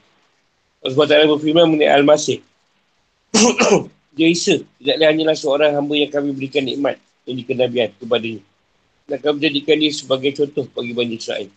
Allah 0.80 0.92
SWT 0.96 1.14
berfirman 1.36 1.66
mengenai 1.68 1.92
Al-Masih. 1.92 2.40
Dia 4.16 4.26
Isa 4.26 4.64
tidaklah 4.80 5.08
hanyalah 5.12 5.36
seorang 5.36 5.70
hamba 5.76 5.94
yang 5.94 6.10
kami 6.10 6.34
berikan 6.34 6.66
nikmat 6.66 6.98
yang 7.28 7.36
dikenabian 7.38 7.88
kepadanya. 8.00 8.42
Dan 9.06 9.18
kami 9.22 9.36
jadikan 9.42 9.76
dia 9.78 9.92
sebagai 9.94 10.30
contoh 10.34 10.66
bagi 10.70 10.92
Bani 10.94 11.14
Israel. 11.18 11.50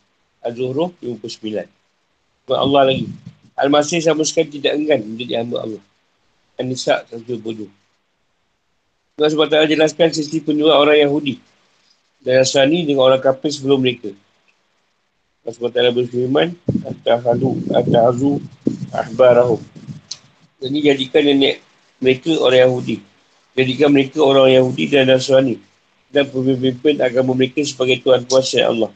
Az-Zuhruh 0.43 0.91
59. 0.99 1.65
Buat 2.43 2.59
Allah 2.59 2.81
lagi. 2.91 3.07
Al-Masih 3.55 4.03
sama 4.03 4.27
sekali 4.27 4.59
tidak 4.59 4.75
enggan 4.75 4.99
menjadi 5.01 5.39
hamba 5.39 5.63
Allah. 5.63 5.83
An-Nisa 6.59 7.07
120. 7.09 7.71
Allah 9.13 9.29
SWT 9.29 9.57
jelaskan 9.69 10.09
sisi 10.09 10.41
penyuat 10.41 10.73
orang 10.73 10.97
Yahudi 11.05 11.37
dan 12.25 12.41
Nasrani 12.41 12.81
dengan 12.81 13.05
orang 13.13 13.21
kafir 13.21 13.53
sebelum 13.53 13.77
mereka. 13.77 14.09
Allah 15.43 15.53
SWT 15.53 15.79
berfirman, 15.93 16.47
Atahalu, 16.81 17.51
Atahazu, 17.69 18.41
Ahbarahum. 18.89 19.61
Ini 20.63 20.95
jadikan 20.95 21.27
nenek 21.27 21.59
mereka 21.99 22.31
orang 22.39 22.71
Yahudi. 22.71 22.97
Jadikan 23.53 23.89
mereka 23.91 24.19
orang 24.23 24.49
Yahudi 24.49 24.83
dan 24.89 25.11
Nasrani. 25.11 25.59
Dan 26.09 26.31
pemimpin 26.31 26.97
agama 27.03 27.37
mereka 27.37 27.61
sebagai 27.61 28.01
Tuhan 28.01 28.25
kuasa 28.25 28.65
Allah. 28.65 28.89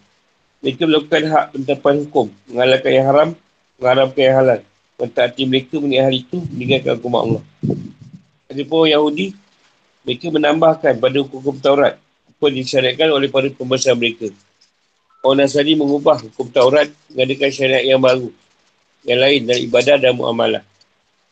Mereka 0.62 0.90
melakukan 0.90 1.24
hak 1.30 1.46
penetapan 1.54 1.96
hukum. 2.06 2.28
Mengalahkan 2.50 2.92
yang 2.92 3.06
haram, 3.06 3.30
mengharamkan 3.78 4.24
yang 4.26 4.38
halal. 4.42 4.60
Mentaati 4.98 5.44
mereka 5.46 5.76
menikah 5.78 6.10
hari 6.10 6.26
itu, 6.26 6.38
meninggalkan 6.50 6.92
hukum 6.98 7.14
Allah. 7.14 7.44
Ada 8.50 8.64
pun 8.66 8.90
Yahudi, 8.90 9.38
mereka 10.02 10.26
menambahkan 10.34 10.94
pada 10.98 11.18
hukum 11.22 11.56
Taurat. 11.62 12.02
Apa 12.02 12.46
disyariatkan 12.50 13.14
oleh 13.14 13.30
para 13.30 13.50
pembesar 13.54 13.94
mereka. 13.94 14.34
Orang 15.22 15.46
Nasrani 15.46 15.78
mengubah 15.78 16.26
hukum 16.26 16.50
Taurat, 16.50 16.90
mengadakan 17.14 17.50
syariat 17.54 17.86
yang 17.86 18.02
baru. 18.02 18.34
Yang 19.06 19.20
lain 19.22 19.42
dari 19.46 19.62
ibadah 19.70 19.96
dan 20.02 20.18
muamalah. 20.18 20.64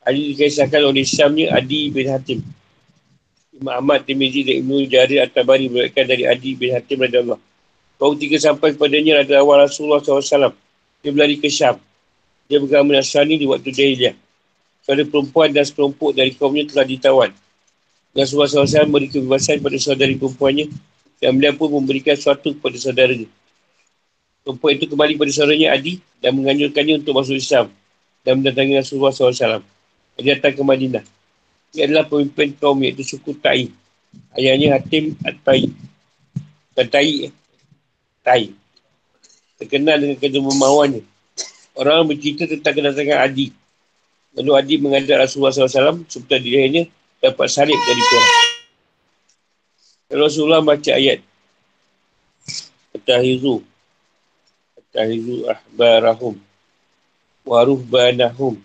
Adi 0.05 0.37
dikisahkan 0.37 0.85
oleh 0.85 1.01
Syamnya 1.01 1.57
Adi 1.57 1.89
bin 1.89 2.05
Hatim. 2.05 2.39
Imam 3.55 3.73
Ahmad 3.73 4.05
Timizi 4.05 4.45
dan 4.45 4.61
Ibn 4.61 4.85
Jarir 4.85 5.25
At-Tabari 5.25 5.65
berkata 5.71 6.13
dari 6.13 6.27
Adi 6.29 6.53
bin 6.53 6.75
Hatim 6.75 7.01
Radha 7.01 7.39
Kau 7.95 8.11
tiga 8.19 8.35
sampai 8.35 8.75
kepadanya 8.75 9.23
adalah 9.23 9.41
awal 9.43 9.57
Rasulullah 9.63 10.03
SAW. 10.03 10.51
Dia 10.99 11.09
berlari 11.15 11.39
ke 11.39 11.47
Syam. 11.47 11.79
Dia 12.51 12.59
bergama 12.59 12.93
Nasrani 12.93 13.39
di 13.39 13.47
waktu 13.47 13.71
jahiliah. 13.71 14.15
Saudara 14.83 15.07
perempuan 15.07 15.49
dan 15.49 15.65
sekelompok 15.65 16.13
dari 16.13 16.35
kaumnya 16.35 16.67
telah 16.69 16.85
ditawan. 16.85 17.31
Rasulullah 18.15 18.47
SAW 18.47 18.87
memberi 18.87 19.11
kebebasan 19.11 19.59
kepada 19.59 19.77
saudari 19.81 20.15
perempuannya 20.15 20.71
dan 21.19 21.35
beliau 21.35 21.55
pun 21.57 21.67
memberikan 21.73 22.15
sesuatu 22.15 22.53
kepada 22.53 22.77
saudaranya. 22.79 23.27
Perempuan 24.45 24.71
itu 24.77 24.85
kembali 24.87 25.13
pada 25.17 25.31
saudaranya 25.33 25.73
Adi 25.73 25.99
dan 26.21 26.37
menganjurkannya 26.37 27.01
untuk 27.01 27.17
masuk 27.17 27.35
Islam 27.35 27.73
dan 28.21 28.39
mendatangi 28.39 28.77
Rasulullah 28.77 29.11
SAW. 29.11 29.63
Dia 30.21 30.37
datang 30.37 30.53
ke 30.55 30.63
Madinah. 30.63 31.03
Dia 31.75 31.91
adalah 31.91 32.07
pemimpin 32.07 32.55
kaum 32.55 32.79
iaitu 32.79 33.03
suku 33.03 33.35
Tai. 33.41 33.67
Ayahnya 34.37 34.79
Hatim 34.79 35.17
At-Tai. 35.27 35.67
Bukan 36.71 36.87
Tai. 36.87 37.15
Tai. 38.25 38.49
Terkenal 39.61 40.01
dengan 40.01 40.17
kedermawaannya. 40.17 41.05
Orang 41.77 42.09
bercerita 42.09 42.49
tentang 42.49 42.73
kedatangan 42.73 43.21
Adi. 43.21 43.53
Lalu 44.35 44.51
Adi 44.57 44.75
mengajak 44.81 45.21
Rasulullah 45.21 45.53
SAW 45.53 46.03
seputar 46.09 46.41
dirinya 46.41 46.83
dapat 47.21 47.47
salib 47.47 47.77
dari 47.77 48.01
Tuhan. 48.01 48.33
Rasulullah 50.17 50.65
baca 50.65 50.91
ayat. 50.91 51.21
Atahizu. 52.97 53.61
Atahizu 54.73 55.45
ahbarahum. 55.45 56.35
Waruhbanahum 57.45 58.57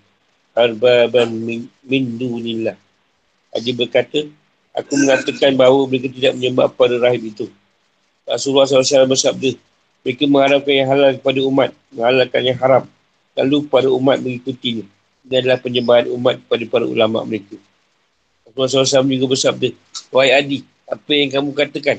arbaban 0.57 1.31
min, 1.37 1.69
min 1.85 2.03
dunillah. 2.17 2.75
Haji 3.53 3.71
berkata, 3.77 4.25
aku 4.73 4.93
mengatakan 4.97 5.53
bahawa 5.59 5.85
mereka 5.85 6.09
tidak 6.09 6.33
menyembah 6.39 6.73
pada 6.73 6.97
rahim 6.97 7.29
itu. 7.29 7.47
Rasulullah 8.31 8.71
SAW 8.71 9.11
bersabda, 9.11 9.59
Mereka 10.07 10.25
mengharapkan 10.31 10.73
yang 10.73 10.89
halal 10.89 11.11
kepada 11.19 11.41
umat, 11.45 11.71
menghalalkan 11.91 12.43
yang 12.47 12.59
haram. 12.63 12.85
Lalu 13.35 13.57
para 13.67 13.89
umat 13.91 14.23
mengikutinya. 14.23 14.87
Ini 15.27 15.35
adalah 15.43 15.59
penyembahan 15.59 16.07
umat 16.15 16.39
kepada 16.47 16.65
para 16.71 16.87
ulama 16.87 17.27
mereka. 17.27 17.59
Rasulullah 18.55 18.87
SAW 18.87 19.11
juga 19.11 19.27
bersabda, 19.35 19.69
Wahai 20.15 20.31
Adi, 20.31 20.59
apa 20.87 21.11
yang 21.11 21.31
kamu 21.31 21.51
katakan? 21.53 21.99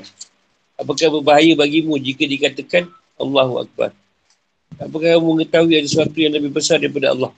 Apakah 0.80 1.20
berbahaya 1.20 1.52
bagimu 1.54 1.94
jika 2.00 2.24
dikatakan 2.24 2.88
Allahu 3.20 3.62
Akbar? 3.62 3.92
Apakah 4.80 5.20
kamu 5.20 5.26
mengetahui 5.36 5.74
ada 5.78 5.86
sesuatu 5.86 6.16
yang 6.16 6.32
lebih 6.32 6.50
besar 6.50 6.80
daripada 6.80 7.12
Allah? 7.12 7.30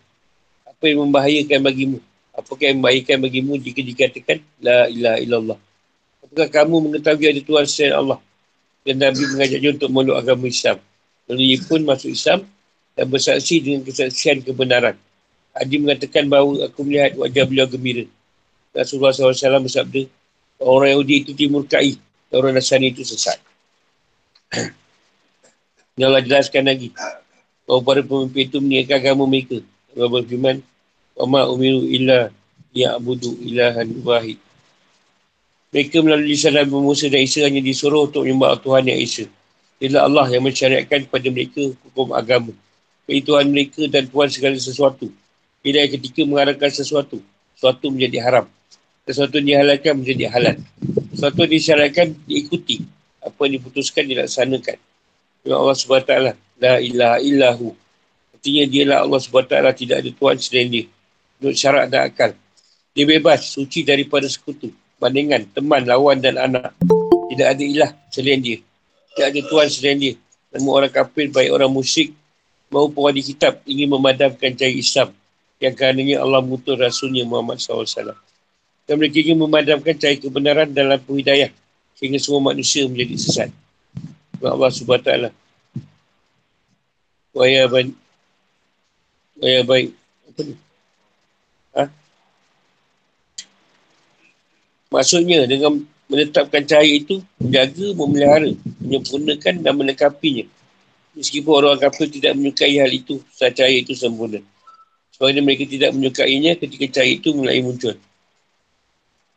Apa 0.64 0.86
yang 0.86 1.02
membahayakan 1.04 1.58
bagimu? 1.60 1.98
Apakah 2.34 2.64
yang 2.70 2.78
membahayakan 2.78 3.16
bagimu 3.20 3.52
jika 3.58 3.80
dikatakan 3.82 4.38
La 4.62 4.86
ilaha 4.90 5.18
illallah? 5.18 5.58
Apakah 6.24 6.46
kamu 6.50 6.74
mengetahui 6.90 7.26
ada 7.30 7.40
Tuhan 7.42 7.64
selain 7.66 7.94
Allah? 7.94 8.18
Dan 8.84 9.00
Nabi 9.00 9.24
mengajaknya 9.32 9.80
untuk 9.80 9.90
meluk 9.90 10.16
agama 10.20 10.44
Islam. 10.44 10.76
Lalu 11.24 11.56
ia 11.56 11.58
pun 11.64 11.80
masuk 11.88 12.12
Islam 12.12 12.44
dan 12.92 13.06
bersaksi 13.08 13.64
dengan 13.64 13.80
kesaksian 13.82 14.44
kebenaran. 14.44 14.94
Adi 15.56 15.80
mengatakan 15.80 16.28
bahawa 16.28 16.68
aku 16.68 16.84
melihat 16.84 17.16
wajah 17.16 17.44
beliau 17.48 17.66
gembira. 17.70 18.04
Rasulullah 18.74 19.14
SAW 19.14 19.64
bersabda, 19.64 20.02
orang 20.58 20.98
Yahudi 20.98 21.14
itu 21.22 21.32
dimurkai, 21.32 21.94
dan 22.28 22.34
orang 22.42 22.58
Nasrani 22.58 22.90
itu 22.90 23.06
sesat. 23.06 23.38
Yang 25.98 26.08
Allah 26.10 26.24
jelaskan 26.26 26.62
lagi, 26.66 26.90
bahawa 27.64 27.80
para 27.86 28.02
pemimpin 28.02 28.42
itu 28.50 28.58
meninggalkan 28.58 28.98
agama 28.98 29.24
mereka. 29.30 29.62
Allah 29.94 30.10
berfirman, 30.10 30.56
Wama 31.14 31.46
umiru 31.46 31.86
illa 31.86 32.34
ya'budu 32.74 33.38
ilahan 33.46 33.86
wahid. 34.02 34.42
Mereka 35.74 36.06
melalui 36.06 36.38
lisan 36.38 36.54
Nabi 36.54 36.70
Musa 36.70 37.10
dan 37.10 37.26
Isa 37.26 37.42
hanya 37.42 37.58
disuruh 37.58 38.06
untuk 38.06 38.22
menyembah 38.22 38.62
Tuhan 38.62 38.86
yang 38.86 39.00
Isa. 39.02 39.26
Itulah 39.82 40.06
Allah 40.06 40.26
yang 40.30 40.46
mensyariatkan 40.46 41.10
kepada 41.10 41.26
mereka 41.34 41.74
hukum 41.82 42.14
agama. 42.14 42.54
Tuhan 43.10 43.50
mereka 43.50 43.82
dan 43.90 44.06
Tuhan 44.06 44.30
segala 44.30 44.54
sesuatu. 44.54 45.10
Tidak 45.66 45.84
ketika 45.98 46.22
mengharapkan 46.22 46.70
sesuatu, 46.70 47.18
sesuatu 47.58 47.90
menjadi 47.90 48.22
haram. 48.22 48.46
Sesuatu 49.02 49.42
yang 49.42 49.66
dihalalkan 49.66 49.98
menjadi 49.98 50.30
halal. 50.30 50.56
Sesuatu 51.10 51.42
yang 51.42 51.52
disyaratkan 51.58 52.06
diikuti. 52.22 52.86
Apa 53.18 53.50
yang 53.50 53.58
diputuskan 53.58 54.06
dilaksanakan. 54.06 54.78
Ya 55.42 55.54
Allah 55.58 55.74
SWT. 55.74 56.12
La 56.62 56.78
ilaha 56.78 57.18
illahu. 57.18 57.74
Artinya 58.30 58.64
dialah 58.70 58.98
Allah 59.02 59.20
SWT. 59.20 59.54
Tidak 59.74 59.96
ada 60.00 60.10
Tuhan 60.14 60.36
selain 60.38 60.68
dia 60.70 60.86
menurut 61.44 61.60
syarat 61.60 61.92
dan 61.92 62.08
akal. 62.08 62.30
Dia 62.96 63.04
bebas, 63.04 63.52
suci 63.52 63.84
daripada 63.84 64.24
sekutu, 64.30 64.72
bandingan, 65.04 65.44
teman, 65.52 65.84
lawan 65.84 66.24
dan 66.24 66.40
anak. 66.40 66.72
Tidak 67.28 67.44
ada 67.44 67.60
ilah 67.60 67.90
selain 68.08 68.40
dia. 68.40 68.56
Tidak 69.12 69.26
ada 69.28 69.40
Tuhan 69.44 69.68
selain 69.68 69.98
dia. 70.00 70.14
Namun 70.56 70.80
orang 70.80 70.88
kafir, 70.88 71.28
baik 71.28 71.52
orang 71.52 71.68
musyrik 71.68 72.16
maupun 72.72 73.04
orang 73.04 73.20
di 73.20 73.24
kitab 73.28 73.60
ingin 73.68 73.92
memadamkan 73.92 74.56
cahaya 74.56 74.72
Islam 74.72 75.08
yang 75.60 75.76
karenanya 75.76 76.24
Allah 76.24 76.40
mutus 76.40 76.80
Rasulnya 76.80 77.28
Muhammad 77.28 77.60
SAW. 77.60 78.16
Dan 78.88 78.94
mereka 78.96 79.20
ingin 79.20 79.36
memadamkan 79.36 79.92
cahaya 80.00 80.16
kebenaran 80.16 80.72
dalam 80.72 80.96
hidayah 81.04 81.52
sehingga 82.00 82.16
semua 82.16 82.40
manusia 82.40 82.88
menjadi 82.88 83.14
sesat. 83.20 83.50
Allah 84.40 84.72
SWT. 84.72 85.32
Waya 87.36 87.68
baik. 87.68 87.92
Waya 89.36 89.60
baik. 89.66 89.88
Apa 90.30 90.40
ni? 90.46 90.54
Ha? 91.74 91.84
Maksudnya 94.94 95.50
dengan 95.50 95.82
menetapkan 96.06 96.62
cahaya 96.62 97.02
itu, 97.02 97.18
menjaga, 97.42 97.86
memelihara, 97.98 98.54
menyempurnakan 98.78 99.54
dan 99.58 99.74
melengkapinya. 99.74 100.46
Meskipun 101.18 101.50
orang 101.50 101.82
kafir 101.82 102.06
tidak 102.06 102.38
menyukai 102.38 102.78
hal 102.78 102.90
itu, 102.94 103.18
saat 103.34 103.58
cahaya 103.58 103.82
itu 103.82 103.98
sempurna. 103.98 104.38
Sebab 105.18 105.34
mereka 105.42 105.66
tidak 105.66 105.90
menyukainya 105.98 106.54
ketika 106.58 107.02
cahaya 107.02 107.18
itu 107.18 107.34
mulai 107.34 107.58
muncul. 107.58 107.98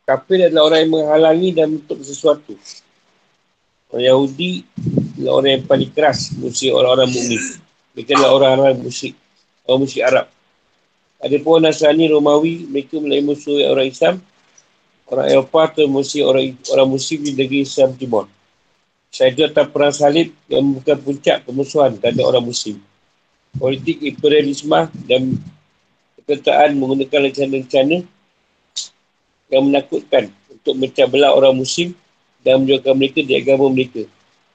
Kafir 0.05 0.45
adalah 0.45 0.73
orang 0.73 0.79
yang 0.85 0.93
menghalangi 0.93 1.49
dan 1.57 1.65
menutup 1.73 1.99
sesuatu. 2.05 2.53
Orang 3.89 4.05
Yahudi 4.05 4.61
adalah 5.17 5.33
orang 5.41 5.51
yang 5.57 5.65
paling 5.65 5.91
keras 5.91 6.31
musuh 6.37 6.71
orang-orang 6.77 7.09
mukmin. 7.11 7.41
Mereka 7.97 8.11
adalah 8.13 8.31
orang-orang 8.37 8.77
musyrik. 8.85 9.15
Orang 9.65 9.79
musyrik 9.83 10.05
Arab. 10.05 10.25
Ada 11.17 11.37
pun 11.41 11.59
Nasrani 11.65 12.05
Romawi, 12.13 12.69
mereka 12.69 13.01
mulai 13.01 13.25
musuh 13.25 13.57
orang 13.67 13.89
Islam. 13.89 14.21
Orang 15.07 15.27
Eropah 15.31 15.71
atau 15.71 15.87
musuh 15.87 16.27
orang, 16.27 16.51
orang 16.75 16.89
Muslim 16.91 17.23
di 17.23 17.31
negeri 17.31 17.63
Islam 17.63 17.95
Timur. 17.95 18.27
Itu 19.07 19.41
atas 19.47 19.65
perang 19.71 19.95
salib 19.95 20.35
yang 20.51 20.67
bukan 20.77 20.97
puncak 20.99 21.47
pemusuhan 21.47 21.95
terhadap 21.95 22.27
orang 22.27 22.43
Muslim. 22.43 22.77
Politik 23.55 24.03
imperialisme 24.03 24.91
dan 25.07 25.39
keketaan 26.19 26.75
menggunakan 26.75 27.31
rencana-rencana 27.31 28.03
yang 29.47 29.63
menakutkan 29.63 30.27
untuk 30.51 30.75
mencah 30.75 31.07
belah 31.07 31.31
orang 31.31 31.55
Muslim 31.55 31.95
dan 32.43 32.67
menjauhkan 32.67 32.93
mereka 32.99 33.23
di 33.23 33.33
agama 33.39 33.71
mereka 33.71 34.03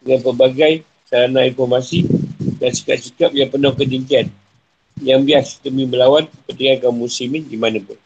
dengan 0.04 0.20
pelbagai 0.20 0.84
sarana 1.08 1.48
informasi 1.48 2.04
dan 2.60 2.70
sikap-sikap 2.76 3.32
yang 3.32 3.48
penuh 3.48 3.72
kedengkian 3.72 4.28
yang 5.00 5.24
bias 5.24 5.58
demi 5.64 5.88
melawan 5.88 6.28
kepentingan 6.28 6.76
kaum 6.84 6.96
muslimin 7.00 7.48
di 7.48 7.56
mana 7.56 7.80
pun. 7.80 7.96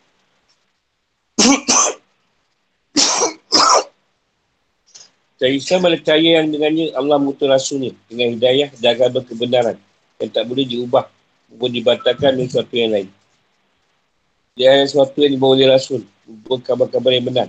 Islam 5.45 5.85
adalah 5.85 6.01
cahaya 6.01 6.31
yang 6.41 6.49
dengannya 6.49 6.87
Allah 6.97 7.21
mutus 7.21 7.45
rasulnya 7.45 7.93
dengan 8.09 8.41
hidayah 8.41 8.73
dan 8.81 8.89
agama 8.97 9.21
kebenaran 9.21 9.77
yang 10.17 10.31
tak 10.33 10.45
boleh 10.49 10.65
diubah 10.65 11.05
maupun 11.53 11.71
dibatalkan 11.77 12.41
dengan 12.41 12.49
sesuatu 12.49 12.73
yang 12.73 12.91
lain. 12.97 13.09
Dia 14.57 14.73
adalah 14.73 14.89
sesuatu 14.89 15.19
yang 15.21 15.33
dibawa 15.37 15.53
oleh 15.53 15.69
Rasul 15.69 16.01
bukan 16.25 16.61
kabar-kabar 16.65 17.13
yang 17.13 17.27
benar. 17.29 17.49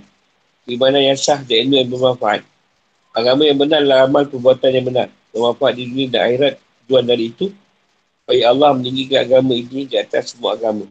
Di 0.68 0.76
mana 0.76 1.00
yang 1.00 1.16
sah 1.16 1.40
dan 1.40 1.64
ilmu 1.64 1.74
yang 1.80 1.88
bermanfaat. 1.88 2.44
Agama 3.16 3.48
yang 3.48 3.56
benar 3.56 3.80
adalah 3.80 4.04
amal 4.04 4.28
perbuatan 4.28 4.68
yang 4.68 4.86
benar. 4.92 5.08
Bermanfaat 5.32 5.72
di 5.80 5.82
dunia 5.88 6.06
dan 6.12 6.20
akhirat 6.28 6.52
tujuan 6.84 7.04
dari 7.08 7.24
itu 7.32 7.48
Baik 8.28 8.44
Allah 8.44 8.76
meninggikan 8.76 9.24
agama 9.24 9.56
ini 9.56 9.88
di 9.88 9.96
atas 9.96 10.36
semua 10.36 10.52
agama. 10.52 10.84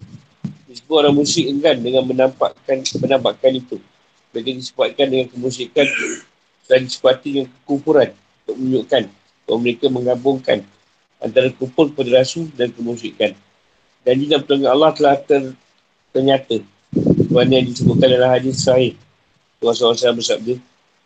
Meskipun 0.65 0.95
orang 1.05 1.13
musyrik 1.13 1.53
enggan 1.53 1.77
dengan 1.85 2.09
menampakkan 2.09 2.81
penampakan 2.81 3.61
itu. 3.61 3.77
Mereka 4.33 4.57
disebabkan 4.57 5.05
dengan 5.05 5.29
kemusyrikan 5.29 5.85
dan 6.67 6.85
disebabkan 6.85 7.23
dengan 7.23 7.47
kekufuran 7.63 8.09
untuk 8.43 8.55
menunjukkan 8.59 9.03
bahawa 9.47 9.59
mereka 9.63 9.85
menggabungkan 9.87 10.57
antara 11.23 11.49
kufur 11.55 11.89
pada 11.95 12.21
rasul 12.21 12.51
dan 12.53 12.69
kemusyrikan. 12.75 13.33
Dan 14.03 14.23
dalam 14.23 14.43
pertolongan 14.43 14.71
Allah 14.71 14.91
telah 14.95 15.15
ter, 15.19 15.43
ternyata. 16.11 16.63
Tuhan 17.27 17.47
yang 17.51 17.67
disebutkan 17.67 18.07
dalam 18.07 18.31
hadis 18.31 18.63
sahih. 18.63 18.95
Tuhan 19.59 19.73
SAW 19.75 20.15
bersabda, 20.15 20.55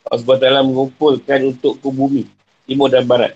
Allah 0.06 0.22
SWT 0.22 0.70
mengumpulkan 0.70 1.40
untuk 1.50 1.82
ke 1.82 1.90
bumi, 1.90 2.24
timur 2.70 2.92
dan 2.92 3.08
barat. 3.10 3.34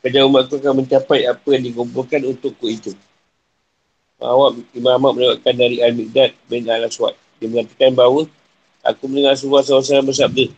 Kerja 0.00 0.24
umat 0.28 0.48
itu 0.48 0.60
akan 0.60 0.84
mencapai 0.84 1.24
apa 1.28 1.48
yang 1.56 1.64
dikumpulkan 1.64 2.20
untukku 2.28 2.68
itu. 2.68 2.92
Awak 4.20 4.56
Imam 4.72 4.96
Ahmad 4.96 5.12
melewatkan 5.20 5.52
dari 5.52 5.84
Al-Miqdad 5.84 6.32
bin 6.48 6.64
Al-Aswad. 6.64 7.12
Dia 7.40 7.48
mengatakan 7.50 7.92
bahawa 7.92 8.24
aku 8.84 9.02
mendengar 9.08 9.36
Rasulullah 9.36 9.64
SAW 9.64 10.08
bersabda 10.08 10.48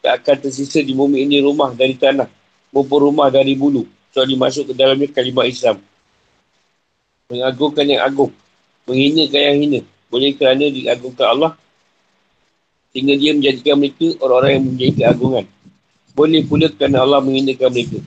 tak 0.00 0.24
akan 0.24 0.36
tersisa 0.48 0.80
di 0.80 0.96
bumi 0.96 1.28
ini 1.28 1.44
rumah 1.44 1.72
dari 1.76 1.94
tanah 1.96 2.28
maupun 2.72 3.12
rumah 3.12 3.28
dari 3.28 3.56
bulu. 3.56 3.84
Soal 4.10 4.32
masuk 4.34 4.72
ke 4.72 4.74
dalamnya 4.74 5.06
kalimat 5.12 5.46
Islam. 5.46 5.78
Mengagungkan 7.30 7.86
yang 7.86 8.02
agung. 8.02 8.32
Menghinakan 8.90 9.40
yang 9.40 9.58
hina. 9.62 9.80
Boleh 10.10 10.34
kerana 10.34 10.66
diagungkan 10.66 11.26
Allah 11.30 11.52
sehingga 12.90 13.14
dia 13.14 13.30
menjadikan 13.30 13.78
mereka 13.78 14.18
orang-orang 14.18 14.50
yang 14.50 14.64
menjadi 14.66 14.92
keagungan. 14.98 15.44
Boleh 16.10 16.42
pula 16.42 16.66
kerana 16.74 17.06
Allah 17.06 17.22
menghinakan 17.22 17.70
mereka. 17.70 17.98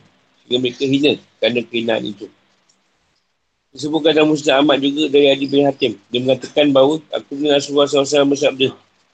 Sehingga 0.44 0.58
mereka 0.60 0.84
hina 0.84 1.12
kerana 1.40 1.60
kehinaan 1.64 2.04
itu. 2.04 2.28
Disebutkan 3.74 4.12
dalam 4.14 4.30
Muslim 4.30 4.54
Ahmad 4.54 4.78
juga 4.84 5.10
dari 5.10 5.28
Adi 5.34 5.46
bin 5.50 5.66
Hatim. 5.66 5.98
Dia 6.12 6.20
mengatakan 6.20 6.70
bahawa 6.70 7.00
aku 7.10 7.32
dengan 7.34 7.58
Rasulullah 7.58 7.90
SAW 7.90 8.28
bersabda 8.30 8.70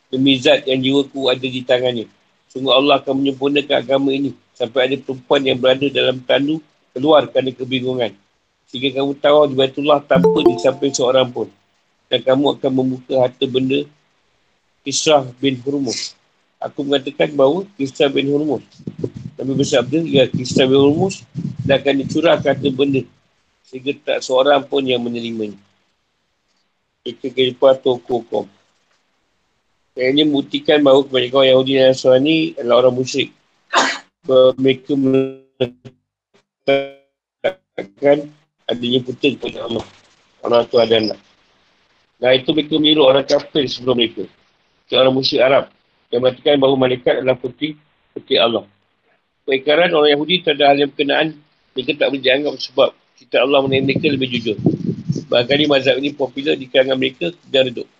demi 0.10 0.36
zat 0.42 0.66
yang 0.66 0.82
jiwaku 0.82 1.30
ada 1.30 1.48
di 1.48 1.62
tangannya. 1.64 2.10
Sungguh 2.50 2.74
Allah 2.74 2.97
akan 3.00 3.14
menyempurnakan 3.22 3.76
agama 3.78 4.10
ini 4.10 4.34
sampai 4.58 4.89
ada 4.89 4.95
perempuan 4.97 5.41
yang 5.45 5.58
berada 5.62 5.88
dalam 5.88 6.18
tandu 6.26 6.60
keluar 6.91 7.30
kerana 7.30 7.54
kebingungan. 7.54 8.12
Sehingga 8.70 9.02
kamu 9.02 9.18
tahu 9.18 9.38
di 9.50 9.56
Baitullah 9.58 10.02
tanpa 10.06 10.39
disamping 10.45 10.93
seorang 10.93 11.30
pun. 11.30 11.47
Dan 12.10 12.26
kamu 12.26 12.58
akan 12.58 12.72
membuka 12.74 13.22
harta 13.22 13.45
benda 13.45 13.86
Kisrah 14.82 15.30
bin 15.38 15.62
Hurmus. 15.62 16.18
Aku 16.58 16.82
mengatakan 16.82 17.30
bahawa 17.38 17.70
Kisrah 17.78 18.10
bin 18.10 18.34
Hurmus 18.34 18.66
Nabi 19.39 19.56
bersabda, 19.56 20.04
ya 20.04 20.28
kisah 20.28 20.68
berumus 20.68 21.24
dan 21.64 21.80
akan 21.80 22.04
dicurahkan 22.04 22.60
harta 22.60 22.70
benda 22.76 23.08
sehingga 23.64 23.95
tak 24.04 24.20
seorang 24.20 24.68
pun 24.68 24.84
yang 24.84 25.00
menerimanya. 25.00 25.56
Itu 27.08 27.32
kehidupan 27.32 27.80
toko 27.80 28.20
kom. 28.28 28.52
Yang 30.00 30.16
ini 30.16 30.24
membuktikan 30.32 30.80
bahawa 30.80 31.04
kebanyakan 31.04 31.43
Yahudi 31.52 31.76
dan 31.76 31.91
Nasrani 31.91 32.56
adalah 32.56 32.88
orang 32.88 32.95
musyrik. 32.95 33.36
Mereka 34.56 34.95
mengatakan 34.95 35.38
adanya 38.64 39.00
putih 39.04 39.36
kepada 39.36 39.68
Allah. 39.68 39.84
Orang 40.39 40.64
tu 40.72 40.80
ada 40.80 40.95
anak. 40.95 41.20
Nah 42.24 42.32
itu 42.32 42.47
mereka 42.56 42.80
meniru 42.80 43.04
orang 43.04 43.28
kafir 43.28 43.68
sebelum 43.68 44.00
mereka. 44.00 44.24
Orang 44.95 45.20
musyrik 45.20 45.43
Arab. 45.43 45.68
Yang 46.16 46.22
mengatakan 46.24 46.56
bahawa 46.64 46.76
malaikat 46.80 47.20
adalah 47.20 47.36
putih, 47.36 47.76
putih 48.16 48.39
Allah. 48.39 48.64
Perikaran 49.43 49.91
orang 49.91 50.16
Yahudi 50.16 50.47
terhadap 50.47 50.66
hal 50.72 50.80
yang 50.80 50.89
berkenaan, 50.95 51.36
mereka 51.76 51.91
tak 52.00 52.08
boleh 52.08 52.24
dianggap 52.24 52.56
sebab 52.56 52.95
kita 53.20 53.36
Allah 53.43 53.60
mengenai 53.68 53.84
mereka 53.84 54.08
lebih 54.08 54.32
jujur. 54.32 54.56
Bahkan 55.28 55.56
ini 55.60 55.68
mazhab 55.68 56.00
ini 56.00 56.16
popular 56.16 56.56
di 56.56 56.72
kalangan 56.72 56.95
mereka 56.95 57.36
dan 57.52 57.68
redup. 57.68 57.99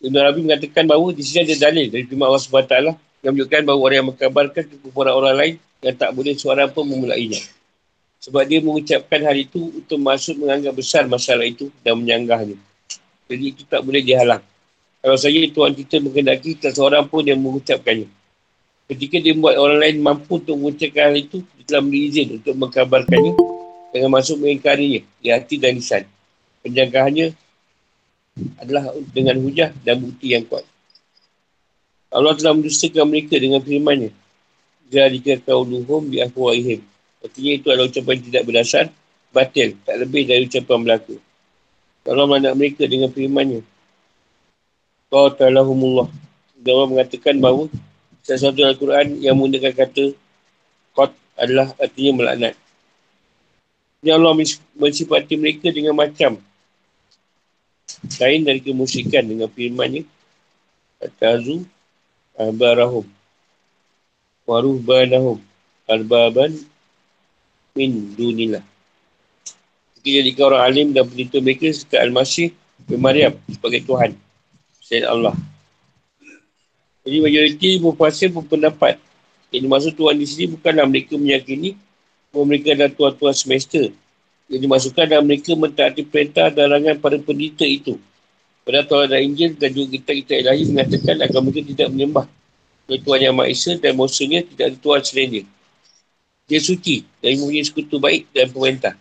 Ibn 0.00 0.16
Arabi 0.16 0.40
mengatakan 0.48 0.88
bahawa 0.88 1.12
di 1.12 1.20
sini 1.20 1.44
ada 1.44 1.68
dalil 1.68 1.92
dari 1.92 2.08
firman 2.08 2.32
Allah 2.32 2.40
SWT 2.40 2.74
yang 3.20 3.36
menunjukkan 3.36 3.60
bahawa 3.68 3.80
orang 3.84 3.96
yang 4.00 4.08
mengkabarkan 4.08 4.64
kepada 4.64 5.10
orang 5.12 5.34
lain 5.36 5.54
yang 5.84 5.96
tak 5.96 6.10
boleh 6.16 6.32
suara 6.40 6.64
pun 6.72 6.88
memulainya. 6.88 7.36
Sebab 8.24 8.48
dia 8.48 8.64
mengucapkan 8.64 9.20
hal 9.28 9.36
itu 9.36 9.60
untuk 9.76 10.00
masuk 10.00 10.40
menganggap 10.40 10.72
besar 10.72 11.04
masalah 11.04 11.44
itu 11.44 11.68
dan 11.84 12.00
menyanggahnya. 12.00 12.56
Jadi 13.28 13.44
itu 13.44 13.62
tak 13.68 13.84
boleh 13.84 14.00
dihalang. 14.00 14.40
Kalau 15.00 15.16
saja 15.20 15.36
Tuhan 15.36 15.72
kita 15.76 15.96
mengendaki 16.00 16.56
tak 16.56 16.76
seorang 16.76 17.04
pun 17.08 17.24
yang 17.24 17.40
mengucapkannya. 17.40 18.08
Ketika 18.88 19.16
dia 19.20 19.32
membuat 19.36 19.56
orang 19.60 19.78
lain 19.84 19.96
mampu 20.00 20.40
untuk 20.40 20.56
mengucapkan 20.56 21.12
hal 21.12 21.16
itu, 21.16 21.44
dia 21.44 21.64
telah 21.68 21.82
beri 21.84 22.00
izin 22.08 22.28
untuk 22.40 22.54
mengkabarkannya 22.56 23.32
dengan 23.92 24.10
masuk 24.16 24.36
mengingkarinya 24.40 25.00
di 25.20 25.28
hati 25.28 25.56
dan 25.60 25.76
lisan. 25.76 26.04
Penjagaannya 26.64 27.32
adalah 28.58 28.94
dengan 29.10 29.36
hujah 29.42 29.74
dan 29.82 30.00
bukti 30.00 30.36
yang 30.36 30.46
kuat. 30.46 30.64
Allah 32.10 32.34
telah 32.34 32.58
mendustakan 32.58 33.06
mereka 33.06 33.38
dengan 33.38 33.62
firman-Nya. 33.62 34.10
Jika 34.90 35.38
kau 35.46 35.62
luhum 35.62 36.10
di 36.10 36.18
ahwaihim. 36.18 36.82
Artinya 37.22 37.52
itu 37.54 37.66
adalah 37.70 37.86
ucapan 37.86 38.16
tidak 38.18 38.42
berdasar, 38.42 38.84
batil, 39.30 39.78
tak 39.86 39.96
lebih 40.02 40.26
dari 40.26 40.50
ucapan 40.50 40.78
berlaku. 40.82 41.16
Allah 42.10 42.26
melanak 42.26 42.54
mereka 42.58 42.82
dengan 42.90 43.12
firman-Nya. 43.14 43.62
Kau 45.06 45.30
talahumullah. 45.30 46.10
Dan 46.58 46.70
Allah 46.74 46.90
mengatakan 46.90 47.38
bahawa 47.38 47.70
sesuatu 48.26 48.60
Al-Quran 48.66 49.22
yang 49.22 49.38
menggunakan 49.38 49.72
kata 49.72 50.12
Qat 50.92 51.14
adalah 51.38 51.70
artinya 51.78 52.12
melaknat. 52.18 52.54
Ini 54.02 54.10
Allah 54.16 54.34
mensifati 54.74 55.38
mereka 55.38 55.70
dengan 55.70 55.94
macam 55.94 56.40
lain 58.18 58.40
dari 58.42 58.60
kemusikan 58.64 59.22
dengan 59.28 59.46
firman-Nya 59.52 60.02
Atazu 60.98 61.62
Ahbarahum 62.34 63.06
Waruhbanahum 64.48 65.38
Arbaban 65.86 66.58
Min 67.76 68.16
Dunillah. 68.18 68.64
Jika 70.00 70.08
jadikan 70.10 70.44
orang 70.50 70.62
alim 70.66 70.86
dan 70.90 71.06
penelitian 71.06 71.42
mereka 71.44 71.70
Serta 71.70 72.02
Al-Masih 72.02 72.50
bin 72.88 72.98
Maryam 72.98 73.36
sebagai 73.46 73.84
Tuhan 73.84 74.16
Sayyid 74.80 75.06
Allah. 75.06 75.36
Jadi 77.06 77.16
majoriti 77.22 77.70
berpuasa 77.80 78.28
berpendapat 78.28 79.00
Yang 79.48 79.62
dimaksud 79.66 79.92
Tuhan 79.96 80.16
di 80.20 80.26
sini 80.28 80.44
bukanlah 80.52 80.84
mereka 80.84 81.16
meyakini 81.16 81.72
Bahawa 82.30 82.44
mereka 82.44 82.76
adalah 82.76 82.92
Tuhan-Tuhan 82.92 83.34
semesta 83.34 83.82
yang 84.50 84.60
dimasukkan 84.66 85.06
dalam 85.06 85.24
mereka 85.30 85.54
mentaati 85.54 86.02
perintah 86.02 86.50
dan 86.50 86.66
larangan 86.74 86.98
pada 86.98 87.16
pendeta 87.22 87.62
itu. 87.62 87.94
Pada 88.66 88.82
Tuhan 88.82 89.06
dan 89.08 89.20
Injil 89.22 89.50
dan 89.56 89.70
juga 89.72 89.96
kita-kita 89.96 90.34
ilahi 90.42 90.62
mengatakan 90.68 91.16
agar 91.22 91.40
mereka 91.40 91.62
tidak 91.64 91.88
menyembah 91.94 92.26
Tuhan 92.98 93.20
Yang 93.30 93.34
Maha 93.38 93.46
Esa 93.46 93.72
dan 93.78 93.92
maksudnya 93.94 94.40
tidak 94.42 94.64
ada 94.74 94.76
Tuhan 94.82 95.00
selain 95.06 95.28
dia. 95.30 95.44
Dia 96.50 96.58
suci 96.58 97.06
dan 97.22 97.38
mempunyai 97.38 97.62
sekutu 97.62 98.02
baik 98.02 98.26
dan 98.34 98.50
pemerintah. 98.50 98.94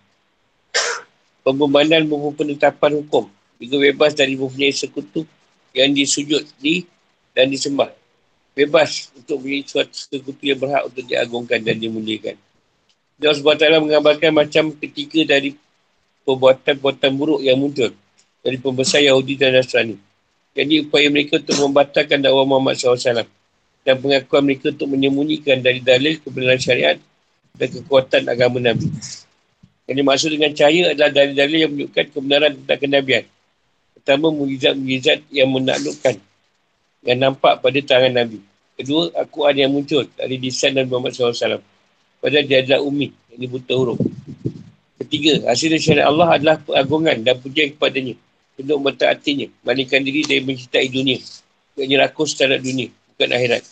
Pembebanan 1.42 2.06
maupun 2.06 2.38
penetapan 2.38 3.02
hukum 3.02 3.26
juga 3.58 3.78
bebas 3.82 4.14
dari 4.14 4.38
mempunyai 4.38 4.70
sekutu 4.70 5.26
yang 5.74 5.90
disujud 5.90 6.46
di 6.62 6.86
dan 7.34 7.50
disembah. 7.50 7.90
Bebas 8.54 9.10
untuk 9.18 9.42
mempunyai 9.42 9.66
suatu 9.66 9.98
sekutu 9.98 10.46
yang 10.46 10.62
berhak 10.62 10.86
untuk 10.86 11.04
diagungkan 11.10 11.58
dan 11.66 11.82
dimuliakan. 11.82 12.38
Allah 13.20 13.36
SWT 13.36 13.84
mengambarkan 13.84 14.32
macam 14.32 14.72
ketika 14.80 15.36
dari 15.36 15.52
perbuatan-perbuatan 16.24 17.12
buruk 17.20 17.42
yang 17.44 17.60
muncul 17.60 17.92
dari 18.40 18.56
pembesar 18.56 19.04
Yahudi 19.04 19.36
dan 19.36 19.60
Nasrani. 19.60 20.00
Jadi 20.56 20.88
upaya 20.88 21.12
mereka 21.12 21.40
untuk 21.40 21.58
membatalkan 21.68 22.20
dakwah 22.24 22.48
Muhammad 22.48 22.80
SAW 22.80 23.28
dan 23.84 23.96
pengakuan 24.00 24.44
mereka 24.44 24.72
untuk 24.72 24.88
menyembunyikan 24.88 25.60
dari 25.60 25.84
dalil 25.84 26.20
kebenaran 26.24 26.60
syariat 26.60 26.98
dan 27.56 27.68
kekuatan 27.68 28.24
agama 28.28 28.64
Nabi. 28.64 28.88
Yang 29.90 29.96
dimaksud 30.00 30.30
dengan 30.30 30.52
cahaya 30.54 30.94
adalah 30.94 31.12
dalil-dalil 31.12 31.58
yang 31.60 31.72
menunjukkan 31.74 32.06
kebenaran 32.14 32.52
tentang 32.62 32.80
kenabian. 32.80 33.24
Pertama, 34.00 34.26
mujizat-mujizat 34.32 35.20
yang 35.34 35.50
menaklukkan 35.50 36.16
yang 37.04 37.20
nampak 37.20 37.64
pada 37.64 37.80
tangan 37.84 38.14
Nabi. 38.14 38.40
Kedua, 38.80 39.12
akuan 39.18 39.56
yang 39.60 39.72
muncul 39.76 40.08
dari 40.16 40.40
desain 40.40 40.72
Nabi 40.72 40.88
Muhammad 40.88 41.12
SAW. 41.16 41.60
Dia 42.20 42.60
adalah 42.60 42.84
umi, 42.84 43.16
yang 43.32 43.48
buta 43.48 43.74
huruf. 43.80 44.00
Ketiga, 45.00 45.48
hasil 45.48 45.72
syariat 45.80 46.12
Allah 46.12 46.36
adalah 46.36 46.56
pengagungan 46.60 47.24
dan 47.24 47.40
pujian 47.40 47.72
kepadanya 47.72 48.20
untuk 48.60 48.78
mentaatinya, 48.84 49.48
malingkan 49.64 50.04
diri 50.04 50.28
dari 50.28 50.44
mencintai 50.44 50.92
dunia. 50.92 51.24
Bukannya 51.72 51.96
rakus 52.04 52.36
terhadap 52.36 52.60
dunia, 52.60 52.92
bukan 53.16 53.30
akhirat. 53.32 53.64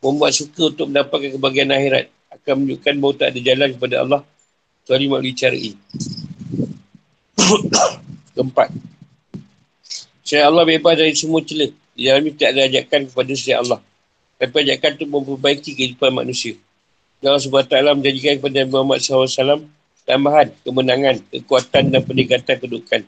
Membuat 0.00 0.32
suka 0.32 0.72
untuk 0.72 0.88
mendapatkan 0.88 1.36
kebahagiaan 1.36 1.76
akhirat 1.76 2.04
akan 2.32 2.54
menunjukkan 2.64 2.94
bahawa 2.96 3.14
tak 3.20 3.28
ada 3.36 3.40
jalan 3.44 3.68
kepada 3.76 3.96
Allah 4.00 4.20
kecuali 4.80 5.04
melalui 5.12 5.34
cara 5.36 5.58
ini. 5.60 5.80
Keempat. 8.34 8.68
Syariat 10.24 10.48
Allah 10.48 10.64
bebas 10.64 10.94
dari 10.96 11.12
semua 11.12 11.44
celah. 11.44 11.68
Di 11.92 12.08
dalam 12.08 12.24
ini 12.24 12.32
tidak 12.32 12.50
ada 12.56 12.62
ajakan 12.64 13.00
kepada 13.12 13.32
syariat 13.36 13.60
Allah. 13.60 13.80
Tapi 14.40 14.56
ajakan 14.64 14.90
untuk 14.96 15.08
memperbaiki 15.12 15.70
kehidupan 15.76 16.16
manusia. 16.16 16.56
Allah 17.20 17.36
SWT 17.36 17.74
menjanjikan 18.00 18.40
kepada 18.40 18.64
Nabi 18.64 18.72
Muhammad 18.72 18.98
SAW 19.04 19.68
tambahan, 20.08 20.48
kemenangan, 20.64 21.20
kekuatan 21.28 21.92
dan 21.92 22.00
peningkatan 22.00 22.56
kedudukan. 22.56 23.04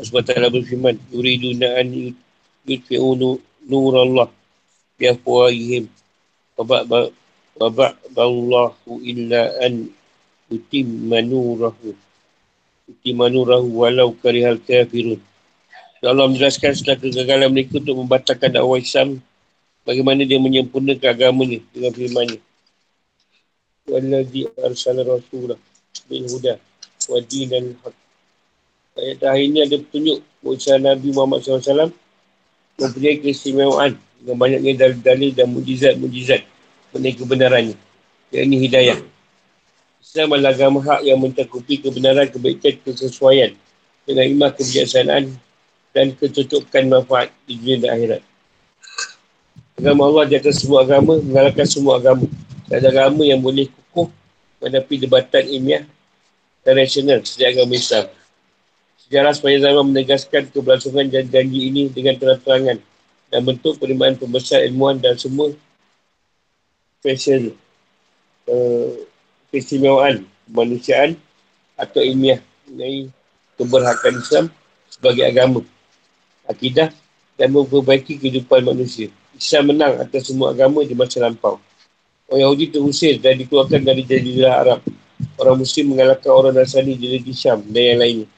Allah 0.00 0.06
SWT 0.08 0.32
berfirman, 0.48 0.96
Yuriduna 1.12 1.76
an 1.76 2.16
yutfi'u 2.64 3.36
nur 3.68 3.94
Allah 3.94 4.28
biafwahihim 4.96 5.92
wabak 6.56 7.94
ba'allahu 8.16 8.90
illa 9.04 9.42
an 9.60 9.92
utimma 10.48 11.20
nurahu 11.20 11.92
utimma 12.88 13.28
nurahu 13.28 13.86
walau 13.86 14.16
karihal 14.18 14.58
kafirun. 14.58 15.20
Allah 16.02 16.26
menjelaskan 16.26 16.74
setelah 16.74 16.98
kegagalan 16.98 17.54
mereka 17.54 17.78
untuk 17.78 17.94
membatalkan 17.94 18.50
dakwah 18.50 18.80
Islam 18.80 19.22
bagaimana 19.86 20.26
dia 20.26 20.40
menyempurnakan 20.42 21.14
agamanya 21.14 21.62
dengan 21.70 21.92
firman-Nya. 21.94 22.40
والذي 23.87 24.47
أرسل 24.59 24.97
رسوله 24.99 25.57
بالهدى 26.11 26.55
ودين 27.09 27.51
الحق 27.55 27.97
Ayat 28.97 29.21
terakhir 29.21 29.45
ini 29.45 29.59
ada 29.61 29.77
petunjuk 29.77 30.25
Musa 30.41 30.73
Nabi 30.81 31.13
Muhammad 31.13 31.45
SAW 31.45 31.93
mempunyai 32.81 33.21
keistimewaan 33.21 33.93
dengan 33.93 34.37
banyaknya 34.41 34.73
dalil-dalil 34.73 35.37
dan 35.37 35.53
mujizat-mujizat 35.53 36.41
mengenai 36.89 37.13
kebenarannya. 37.13 37.77
Yang 38.33 38.43
ini 38.49 38.57
hidayah. 38.65 38.97
Islam 40.01 40.33
adalah 40.33 40.57
agama 40.57 40.81
hak 40.81 41.05
yang 41.05 41.21
mencakupi 41.21 41.77
kebenaran, 41.77 42.25
kebaikan, 42.25 42.73
kesesuaian 42.81 43.53
dengan 44.09 44.25
imah 44.25 44.49
kebijaksanaan 44.57 45.29
dan 45.93 46.17
kecukupan 46.17 46.89
manfaat 46.89 47.29
di 47.45 47.53
dunia 47.53 47.85
dan 47.85 47.89
akhirat. 48.01 48.21
Agama 49.77 50.09
Allah 50.09 50.25
di 50.25 50.33
atas 50.41 50.65
semua 50.65 50.81
agama 50.81 51.21
mengalahkan 51.21 51.69
semua 51.69 52.01
agama. 52.01 52.25
Ada 52.72 52.88
agama 52.88 53.28
yang 53.28 53.44
boleh 53.44 53.68
kukuh 53.68 54.08
menghadapi 54.56 54.94
debatan 55.04 55.44
ilmiah 55.44 55.84
dan 56.64 56.72
rasional 56.80 57.20
sejak 57.20 57.52
agama 57.52 57.76
Islam. 57.76 58.08
Sejarah 59.04 59.32
sepanjang 59.36 59.62
zaman 59.68 59.84
menegaskan 59.92 60.42
keberlangsungan 60.48 61.06
janji 61.28 61.60
ini 61.68 61.92
dengan 61.92 62.16
terang-terangan 62.16 62.80
dan 63.28 63.40
bentuk 63.44 63.76
penerimaan 63.76 64.16
pembesar 64.16 64.64
ilmuwan 64.64 64.96
dan 64.96 65.20
semua 65.20 65.52
fashion 67.04 67.52
uh, 68.48 68.92
keistimewaan 69.52 70.24
kemanusiaan 70.48 71.20
atau 71.76 72.00
ilmiah 72.00 72.40
mengenai 72.64 73.12
keberhakan 73.60 74.14
Islam 74.16 74.44
sebagai 74.88 75.24
agama, 75.28 75.60
akidah 76.48 76.88
dan 77.36 77.52
memperbaiki 77.52 78.16
kehidupan 78.16 78.64
manusia. 78.64 79.12
Islam 79.36 79.76
menang 79.76 80.00
atas 80.00 80.28
semua 80.32 80.56
agama 80.56 80.80
di 80.84 80.96
masa 80.96 81.20
lampau. 81.20 81.60
Orang 82.32 82.48
Yahudi 82.48 82.72
terusir 82.72 83.20
dan 83.20 83.36
dikeluarkan 83.36 83.84
dari 83.84 84.08
jadilah 84.08 84.64
Arab. 84.64 84.80
Orang 85.36 85.60
Muslim 85.60 85.92
mengalahkan 85.92 86.32
orang 86.32 86.56
Nasrani 86.56 86.96
di 86.96 87.12
negeri 87.12 87.36
Syam 87.36 87.60
dan 87.68 87.92
yang 87.92 88.00
lainnya. 88.00 88.28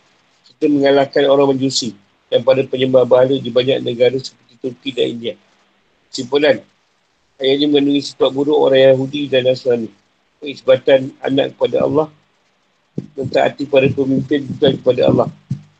Kita 0.51 0.66
mengalahkan 0.66 1.22
orang 1.30 1.55
Majusi 1.55 1.95
dan 2.26 2.42
pada 2.42 2.66
penyembah 2.66 3.07
bahala 3.07 3.38
di 3.38 3.55
banyak 3.55 3.86
negara 3.86 4.18
seperti 4.18 4.59
Turki 4.59 4.90
dan 4.90 5.07
India. 5.14 5.34
Simpulan, 6.11 6.59
ayat 7.38 7.55
ini 7.62 7.70
mengandungi 7.70 8.03
sifat 8.03 8.34
buruk 8.34 8.59
orang 8.59 8.99
Yahudi 8.99 9.30
dan 9.30 9.47
Nasrani. 9.47 9.86
Isbatan 10.42 11.14
anak 11.22 11.55
kepada 11.55 11.86
Allah. 11.86 12.11
Mentaati 13.14 13.62
para 13.70 13.86
pemimpin 13.86 14.42
bukan 14.59 14.74
kepada 14.82 15.03
Allah. 15.07 15.28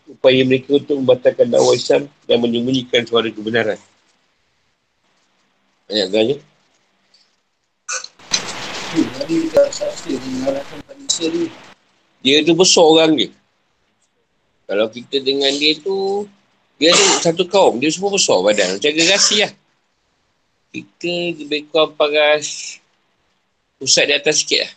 Upaya 0.07 0.39
mereka 0.47 0.79
untuk 0.79 1.03
membatalkan 1.03 1.51
dakwah 1.51 1.75
Islam 1.75 2.07
dan 2.31 2.39
menyembunyikan 2.39 3.03
suara 3.11 3.27
kebenaran. 3.27 3.83
Ganya. 8.95 9.11
Jadi 9.19 9.35
kita 9.51 9.63
saksa 9.75 10.11
mengarahkan 10.15 10.79
manusia 10.87 11.27
ni. 11.35 11.51
Dia 12.23 12.47
tu 12.47 12.55
besar 12.55 12.87
orang 12.87 13.19
dia. 13.19 13.31
Kalau 14.71 14.87
kita 14.89 15.19
dengan 15.21 15.51
dia 15.59 15.77
tu, 15.83 16.25
dia 16.79 16.95
tu 16.95 17.05
satu 17.21 17.45
kaum, 17.51 17.83
dia 17.83 17.91
semua 17.91 18.15
besar 18.15 18.39
badan. 18.41 18.79
Macam 18.79 18.93
gerasi 18.95 19.43
lah. 19.43 19.53
Kita 20.71 21.13
lebih 21.43 21.69
kurang 21.75 21.99
paras 21.99 22.79
pusat 23.83 24.11
di 24.11 24.15
atas 24.15 24.43
sikit 24.43 24.63
lah. 24.65 24.73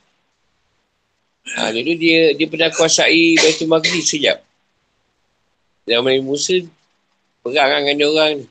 Ha, 1.48 1.72
dulu 1.72 1.96
dia 1.96 2.36
dia 2.36 2.44
pernah 2.50 2.68
kuasai 2.74 3.40
Baitul 3.40 3.72
Maqdis 3.72 4.12
sekejap. 4.12 4.44
Zaman 5.88 6.20
Nabi 6.20 6.26
Musa, 6.26 6.60
perang 7.40 7.70
lah 7.72 7.80
dengan 7.80 7.96
dia 7.96 8.08
orang 8.12 8.32
ni. 8.44 8.46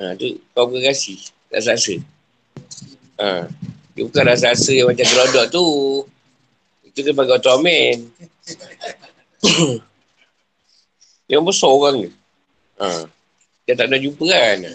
Ha, 0.00 0.18
tu 0.18 0.26
kaum 0.50 0.74
gerasi, 0.74 1.22
tak 1.52 1.62
saksa. 1.62 2.02
Ha, 3.22 3.46
dia 3.96 4.04
bukan 4.04 4.28
rasa-rasa 4.28 4.76
yang 4.76 4.92
macam 4.92 5.08
gerodok 5.08 5.46
tu. 5.48 5.66
Itu 6.84 7.00
dia 7.00 7.16
bagi 7.16 7.32
otomen. 7.32 7.96
Yang 11.32 11.42
besar 11.48 11.72
orang 11.72 11.96
ni. 12.04 12.10
Ha. 12.76 13.08
Dia 13.64 13.72
tak 13.72 13.88
nak 13.88 14.04
jumpa 14.04 14.28
kan. 14.28 14.68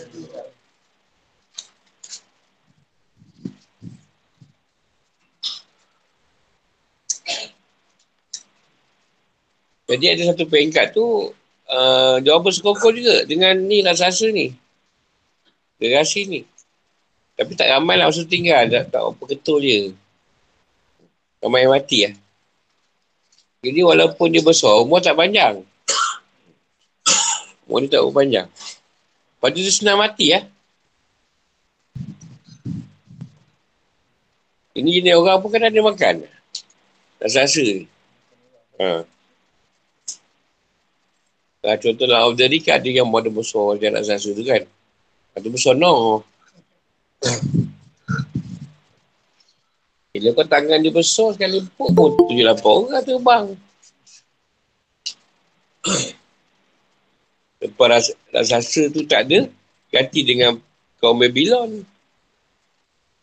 Jadi 9.85 10.05
ada 10.07 10.23
satu 10.33 10.49
peringkat 10.49 10.97
tu 10.97 11.29
uh, 11.69 12.15
orang 12.17 12.41
bersekongkol 12.41 12.95
juga 12.97 13.21
dengan 13.29 13.53
ni 13.53 13.85
rasa-rasa 13.85 14.33
ni. 14.33 14.49
Gerasi 15.77 16.25
ni. 16.25 16.41
Tapi 17.41 17.57
tak 17.57 17.73
ramai 17.73 17.97
lah 17.97 18.05
masa 18.05 18.21
tinggal. 18.21 18.69
Tak, 18.69 18.93
tak 18.93 19.01
apa 19.01 19.23
ketul 19.25 19.65
je. 19.65 19.97
Ramai 21.41 21.65
yang 21.65 21.73
mati 21.73 22.05
lah. 22.05 22.13
Jadi 23.65 23.81
walaupun 23.81 24.29
dia 24.29 24.45
besar, 24.45 24.77
umur 24.77 25.01
tak 25.01 25.17
panjang. 25.17 25.65
Umur 27.65 27.81
dia 27.81 27.97
tak 27.97 28.13
panjang. 28.13 28.45
Lepas 28.45 29.49
tu 29.57 29.61
dia 29.65 29.73
senang 29.73 29.97
mati 29.97 30.37
lah. 30.37 30.45
Ini 34.77 35.01
jenis 35.01 35.17
orang 35.17 35.41
pun 35.41 35.49
kan 35.49 35.65
ada 35.65 35.81
makan. 35.81 36.15
Rasa-rasa 37.17 37.65
ni. 37.65 37.89
Ha. 38.77 39.01
Nah, 41.61 41.75
contohlah 41.81 42.21
Abu 42.21 42.37
Dhabi 42.37 42.61
kan 42.61 42.77
ada 42.77 42.85
yang 42.85 43.09
model 43.09 43.33
besar 43.33 43.65
macam 43.65 43.97
rasa-rasa 43.97 44.29
tu 44.29 44.45
kan. 44.45 44.61
Ada 45.33 45.47
besar 45.49 45.73
no. 45.73 46.21
Bila 50.11 50.35
kau 50.35 50.43
tangan 50.43 50.83
dia 50.83 50.91
besar 50.91 51.31
sekali 51.31 51.63
pun 51.79 51.95
pun 51.95 52.11
tujuh 52.19 52.43
lapan 52.43 52.71
orang 52.83 53.05
terbang. 53.07 53.45
Lepas 57.61 57.87
rasa, 57.87 58.11
rasa 58.33 58.81
tu 58.89 59.05
tak 59.05 59.29
ada, 59.29 59.47
ganti 59.93 60.25
dengan 60.25 60.57
kaum 60.99 61.21
Babylon. 61.21 61.85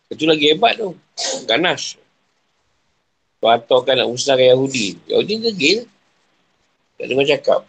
Itu 0.09 0.25
lagi 0.25 0.55
hebat 0.55 0.81
tu. 0.81 0.97
Ganas. 1.45 1.99
Atau 3.39 3.85
kan 3.85 3.99
nak 4.01 4.09
usahkan 4.11 4.57
Yahudi. 4.57 4.97
Yahudi 5.07 5.35
gegil. 5.43 5.79
Tak 6.99 7.07
macam 7.15 7.29
cakap. 7.29 7.61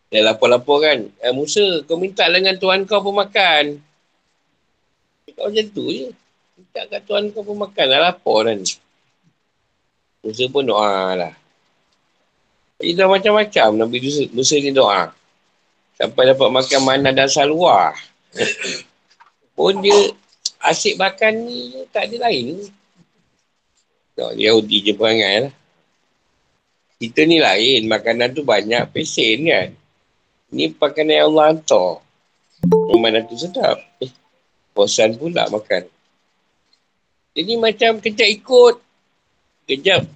Dia 0.06 0.22
lapor-lapor 0.22 0.86
kan. 0.86 0.98
Eh, 1.18 1.34
Musa, 1.34 1.82
kau 1.82 1.98
minta 1.98 2.30
dengan 2.30 2.54
tuan 2.54 2.86
kau 2.86 3.02
pun 3.02 3.18
makan. 3.18 3.82
Kau 5.34 5.50
macam 5.50 5.66
tu 5.74 5.90
je. 5.90 6.14
Minta 6.54 6.86
kat 6.86 7.02
tuan 7.02 7.26
kau 7.34 7.42
pun 7.42 7.58
makan. 7.58 7.84
Dah 7.90 8.00
lapor 8.10 8.46
kan. 8.46 8.62
Musa 10.22 10.44
pun 10.46 10.62
doa 10.62 11.18
lah. 11.18 11.34
Jadi 12.78 12.92
dah 12.92 13.08
macam-macam 13.08 13.68
Nabi 13.72 13.98
Musa, 14.30 14.54
ni 14.60 14.70
doa. 14.70 15.10
Sampai 15.96 16.28
dapat 16.28 16.48
makan 16.52 16.80
mana 16.84 17.08
dan 17.10 17.26
salwa. 17.26 17.96
pun 19.56 19.80
dia 19.80 20.12
asyik 20.60 21.00
makan 21.00 21.48
ni 21.48 21.88
tak 21.88 22.12
ada 22.12 22.28
lain. 22.28 22.68
Tak, 24.16 24.36
Yahudi 24.36 24.84
je 24.84 24.92
perangai 24.92 25.48
lah. 25.48 25.54
Kita 27.00 27.24
ni 27.24 27.40
lain. 27.40 27.88
Makanan 27.88 28.36
tu 28.36 28.44
banyak 28.44 28.92
pesen 28.92 29.48
kan. 29.48 29.68
Ni 30.54 30.70
pakai 30.70 31.06
yang 31.06 31.32
Allah 31.32 31.54
hantar. 31.54 32.02
Memang 32.66 33.26
tu 33.26 33.34
sedap. 33.34 33.82
Eh, 34.02 34.10
bosan 34.72 35.18
pula 35.18 35.50
makan. 35.50 35.86
Jadi 37.36 37.52
macam 37.60 38.00
kejap 38.00 38.28
ikut. 38.30 38.74
Kejap 39.66 40.06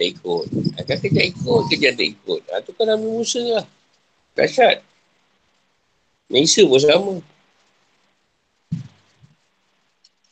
tak 0.00 0.16
ikut. 0.16 0.46
Akan 0.80 0.96
kejap 0.96 1.24
ikut, 1.28 1.62
kejap 1.68 1.92
tak 1.92 2.08
ikut. 2.08 2.40
Ha, 2.48 2.64
tu 2.64 2.72
kan 2.72 2.88
Nabi 2.88 3.04
Musa 3.04 3.44
lah. 3.44 3.66
Dahsyat. 4.32 4.80
Malaysia 6.32 6.64
pun 6.64 6.80
sama. 6.80 7.14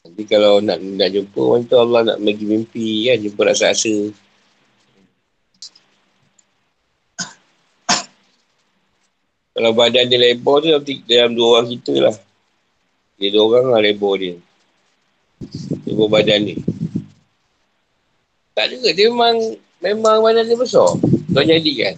Nanti 0.09 0.23
kalau 0.25 0.65
nak 0.65 0.81
nak 0.81 1.09
jumpa 1.13 1.37
orang 1.37 1.69
tu 1.69 1.77
Allah 1.77 2.01
nak 2.01 2.19
bagi 2.23 2.49
mimpi 2.49 3.13
kan, 3.13 3.21
jumpa 3.21 3.41
rasa-rasa. 3.45 4.09
Kalau 9.59 9.75
badan 9.75 10.07
dia 10.07 10.23
lebar 10.23 10.63
tu 10.63 10.71
dalam 11.11 11.35
dua 11.35 11.59
orang 11.59 11.75
kita 11.75 11.95
lah. 11.99 12.15
Dia 13.19 13.35
dua 13.35 13.43
orang 13.51 13.75
lah 13.75 13.81
lebar 13.83 14.15
dia. 14.15 14.39
Lebar 15.83 16.07
badan 16.15 16.47
ni. 16.47 16.55
Tak 18.55 18.71
juga. 18.71 18.95
Dia 18.95 19.11
memang 19.11 19.35
memang 19.83 20.23
badan 20.23 20.47
dia 20.47 20.55
besar. 20.55 20.95
Kau 21.03 21.43
jadi 21.43 21.73
kan. 21.75 21.95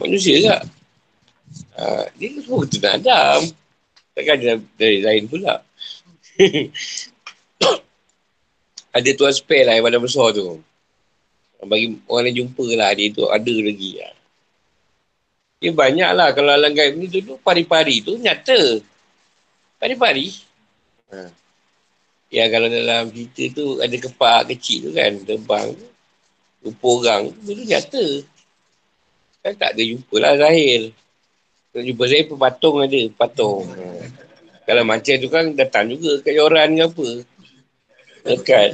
Manusia 0.00 0.40
tak? 0.40 0.72
Ha, 1.76 2.08
dia 2.16 2.40
semua 2.40 2.64
betul 2.64 2.80
nak 2.80 2.96
Adam. 3.04 3.40
Takkan 4.16 4.36
dia 4.40 4.56
dari 4.80 5.04
lain 5.04 5.28
pula. 5.28 5.60
ada 8.96 9.10
tuan 9.20 9.36
spare 9.36 9.68
lah 9.68 9.76
yang 9.76 9.84
badan 9.84 10.00
besar 10.00 10.32
tu. 10.32 10.64
Bagi 11.60 12.00
orang 12.08 12.32
yang 12.32 12.48
jumpa 12.48 12.64
lah 12.72 12.96
dia 12.96 13.12
tu 13.12 13.28
ada 13.28 13.52
lagi 13.52 14.00
lah. 14.00 14.16
Dia 15.60 15.76
banyak 15.76 16.10
lah 16.16 16.32
kalau 16.32 16.56
alam 16.56 16.72
gaib 16.72 16.96
ni 16.96 17.04
dulu 17.04 17.36
pari-pari 17.44 18.00
tu 18.00 18.16
nyata. 18.16 18.80
Pari-pari. 19.76 20.32
Ha. 21.12 21.28
Ya 22.32 22.48
kalau 22.48 22.72
dalam 22.72 23.12
cerita 23.12 23.60
tu 23.60 23.76
ada 23.76 23.92
kepak 23.92 24.48
kecil 24.56 24.88
tu 24.88 24.90
kan 24.96 25.12
terbang. 25.20 25.76
Rupa 26.64 26.88
orang 26.88 27.22
tu 27.28 27.52
dulu 27.52 27.62
nyata. 27.68 28.04
Kan 29.44 29.52
tak 29.60 29.76
ada 29.76 29.82
jumpa 29.84 30.16
lah 30.16 30.32
Zahir. 30.40 30.96
Kalau 31.76 31.84
jumpa 31.84 32.04
Zahir 32.08 32.24
pun 32.24 32.38
patung 32.40 32.76
ada. 32.80 33.00
Patung. 33.12 33.68
Ha. 33.68 33.84
Kalau 34.64 34.82
macam 34.88 35.14
tu 35.20 35.28
kan 35.28 35.44
datang 35.52 35.92
juga 35.92 36.24
kat 36.24 36.40
Yoran 36.40 36.72
ke 36.72 36.84
apa. 36.88 37.08
Dekat. 38.32 38.70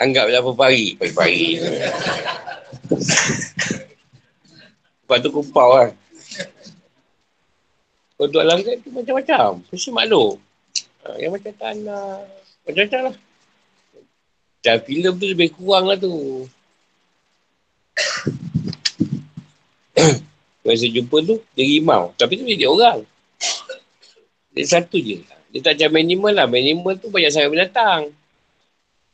Anggaplah 0.00 0.40
apa 0.40 0.52
pari. 0.56 0.96
Pari-pari. 0.96 1.60
Lepas 5.04 5.20
tu 5.20 5.28
kumpau 5.28 5.76
kan. 5.76 5.92
Untuk 8.16 8.40
alam 8.40 8.64
kan 8.64 8.80
tu 8.80 8.88
macam-macam. 8.88 9.60
Mesti 9.68 9.92
makhluk. 9.92 10.40
Ha, 11.04 11.20
yang 11.20 11.36
macam 11.36 11.52
tanah. 11.52 12.24
Macam-macam 12.64 13.00
lah. 13.12 13.16
Dan 14.64 14.80
filem 14.88 15.12
tu 15.20 15.28
lebih 15.28 15.52
kurang 15.52 15.92
lah 15.92 16.00
tu. 16.00 16.48
Masa 20.64 20.88
jumpa 20.88 21.20
tu, 21.20 21.36
dia 21.52 21.68
rimau. 21.68 22.16
Tapi 22.16 22.40
tu 22.40 22.48
dia 22.48 22.72
orang. 22.72 23.04
Dia 24.56 24.64
satu 24.64 24.96
je. 24.96 25.20
Dia 25.52 25.60
tak 25.60 25.76
macam 25.76 26.00
minimal 26.00 26.32
lah. 26.32 26.48
Minimal 26.48 26.96
tu 26.96 27.12
banyak 27.12 27.28
sangat 27.28 27.52
binatang. 27.52 28.08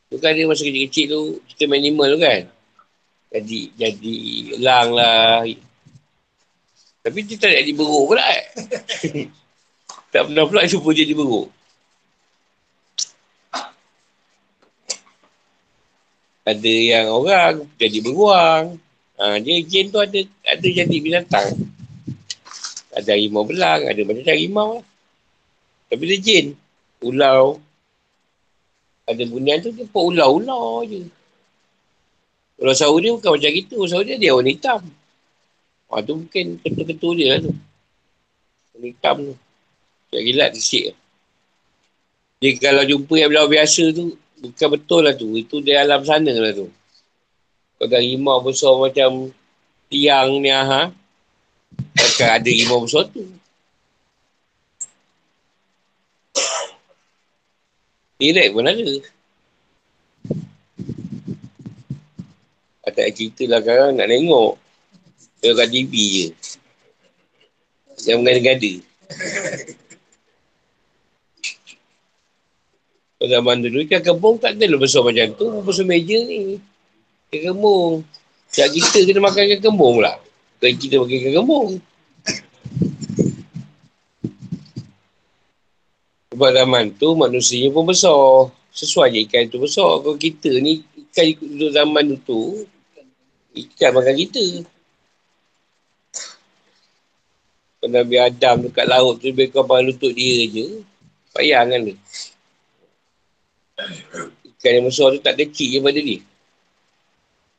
Tu 0.07 0.15
kan 0.23 0.31
dia 0.31 0.47
masa 0.47 0.63
kecil-kecil 0.63 1.05
tu, 1.11 1.43
kita 1.51 1.67
minimal 1.67 2.15
tu 2.15 2.19
kan. 2.23 2.47
Jadi, 3.31 3.59
jadi 3.75 4.15
elang 4.55 4.95
lah, 4.95 5.43
tapi 7.01 7.19
dia 7.25 7.35
tak 7.41 7.51
jadi 7.57 7.71
beruk 7.73 8.13
pula 8.13 8.21
eh. 8.21 8.45
tak 10.13 10.21
pernah 10.29 10.45
pula 10.45 10.69
jumpa 10.69 10.89
jadi 10.93 11.13
beruk. 11.17 11.49
Ada 16.41 16.73
yang 16.73 17.07
orang 17.13 17.69
jadi 17.77 17.97
beruang. 18.01 18.77
Ha, 19.21 19.37
dia 19.37 19.61
jin 19.61 19.93
tu 19.93 20.01
ada 20.01 20.19
ada 20.45 20.67
jadi 20.67 20.97
binatang. 20.97 21.53
Ada 22.91 23.13
harimau 23.13 23.45
belang, 23.45 23.85
ada 23.85 24.01
macam 24.01 24.25
harimau 24.25 24.69
lah. 24.81 24.85
Tapi 25.91 26.03
dia 26.07 26.17
jin. 26.17 26.45
Ulau. 27.01 27.61
Ada 29.05 29.25
bunian 29.27 29.59
tu, 29.59 29.73
dia 29.73 29.85
pun 29.89 30.13
ulau-ulau 30.13 30.87
je. 30.87 31.03
Ulau 32.61 32.75
sahur 32.77 33.01
dia 33.01 33.11
bukan 33.11 33.37
macam 33.37 33.51
itu. 33.51 33.73
Ulau 33.77 33.89
sahur 33.89 34.05
dia, 34.07 34.15
dia 34.17 34.31
warna 34.33 34.49
hitam. 34.49 34.81
Ha, 35.91 35.99
tu 35.99 36.23
mungkin 36.23 36.55
ketua-ketua 36.63 37.11
dia 37.19 37.43
tu. 37.43 37.51
Warna 38.71 38.87
hitam 38.87 39.15
tu. 39.27 39.35
Tak 40.11 40.21
gila, 40.23 40.45
disik. 40.55 40.95
Jadi 42.39 42.57
kalau 42.57 42.83
jumpa 42.87 43.13
yang 43.19 43.29
belau 43.29 43.51
biasa 43.51 43.91
tu, 43.91 44.15
bukan 44.39 44.67
betul 44.71 45.01
lah 45.03 45.13
tu. 45.13 45.27
Itu 45.35 45.59
dia 45.59 45.83
alam 45.83 46.01
sana 46.07 46.31
lah 46.31 46.55
tu. 46.55 46.71
Kalau 47.75 47.91
dah 47.91 47.99
rimau 47.99 48.39
besar 48.39 48.71
macam 48.79 49.35
tiang 49.91 50.39
ni, 50.39 50.47
ha? 50.47 50.87
Takkan 51.91 52.39
ada 52.39 52.49
rimau 52.49 52.87
besar 52.87 53.11
tu. 53.11 53.27
Direct 58.21 58.51
pun 58.53 58.69
ada. 58.69 58.85
Tak 62.91 63.17
cerita 63.17 63.49
lah 63.49 63.59
sekarang 63.65 63.97
nak 63.97 64.05
tengok. 64.05 64.60
Tengok 65.41 65.57
kat 65.57 65.67
TV 65.73 65.93
je. 65.97 66.27
Jangan 68.05 68.21
mengada-gada. 68.21 68.73
Pada 73.17 73.37
zaman 73.37 73.61
dulu 73.61 73.85
kan 73.85 74.01
kebun 74.01 74.37
tak 74.37 74.57
ada 74.57 74.77
besar 74.77 75.01
macam 75.01 75.33
tu. 75.33 75.45
Besar 75.65 75.85
meja 75.89 76.17
ni. 76.25 76.61
Ikan 77.33 77.53
kembung. 77.57 78.05
Siap 78.53 78.69
kita 78.69 79.05
kena 79.05 79.21
makan 79.21 79.41
ikan 79.49 79.61
kembung 79.65 79.97
pula. 79.97 80.13
Kalau 80.61 80.77
kita 80.77 81.01
makan 81.01 81.17
ikan 81.17 81.33
kembung. 81.41 81.69
Sebab 86.33 86.49
zaman 86.53 86.85
tu 86.97 87.07
manusia 87.17 87.65
pun 87.73 87.85
besar. 87.89 88.49
Sesuai 88.73 89.09
je 89.13 89.19
ikan 89.25 89.49
tu 89.49 89.57
besar. 89.57 90.05
Kalau 90.05 90.17
kita 90.21 90.53
ni 90.61 90.85
ikan 91.09 91.25
ikut 91.33 91.49
zaman 91.73 92.17
tu, 92.25 92.65
ikan 93.57 93.89
makan 93.93 94.15
kita. 94.17 94.45
Nabi 97.81 98.21
Adam 98.21 98.69
dekat 98.69 98.85
laut 98.85 99.17
tu, 99.17 99.33
lebih 99.33 99.49
kau 99.49 99.65
lutut 99.65 100.13
dia 100.13 100.45
je. 100.45 100.85
Payah 101.33 101.65
kan 101.65 101.81
dia. 101.81 101.97
Ikan 104.45 104.71
yang 104.77 104.85
besar 104.85 105.09
tu 105.17 105.19
tak 105.23 105.41
kecil 105.41 105.67
je 105.73 105.79
pada 105.81 105.97
dia. 105.97 106.21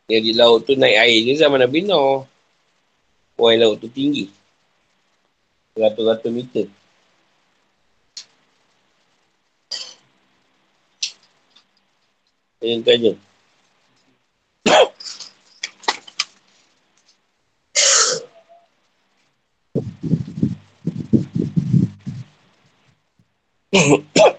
Yang 0.06 0.22
di 0.22 0.32
laut 0.38 0.60
tu 0.62 0.78
naik 0.78 0.98
air 1.02 1.18
je 1.26 1.42
zaman 1.42 1.58
Nabi 1.58 1.82
Noh. 1.82 2.22
Orang 3.34 3.58
laut 3.58 3.76
tu 3.82 3.90
tinggi. 3.90 4.30
Ratus-ratus 5.74 6.30
meter. 6.30 6.66
Saya 12.62 12.78
tanya. 12.86 13.12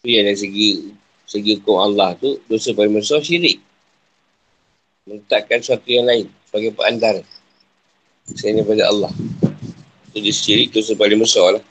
Ya, 0.00 0.24
dari 0.24 0.38
segi 0.38 0.96
segi 1.28 1.60
hukum 1.60 1.76
Allah 1.76 2.16
tu, 2.16 2.40
dosa 2.48 2.72
paling 2.72 2.96
besar 2.96 3.20
syirik. 3.20 3.60
Menetapkan 5.04 5.60
sesuatu 5.60 5.92
yang 5.92 6.08
lain 6.08 6.26
sebagai 6.48 6.72
perantara. 6.72 7.20
Selain 8.32 8.64
daripada 8.64 8.88
Allah. 8.88 9.12
Jadi 10.16 10.30
syirik 10.32 10.72
dosa 10.72 10.96
paling 10.96 11.20
besar 11.20 11.60
lah. 11.60 11.64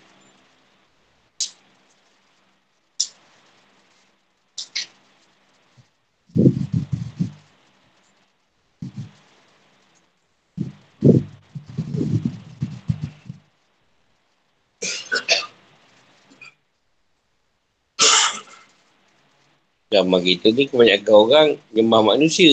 Gambar 20.00 20.24
kita 20.24 20.48
ni 20.56 20.64
kebanyakan 20.64 21.12
orang 21.12 21.48
nyembah 21.76 22.16
manusia. 22.16 22.48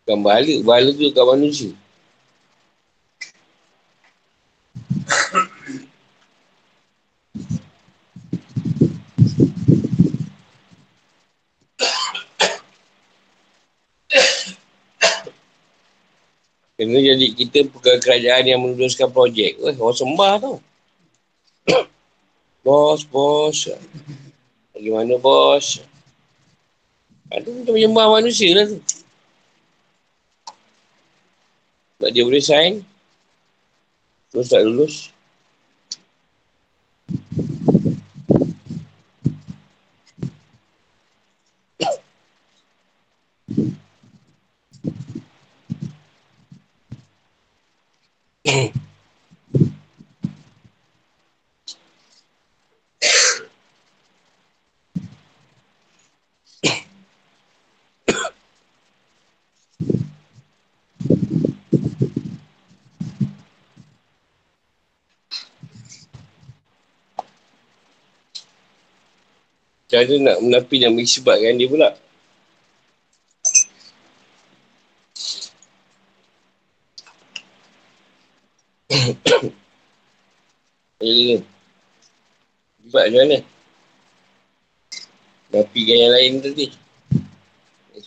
Bukan 0.00 0.24
bahala. 0.24 0.56
Bahala 0.64 0.88
tu 0.96 1.12
kat 1.12 1.24
manusia. 1.28 1.70
Kena 16.80 16.98
jadi 17.04 17.26
kita 17.36 17.68
bukan 17.68 18.00
kerajaan 18.00 18.48
yang 18.48 18.64
meneruskan 18.64 19.12
projek. 19.12 19.60
Weh, 19.60 19.76
orang 19.76 19.92
sembah 19.92 20.32
tau. 20.40 20.56
bos, 22.64 23.04
bos. 23.04 23.68
Bagaimana 24.74 25.14
bos? 25.22 25.78
Itu 27.30 27.50
macam 27.50 27.74
menyembah 27.78 28.06
manusia 28.18 28.50
lah 28.58 28.66
tu. 28.66 28.78
Sebab 31.94 32.10
dia 32.10 32.26
boleh 32.26 32.42
sign. 32.42 32.72
Terus 34.34 34.50
tak 34.50 34.66
lulus. 34.66 35.13
Cara 69.94 70.10
nak 70.18 70.42
menapi 70.42 70.82
dan 70.82 70.90
mengisbatkan 70.90 71.54
dia 71.54 71.70
pula. 71.70 71.94
Ya, 80.98 81.38
Sebab 82.90 83.02
macam 83.06 83.20
mana? 83.22 83.38
Napikan 85.54 85.94
yang 85.94 86.12
lain 86.18 86.32
tadi. 86.42 86.66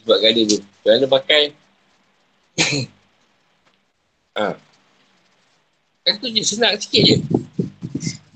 Sebabkan 0.03 0.35
dia 0.35 0.43
tu. 0.43 0.59
Macam 0.59 0.91
mana 0.91 1.07
pakai? 1.07 1.43
ha. 4.35 4.59
Kan 6.03 6.13
tu 6.19 6.27
je, 6.35 6.43
senang 6.43 6.75
sikit 6.75 6.99
je. 6.99 7.15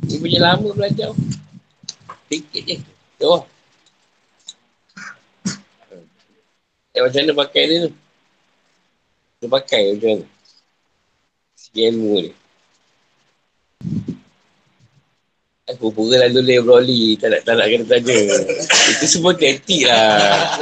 Dia 0.08 0.18
punya 0.24 0.40
lama 0.40 0.72
belajar. 0.72 1.12
Sikit 2.32 2.64
je. 2.64 2.91
Tu. 3.22 3.38
Eh, 6.92 7.02
macam 7.06 7.22
mana 7.22 7.34
pakai 7.38 7.64
dia 7.70 7.78
tu? 7.86 7.92
Dia 9.40 9.48
pakai 9.48 9.82
macam 9.94 10.10
mana? 10.10 10.26
Sikit 11.54 11.84
ilmu 11.94 12.14
ni. 12.18 12.32
Aku 15.70 15.94
pura 15.94 16.28
lalu 16.28 16.42
lay 16.42 16.60
Broly. 16.60 17.16
Tak 17.22 17.30
nak, 17.30 17.42
tak 17.46 17.54
nak 17.62 17.68
kena 17.70 17.86
tanya. 17.88 18.18
Itu 18.92 19.06
semua 19.06 19.38
taktik 19.38 19.86
lah. 19.86 20.58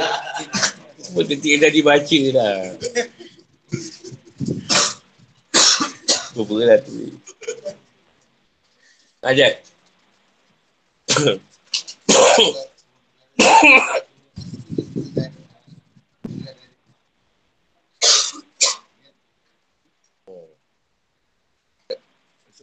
Semua 1.00 1.24
taktik 1.26 1.58
dah 1.58 1.70
dibaca 1.72 2.20
dah. 2.36 2.56
Aku 6.30 6.44
pura 6.44 6.76
lah 6.76 6.78
tu. 6.84 7.08
Ajat. 9.24 9.64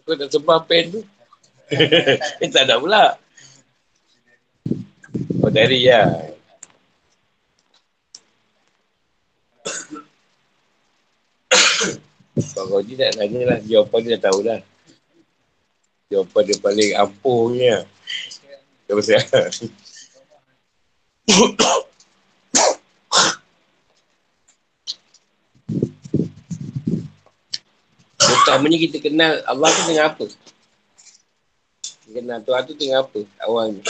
Kau 0.08 0.16
nak 0.16 0.32
sembah 0.32 0.60
pen 0.66 0.84
tu? 0.88 1.02
eh, 2.42 2.48
tak 2.48 2.64
ada 2.64 2.80
pula. 2.80 3.20
Oh, 5.44 5.52
dari 5.52 5.84
ya. 5.84 6.08
Kalau 12.56 12.80
dia 12.82 13.12
tak 13.12 13.20
tanya 13.20 13.42
lah, 13.52 13.60
jawapan 13.68 14.00
dia 14.08 14.16
dah 14.16 14.22
tahu 14.32 14.40
lah. 14.48 14.60
Jawapan 16.08 16.42
dia 16.48 16.58
paling 16.64 16.92
ampuhnya. 16.96 17.76
Tak 18.88 18.96
pasal. 18.96 19.20
Pertamanya 28.16 28.78
kita 28.80 28.98
kenal 29.04 29.44
Allah 29.44 29.70
tu 29.76 29.82
dengan 29.92 30.06
apa? 30.08 30.26
Kita 31.84 32.10
kenal 32.16 32.40
Tuhan 32.48 32.64
tu 32.64 32.74
dengan 32.80 33.04
apa 33.04 33.20
awalnya? 33.44 33.84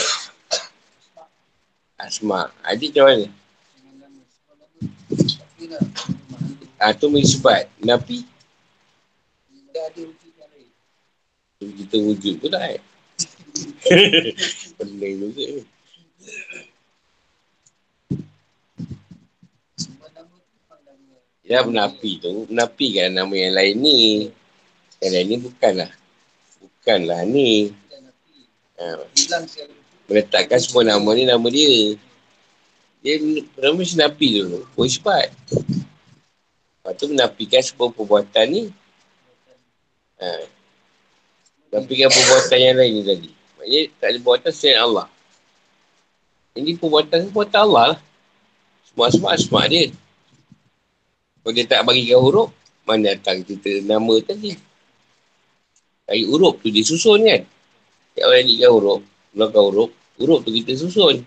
Asma. 1.94 2.50
Adik 2.66 2.98
macam 2.98 3.06
mana? 3.06 3.26
Ah 6.82 6.90
tu 6.90 7.06
menyebab 7.06 7.70
Nabi 7.82 8.26
kita 11.58 11.96
wujud 11.98 12.34
tu 12.38 12.46
dah 12.46 12.62
eh. 12.70 12.82
Pening 14.78 15.14
juga. 15.22 15.46
Ya 21.48 21.64
menapi 21.64 22.20
tu. 22.20 22.44
Menapikan 22.50 23.08
nama 23.14 23.32
yang 23.32 23.54
lain 23.56 23.74
ni. 23.80 23.98
Yang 25.00 25.12
lain 25.14 25.26
ni 25.26 25.36
bukanlah. 25.40 25.90
Bukanlah 26.60 27.20
ni. 27.24 27.72
Ha. 28.78 28.84
Meletakkan 30.08 30.60
semua 30.62 30.86
nama 30.86 31.08
ni 31.16 31.24
Nama 31.24 31.48
dia. 31.48 31.96
Dia 32.98 33.14
nama 33.62 33.78
mesti 33.78 33.94
napi 33.94 34.42
dulu 34.42 34.66
Boleh 34.74 34.90
cepat. 34.90 35.30
Lepas 36.82 36.92
tu 36.98 37.06
menapikan 37.08 37.62
semua 37.62 37.94
perbuatan 37.94 38.46
ni. 38.50 38.62
Ha. 40.20 40.28
Menapikan 41.72 42.10
perbuatan 42.10 42.58
yang 42.58 42.76
lain 42.76 42.92
ni 42.92 43.02
tadi 43.06 43.37
Maksudnya 43.58 43.80
tak 43.98 44.08
ada 44.08 44.18
perbuatan 44.22 44.52
selain 44.54 44.80
Allah 44.80 45.06
Ini 46.54 46.70
perbuatan 46.78 47.18
perbuatan 47.30 47.60
Allah 47.66 47.84
lah 47.94 47.98
Semua-semua 48.86 49.34
asma 49.34 49.66
dia 49.66 49.90
kalau 51.48 51.56
dia 51.56 51.64
tak 51.64 51.88
bagikan 51.88 52.20
huruf, 52.20 52.52
mana 52.84 53.16
datang 53.16 53.40
kita 53.40 53.80
nama 53.88 54.20
tadi? 54.20 54.52
Dari 56.04 56.28
huruf 56.28 56.60
tu 56.60 56.68
dia 56.68 56.84
susun 56.84 57.24
kan? 57.24 57.40
Tiap 58.12 58.28
orang 58.28 58.44
jadikan 58.44 58.70
huruf, 58.76 59.00
belakang 59.32 59.64
huruf, 59.72 59.90
huruf 60.20 60.44
tu 60.44 60.52
kita 60.52 60.76
susun. 60.76 61.24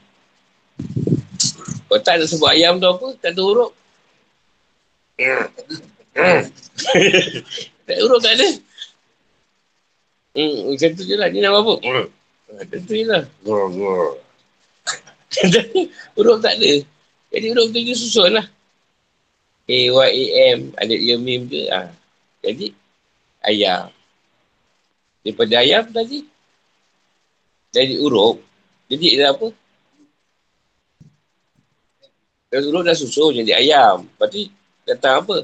Kalau 1.90 2.02
tak 2.06 2.22
nak 2.22 2.30
sebut 2.30 2.54
ayam 2.54 2.78
tu 2.78 2.86
apa, 2.86 3.18
tak 3.18 3.34
tahu 3.34 3.50
huruf. 3.50 3.74
tak 7.90 7.98
huruf 7.98 8.22
tak 8.22 8.38
ada. 8.38 8.50
Hmm, 10.38 10.70
macam 10.70 10.90
tu 10.94 11.02
je 11.02 11.18
lah. 11.18 11.34
Ni 11.34 11.42
nama 11.42 11.66
apa? 11.66 11.82
Macam 12.52 12.80
tu 12.84 12.94
je 13.00 13.06
lah. 13.08 13.24
huruf 16.20 16.38
tak 16.44 16.60
ada. 16.60 16.72
Jadi 17.32 17.46
huruf 17.56 17.72
tu 17.72 17.80
dia 17.80 17.96
susun 17.96 18.36
lah. 18.36 18.48
A-Y-A-M 19.72 20.76
Ada 20.76 20.92
ia 20.92 21.16
mim 21.16 21.48
ke? 21.48 21.72
Ha. 21.72 21.88
Jadi 22.44 22.76
Ayam. 23.40 23.88
Daripada 25.24 25.64
ayam 25.64 25.86
tadi 25.96 26.28
Jadi 27.72 27.96
urup 28.04 28.44
Jadi 28.92 29.16
dia 29.16 29.32
apa? 29.32 29.48
Kalau 32.52 32.68
urup 32.68 32.84
dah 32.84 32.98
susun 33.00 33.40
Jadi 33.40 33.56
ayam. 33.56 34.04
Tu 34.28 34.52
Datang 34.84 35.24
apa? 35.24 35.38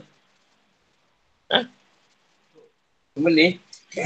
Ha? 1.56 1.60
Sembelih. 3.16 3.56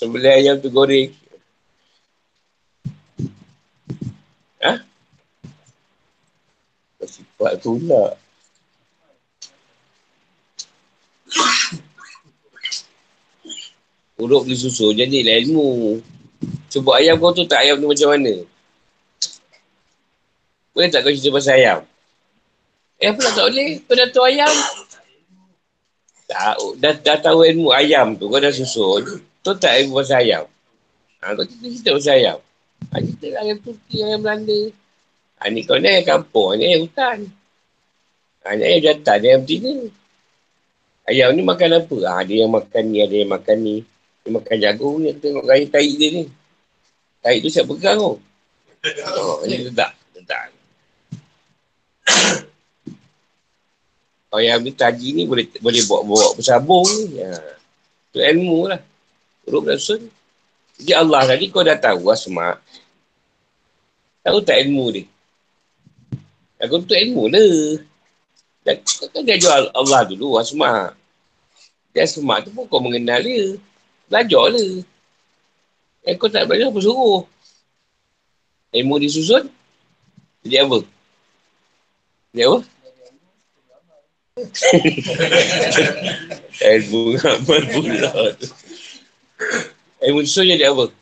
Sembelih 0.00 0.32
ayam 0.40 0.56
tu 0.56 0.72
goreng 0.72 1.19
Sifat 7.60 7.68
tu 7.68 7.76
pula 7.76 8.16
Huruf 14.20 14.44
disusul 14.44 14.92
jadilah 14.92 15.40
ilmu. 15.40 15.96
Sebut 16.68 16.92
ayam 16.92 17.16
kau 17.16 17.32
tu 17.32 17.48
tak 17.48 17.64
ayam 17.64 17.80
tu 17.80 17.88
macam 17.88 18.12
mana? 18.12 18.44
Boleh 20.76 20.88
tak 20.92 21.08
kau 21.08 21.12
cerita 21.12 21.32
pasal 21.32 21.56
ayam? 21.56 21.80
Eh 23.00 23.08
apa 23.08 23.16
tak 23.16 23.48
boleh? 23.48 23.80
Kau 23.88 23.96
dah 23.96 24.08
tahu 24.12 24.24
ayam? 24.28 24.52
Tak, 26.28 26.54
dah, 26.84 26.94
dah 27.00 27.16
tahu 27.16 27.48
ilmu 27.48 27.72
ayam 27.72 28.12
tu, 28.20 28.28
kau 28.28 28.36
dah 28.36 28.52
susun. 28.52 29.24
Tu 29.40 29.52
tak 29.56 29.88
ilmu 29.88 30.04
pasal 30.04 30.20
ayam. 30.20 30.44
Ha, 31.24 31.32
kau 31.32 31.44
cerita, 31.48 31.64
cerita 31.72 31.90
pasal 31.96 32.14
ayam. 32.20 32.38
Ha, 32.92 32.94
cerita 33.00 33.26
lah 33.32 33.40
ayam 33.40 33.56
Turki, 33.64 33.96
ayam 34.04 34.20
Belanda. 34.20 34.60
Ha, 35.40 35.48
ni 35.48 35.60
kau 35.64 35.80
ni 35.80 35.88
ayam 35.88 36.04
kampung, 36.04 36.60
ni 36.60 36.64
ayam 36.68 36.84
hutan. 36.84 37.18
Ni 38.40 38.64
ayam 38.64 38.80
jantan, 38.80 39.20
ni 39.20 39.28
ayam 39.28 39.40
betina. 39.44 39.72
Ayam 41.04 41.28
ni 41.36 41.42
makan 41.44 41.76
apa? 41.76 41.96
Ha, 42.08 42.24
ada 42.24 42.32
yang 42.32 42.48
makan 42.48 42.84
ni, 42.88 42.98
ada 43.04 43.12
yang 43.12 43.28
makan 43.28 43.56
ni. 43.60 43.76
Dia 44.24 44.30
makan 44.32 44.56
jagung 44.56 44.96
ni, 45.04 45.12
tengok 45.12 45.44
gaya 45.44 45.64
taik 45.68 45.92
dia 46.00 46.08
ni. 46.16 46.24
Taik 47.20 47.44
tu 47.44 47.48
siap 47.52 47.68
pegang 47.68 48.00
tu. 48.00 48.16
Oh, 49.20 49.44
ni 49.44 49.60
letak. 49.68 49.92
Letak. 50.16 50.48
Ayam 54.30 54.62
ni 54.64 54.72
taji 54.72 55.12
ni 55.12 55.28
boleh 55.28 55.44
boleh 55.60 55.82
bawa, 55.84 56.00
bawa 56.06 56.26
bersabung 56.32 56.88
ni. 56.88 57.20
Ha. 57.20 57.36
Itu 58.08 58.24
ilmu 58.24 58.72
lah. 58.72 58.80
Huruf 59.44 59.68
dan 59.68 59.76
sun. 59.76 60.00
Jadi 60.80 60.96
Allah 60.96 61.28
tadi 61.28 61.52
kau 61.52 61.60
dah 61.60 61.76
tahu 61.76 62.08
asma. 62.08 62.56
Tahu 64.24 64.38
tak 64.40 64.64
ilmu 64.64 64.96
dia? 64.96 65.04
Aku 66.64 66.80
tu 66.88 66.96
ilmu 66.96 67.28
lah. 67.28 67.89
Dan 68.60 68.76
kan 68.84 69.22
dia 69.24 69.40
jual 69.40 69.72
Allah 69.72 70.04
dulu 70.04 70.36
asma. 70.36 70.92
Dia 71.96 72.04
asma 72.04 72.44
tu 72.44 72.52
pun 72.52 72.68
kau 72.68 72.80
mengenal 72.80 73.24
dia. 73.24 73.56
Belajar 74.10 74.52
lah. 74.52 74.84
Eh 76.04 76.14
kau 76.16 76.28
tak 76.28 76.44
belajar 76.44 76.68
apa 76.68 76.80
suruh? 76.80 77.24
Ilmu 78.70 79.00
disusun? 79.00 79.48
Jadi 80.44 80.56
apa? 80.60 80.78
Jadi 82.32 82.42
apa? 82.46 82.58
Ilmu 86.76 87.00
amal 87.20 87.62
pula. 87.72 88.12
Ilmu 90.04 90.20
disusun 90.20 90.52
jadi 90.52 90.68
apa? 90.68 90.92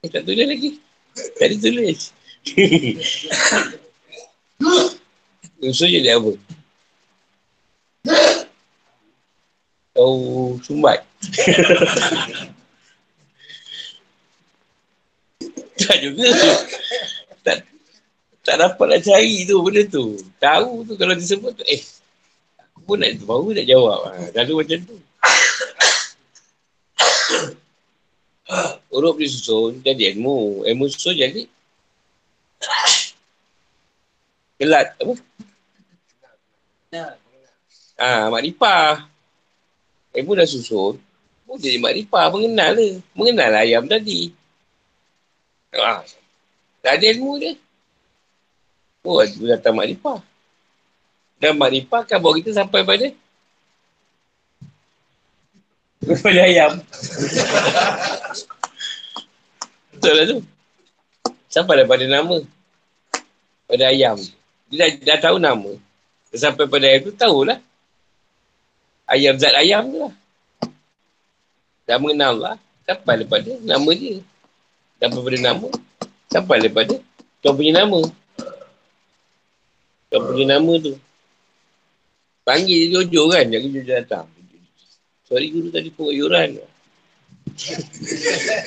Eh 0.00 0.08
tak 0.10 0.26
tulis 0.26 0.46
lagi. 0.46 0.70
Tadi 1.38 1.56
tulis. 1.60 2.19
Ilmu 5.60 5.60
disusun 5.60 5.92
jadi 5.92 6.16
apa? 6.16 6.32
Kau 9.92 10.56
sumbat. 10.64 11.04
tak 15.84 16.00
juga. 16.00 16.32
Tak, 17.44 17.60
tak 18.40 18.56
dapat 18.56 18.86
nak 18.88 19.04
cari 19.04 19.44
tu 19.44 19.60
benda 19.60 19.84
tu. 19.84 20.16
Tahu 20.40 20.88
tu 20.88 20.96
kalau 20.96 21.12
disebut 21.12 21.60
tu. 21.60 21.64
Eh, 21.68 21.84
aku 22.56 22.80
pun 22.88 22.96
nak 22.96 23.20
baru 23.20 23.52
nak 23.52 23.68
jawab. 23.68 24.00
Ha, 24.08 24.32
kalau 24.32 24.56
macam 24.56 24.80
tu. 24.88 24.96
Huruf 28.96 29.20
disusun 29.20 29.84
jadi 29.84 30.16
ilmu. 30.16 30.64
Ilmu 30.64 30.88
susun 30.88 31.20
jadi 31.20 31.44
kelat 34.60 34.92
apa? 35.00 35.14
Ah, 38.00 38.28
ha, 38.28 38.32
makrifah. 38.32 39.08
Ilmu 40.16 40.32
dah 40.36 40.48
susun. 40.48 41.00
Oh, 41.48 41.56
jadi 41.56 41.80
makrifah. 41.80 42.28
Mengenal 42.32 42.76
lah. 42.76 42.92
Mengenal 43.16 43.52
ayam 43.60 43.84
tadi. 43.88 44.32
Ah, 45.72 46.02
tak 46.84 46.98
ada 47.00 47.04
ilmu 47.14 47.40
dia. 47.40 47.54
Oh, 49.04 49.24
dia 49.24 49.56
datang 49.56 49.76
makrifah. 49.76 50.20
Dan 51.40 51.56
makrifah 51.56 52.04
kan 52.04 52.20
bawa 52.20 52.36
kita 52.36 52.52
sampai 52.52 52.84
pada 52.84 53.08
pada 56.00 56.40
ayam. 56.44 56.80
Betul 59.92 60.12
lah 60.16 60.24
tu. 60.24 60.38
Sampai 61.50 61.82
pada 61.82 62.06
nama. 62.06 62.38
Pada 63.66 63.84
ayam. 63.90 64.14
Dia 64.70 64.86
dah, 64.86 64.90
dah 65.02 65.18
tahu 65.18 65.36
nama. 65.42 65.72
Sampai 66.30 66.70
pada 66.70 66.86
ayam 66.86 67.10
tu 67.10 67.12
tahulah. 67.18 67.58
Ayam 69.10 69.34
zat 69.34 69.58
ayam 69.58 69.90
tu 69.90 69.98
lah. 70.06 70.14
Dah 71.90 71.98
mengenal 71.98 72.34
lah. 72.38 72.56
Sampai 72.86 73.18
daripada 73.18 73.50
nama 73.66 73.90
dia. 73.90 74.22
Sampai 75.02 75.20
pada 75.26 75.38
nama. 75.42 75.68
Sampai 76.30 76.56
daripada 76.62 76.94
kau 77.42 77.50
punya 77.58 77.82
nama. 77.82 78.00
Kau 80.06 80.20
punya 80.22 80.54
nama 80.54 80.72
tu. 80.78 80.94
Panggil 82.46 82.94
dia 82.94 83.02
jujur 83.02 83.26
kan. 83.34 83.50
Jangan 83.50 83.68
jujur 83.74 83.84
datang. 83.90 84.26
Sorry 85.26 85.50
guru 85.50 85.74
tadi 85.74 85.90
pun 85.94 86.14
yuran. 86.14 86.62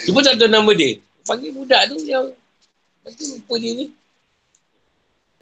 Cuma 0.04 0.20
tak 0.20 0.36
tahu 0.36 0.52
nama 0.52 0.72
dia. 0.76 1.00
Panggil 1.24 1.56
budak 1.56 1.88
tu 1.88 2.04
yang 2.04 2.28
Lepas 3.04 3.20
tu 3.20 3.28
lupa 3.36 3.60
dia 3.60 3.72
ni. 3.76 3.92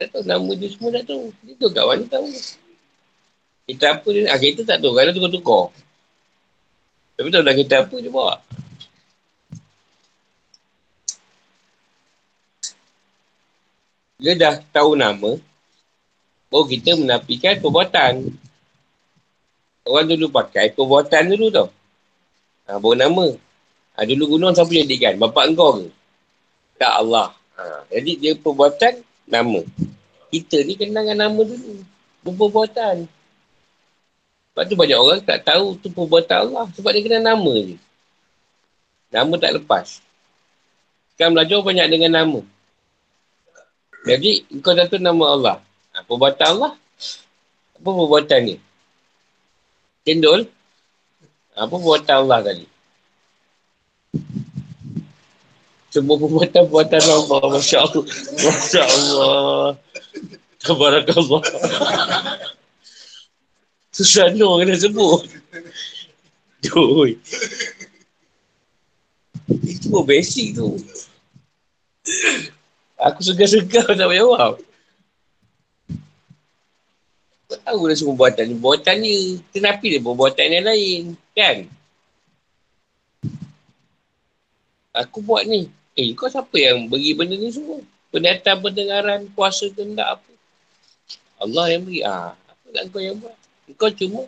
Tak 0.02 0.18
tahu 0.18 0.26
nama 0.26 0.50
dia 0.58 0.66
semua 0.66 0.90
tak 0.98 1.06
tahu. 1.06 1.30
Dia 1.46 1.54
tu 1.54 1.70
kawan 1.70 1.96
ni 2.02 2.06
tahu. 2.10 2.26
Kita 3.70 3.84
apa 3.94 4.08
dia 4.10 4.26
ah, 4.34 4.38
Kita 4.42 4.66
tak 4.66 4.82
tahu. 4.82 4.98
Kadang 4.98 5.14
tukar-tukar. 5.14 5.64
Tapi 7.14 7.28
tahu 7.30 7.46
dah 7.46 7.54
kita 7.54 7.74
apa 7.86 7.94
dia 8.02 8.10
bawa. 8.10 8.34
Dia 14.18 14.34
dah 14.34 14.54
tahu 14.74 14.98
nama. 14.98 15.38
Baru 16.50 16.66
kita 16.66 16.98
menafikan 16.98 17.62
perbuatan. 17.62 18.26
Orang 19.86 20.10
dulu 20.10 20.34
pakai 20.34 20.74
perbuatan 20.74 21.30
dulu 21.30 21.46
tau. 21.54 21.70
Ha, 22.66 22.82
baru 22.82 22.98
nama. 22.98 23.26
Ha, 23.94 24.02
dulu 24.02 24.34
gunung 24.34 24.50
siapa 24.50 24.74
jadikan? 24.74 25.14
Bapak 25.22 25.54
engkau 25.54 25.78
ke? 25.78 25.86
Tak 26.82 27.06
Allah. 27.06 27.38
Ha, 27.56 27.84
jadi 27.92 28.12
dia 28.16 28.32
perbuatan 28.38 29.04
nama. 29.28 29.60
Kita 30.32 30.64
ni 30.64 30.74
kenal 30.80 31.04
dengan 31.04 31.28
nama 31.28 31.40
dulu. 31.40 31.84
Perbuatan. 32.24 33.04
Sebab 34.52 34.64
tu 34.68 34.76
banyak 34.76 34.98
orang 35.00 35.20
tak 35.24 35.44
tahu 35.44 35.76
tu 35.80 35.92
perbuatan 35.92 36.48
Allah. 36.48 36.66
Sebab 36.72 36.90
dia 36.92 37.04
kenal 37.04 37.36
nama 37.36 37.52
je. 37.60 37.76
Nama 39.12 39.34
tak 39.36 39.52
lepas. 39.60 40.00
Sekarang 41.12 41.36
belajar 41.36 41.60
banyak 41.60 41.86
dengan 41.92 42.12
nama. 42.24 42.40
Jadi, 44.08 44.48
kau 44.64 44.72
tahu 44.72 44.96
nama 44.98 45.24
Allah. 45.36 45.56
Ha, 45.92 46.02
perbuatan 46.08 46.46
Allah. 46.56 46.72
Apa 47.76 47.88
perbuatan 47.92 48.40
ni? 48.48 48.56
Cendol. 50.08 50.48
Apa 51.52 51.68
perbuatan 51.76 52.16
Allah 52.24 52.40
tadi? 52.40 52.71
Semua 55.92 56.16
perbuatan-perbuatan 56.16 57.02
Allah. 57.04 57.40
Masya 57.52 57.78
Allah. 57.84 58.04
Masya 58.40 58.80
Allah. 58.80 59.76
Tabarakallah. 60.64 61.42
Susah 63.92 64.32
no 64.32 64.56
kena 64.56 64.72
sebut. 64.72 65.28
Dui. 66.64 67.20
Itu 69.68 69.92
pun 69.92 70.08
basic 70.08 70.56
tu. 70.56 70.80
Aku 72.96 73.20
segar-segar 73.20 73.84
tak 73.84 74.08
payah 74.08 74.24
jawab. 74.24 74.52
Kau 77.52 77.58
tahu 77.68 77.80
dah 77.92 77.96
semua 78.00 78.16
buatan 78.16 78.48
ni. 78.48 78.54
Buatan 78.56 78.96
ni, 78.96 79.44
kenapa 79.52 79.84
dia 79.84 80.00
buatan 80.00 80.48
yang 80.48 80.64
lain? 80.64 81.02
Kan? 81.36 81.68
Aku 84.96 85.20
buat 85.20 85.44
ni. 85.44 85.68
Eh, 85.92 86.16
kau 86.16 86.24
siapa 86.24 86.56
yang 86.56 86.88
bagi 86.88 87.12
benda 87.12 87.36
ni 87.36 87.52
semua? 87.52 87.84
Pendatang 88.08 88.64
pendengaran, 88.64 89.28
kuasa 89.36 89.68
kendak 89.72 90.20
apa? 90.20 90.32
Allah 91.36 91.64
yang 91.68 91.82
beri. 91.84 92.00
Ah, 92.00 92.32
apa 92.32 92.66
nak 92.72 92.84
kau 92.88 93.00
yang 93.02 93.20
buat? 93.20 93.36
Kau 93.76 93.92
cuma 93.92 94.24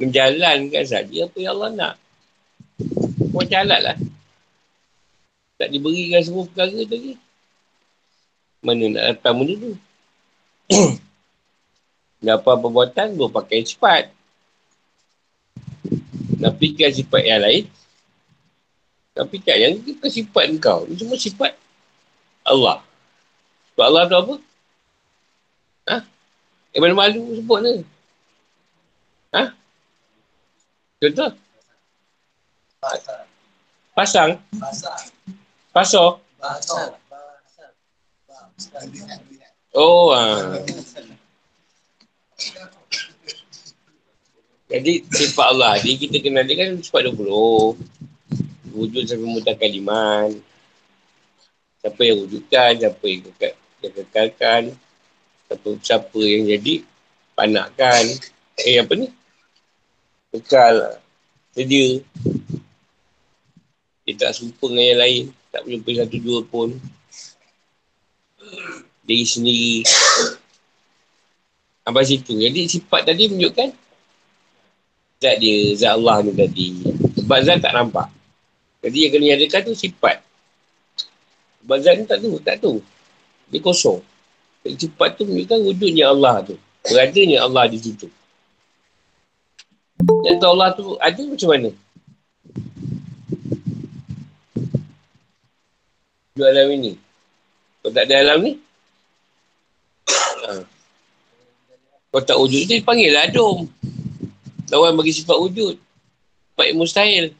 menjalankan 0.00 0.84
saja 0.88 1.28
apa 1.28 1.36
yang 1.36 1.52
Allah 1.58 1.70
nak. 1.72 1.94
Kau 3.28 3.44
jalan 3.44 3.80
lah. 3.80 3.96
Tak 5.60 5.68
diberikan 5.68 6.22
semua 6.24 6.48
perkara 6.48 6.80
tadi. 6.80 7.12
Mana 8.62 8.84
nak 8.88 9.04
datang 9.12 9.34
benda 9.42 9.54
tu? 9.58 9.72
Apa 12.22 12.54
perbuatan, 12.54 13.18
dua 13.18 13.26
pakai 13.26 13.66
sifat. 13.66 14.14
Nak 16.38 16.54
fikir 16.62 16.94
sifat 16.94 17.22
yang 17.26 17.42
lain. 17.42 17.66
Nak 19.12 19.28
fikir 19.28 19.56
yang 19.60 19.76
bukan 19.76 20.08
sifat 20.08 20.44
kau. 20.56 20.88
Ini 20.88 20.96
semua 20.96 21.20
sifat 21.20 21.52
Allah. 22.48 22.80
Sebab 23.72 23.84
Allah 23.84 24.02
tu 24.08 24.16
apa? 24.16 24.34
Ha? 25.92 25.96
Mana 26.80 26.94
malu 26.96 27.36
sebut 27.36 27.58
ni? 27.60 27.84
Ha? 29.36 29.52
Contoh? 30.96 31.30
Pasang? 33.92 34.40
Pasang? 34.56 36.16
Pasang? 36.40 36.90
Oh, 39.76 40.16
ha. 40.16 40.56
Jadi, 44.72 45.04
sifat 45.12 45.46
Allah 45.52 45.76
ni 45.84 46.00
kita 46.00 46.16
kenal 46.24 46.48
dia 46.48 46.64
kan 46.64 46.80
sifat 46.80 47.12
20. 47.12 47.76
Wujud 48.72 49.04
sampai 49.04 49.28
mudah 49.28 49.54
kaliman. 49.54 50.32
Siapa 51.82 52.00
yang 52.02 52.24
wujudkan, 52.24 52.70
siapa 52.78 53.04
yang 53.04 53.20
kekal, 53.28 53.52
kekalkan. 53.82 54.62
Siapa, 55.46 55.68
siapa 55.82 56.20
yang 56.22 56.42
jadi, 56.48 56.74
panakkan. 57.36 58.04
Eh, 58.56 58.80
apa 58.80 58.92
ni? 58.96 59.08
Kekal, 60.32 61.02
sedia. 61.52 62.00
Dia 64.02 64.12
tak 64.18 64.32
serupa 64.34 64.66
dengan 64.72 64.86
yang 64.88 65.00
lain. 65.00 65.24
Tak 65.52 65.60
berjumpa 65.68 65.90
satu 66.00 66.18
dua 66.24 66.40
pun 66.48 66.68
diri 69.04 69.26
sendiri. 69.26 69.74
Apa 71.82 72.00
situ. 72.06 72.38
Jadi 72.38 72.70
sifat 72.70 73.10
tadi 73.10 73.28
menunjukkan 73.28 73.68
zat 75.22 75.36
dia, 75.38 75.74
zat 75.78 75.98
Allah 75.98 76.22
ni 76.26 76.32
tadi. 76.34 76.68
Sebab 77.20 77.38
zat 77.42 77.58
tak 77.62 77.74
nampak. 77.74 78.21
Jadi 78.82 78.98
yang 78.98 79.12
kena 79.14 79.24
nyatakan 79.38 79.60
tu 79.70 79.74
sifat. 79.78 80.16
Ni 81.62 82.04
tak 82.04 82.18
tu, 82.18 82.30
tak 82.42 82.56
tu. 82.58 82.82
Dia 83.46 83.62
kosong. 83.62 84.02
Jadi 84.66 84.90
sifat 84.90 85.14
tu 85.14 85.22
menunjukkan 85.22 85.58
wujudnya 85.62 86.10
Allah 86.10 86.42
tu. 86.42 86.58
Beradanya 86.82 87.46
Allah 87.46 87.70
di 87.70 87.78
situ. 87.78 88.10
Yang 90.26 90.36
tu 90.42 90.46
Allah 90.50 90.68
tu 90.74 90.98
ada 90.98 91.22
macam 91.22 91.48
mana? 91.54 91.70
Dua 96.34 96.46
alam 96.50 96.68
ini. 96.74 96.98
Kalau 97.82 97.92
tak 97.94 98.04
ada 98.10 98.14
alam 98.18 98.38
ni, 98.42 98.54
Ha. 100.42 100.58
Kalau 102.12 102.24
tak 102.26 102.36
wujud 102.36 102.66
tu 102.66 102.74
dipanggil 102.76 103.14
lah 103.14 103.30
adum. 103.30 103.70
Lawan 104.68 104.98
bagi 104.98 105.14
sifat 105.14 105.38
wujud. 105.38 105.78
Sifat 105.78 106.68
mustahil. 106.74 107.30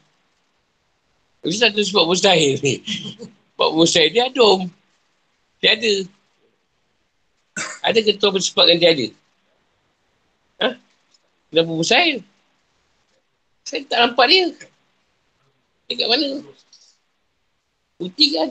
Mesti 1.43 1.59
satu 1.59 1.83
sifat 1.83 2.05
mustahil 2.07 2.55
ni. 2.63 2.79
Sifat 2.87 3.69
mustahil 3.75 4.09
dia 4.15 4.31
adum. 4.31 4.71
Dia 5.59 5.75
ada. 5.75 5.93
Ada 7.83 7.99
ke 7.99 8.15
tuan 8.15 8.31
bersifat 8.33 8.65
dengan 8.71 8.79
dia 8.79 8.91
ada? 8.95 9.07
Ha? 10.63 10.67
Kenapa 11.51 11.71
mustahil? 11.75 12.23
Saya 13.67 13.83
tak 13.91 13.99
nampak 13.99 14.25
dia. 14.31 14.45
Dia 15.91 15.93
kat 15.99 16.07
mana? 16.07 16.27
Putih 17.99 18.29
kan? 18.33 18.49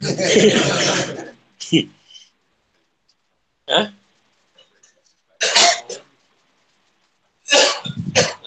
Ha? 3.70 3.86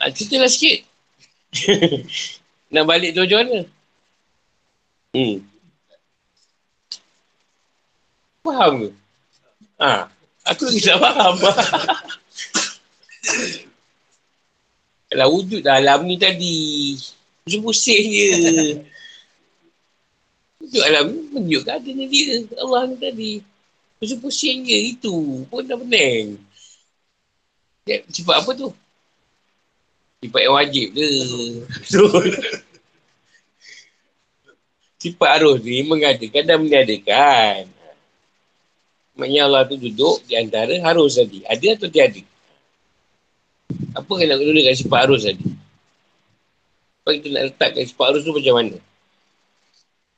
Ha, 0.04 0.12
ceritalah 0.12 0.52
sikit. 0.52 0.84
Nak 2.76 2.84
balik 2.84 3.16
tu 3.16 3.24
macam 3.24 3.40
mana? 3.40 3.58
Hmm. 5.14 5.46
Faham 8.42 8.74
ke? 8.82 8.90
Ha. 9.78 10.10
Aku 10.50 10.68
lagi 10.68 10.82
tak 10.82 10.98
faham. 10.98 11.34
Kalau 15.08 15.28
wujud 15.38 15.62
dalam 15.62 16.10
ni 16.10 16.18
tadi. 16.18 16.98
Macam 17.46 17.62
pusing 17.62 18.10
je. 18.10 18.30
Wujud 20.66 20.82
alam 20.82 21.14
ni 21.14 21.20
menunjukkan 21.30 21.78
adanya 21.78 22.06
dia. 22.10 22.34
Allah 22.58 22.82
ni 22.90 22.98
tadi. 22.98 23.32
Pusing-pusing 24.02 24.66
je 24.66 24.78
itu. 24.98 25.46
Pun 25.48 25.64
dah 25.64 25.78
pening. 25.78 26.42
Sifat 28.10 28.42
apa 28.42 28.52
tu? 28.58 28.74
Sifat 30.26 30.42
yang 30.42 30.58
wajib 30.58 30.88
je. 30.98 31.10
sifat 35.04 35.30
arus 35.44 35.60
ni 35.60 35.84
mengadakan 35.84 36.44
dan 36.48 36.58
meniadakan. 36.64 37.68
Maknanya 39.20 39.42
Allah 39.52 39.68
tu 39.68 39.76
duduk 39.76 40.24
di 40.24 40.40
antara 40.40 40.72
arus 40.80 41.20
tadi. 41.20 41.44
Ada 41.44 41.76
atau 41.76 41.92
tiada? 41.92 42.24
Apa 43.94 44.12
yang 44.24 44.32
nak 44.32 44.40
kena 44.40 44.52
dengan 44.64 44.76
sifat 44.80 45.00
arus 45.04 45.28
tadi? 45.28 45.48
Apa 47.04 47.20
kita 47.20 47.28
nak 47.36 47.44
letakkan 47.52 47.84
sifat 47.84 48.06
arus 48.16 48.24
tu 48.24 48.32
macam 48.32 48.56
mana? 48.56 48.76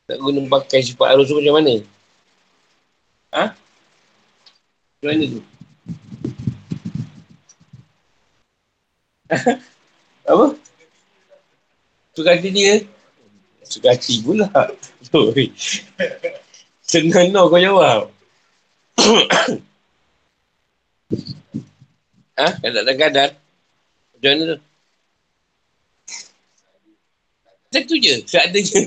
Nak 0.06 0.18
guna 0.22 0.40
pakai 0.54 0.86
sifat 0.86 1.08
arus 1.18 1.34
tu 1.34 1.36
macam 1.42 1.56
mana? 1.58 1.74
Ha? 3.34 3.46
Macam 5.02 5.08
mana 5.10 5.26
tu? 5.26 5.42
Apa? 10.30 10.46
Tu 12.16 12.22
kata 12.24 12.48
dia 12.48 12.95
Suka 13.76 13.92
hati 13.92 14.24
pula. 14.24 14.48
Senang 16.88 17.28
no 17.36 17.52
kau 17.52 17.60
jawab. 17.60 18.08
ha? 22.40 22.48
Kadang-kadang. 22.64 23.36
Macam 24.16 24.30
mana 24.32 24.44
tu? 24.48 24.56
Macam 27.68 27.84
tu 27.84 28.00
je, 28.00 28.24
seadanya. 28.24 28.80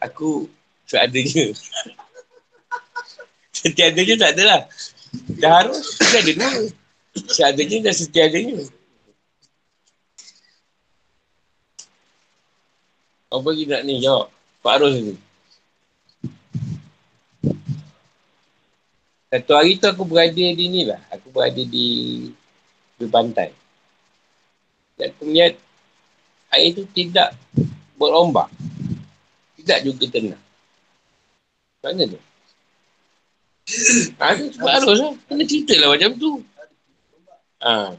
Aku 0.00 0.48
seadanya. 0.88 1.52
Setiadanya 3.60 4.16
tak 4.16 4.32
ada 4.32 4.42
lah. 4.48 4.64
Dah 5.36 5.60
harus, 5.60 6.00
dia 6.00 6.24
ada 6.24 6.32
dua. 6.32 6.72
Seadanya 7.28 7.76
dan 7.84 7.92
setiadanya. 7.92 8.64
Apa 13.36 13.48
lagi 13.52 13.64
nak 13.68 13.82
ni 13.84 14.00
jawab? 14.00 14.32
Pak 14.64 14.76
Ros 14.80 14.96
ni. 14.96 15.14
Satu 19.28 19.52
hari 19.52 19.76
tu 19.76 19.84
aku 19.84 20.08
berada 20.08 20.32
di 20.32 20.64
ni 20.72 20.88
lah. 20.88 20.96
Aku 21.12 21.28
berada 21.28 21.60
di 21.60 21.86
di 22.96 23.06
pantai. 23.12 23.52
Dan 24.96 25.12
aku 25.12 25.28
melihat 25.28 25.60
air 26.56 26.72
tu 26.72 26.88
tidak 26.96 27.36
berombak. 28.00 28.48
Tidak 29.60 29.78
juga 29.84 30.04
tenang. 30.08 30.44
Mana 31.84 32.02
tu? 32.08 32.20
Ha, 34.16 34.26
sebab 34.56 34.72
harus 34.72 34.98
lah. 35.02 35.12
Kena 35.28 35.44
cerita 35.44 35.74
lah 35.76 35.88
macam 35.92 36.10
tu. 36.16 36.30
Ha. 37.60 37.92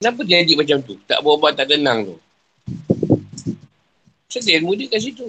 Kenapa 0.00 0.20
dia 0.24 0.40
jadi 0.40 0.54
macam 0.56 0.78
tu? 0.80 0.94
Tak 1.04 1.20
berombak, 1.20 1.52
tak 1.58 1.68
tenang 1.68 2.08
tu. 2.08 2.16
Sedih 4.32 4.64
ilmu 4.64 4.72
dia 4.80 4.88
kat 4.88 5.04
situ. 5.04 5.28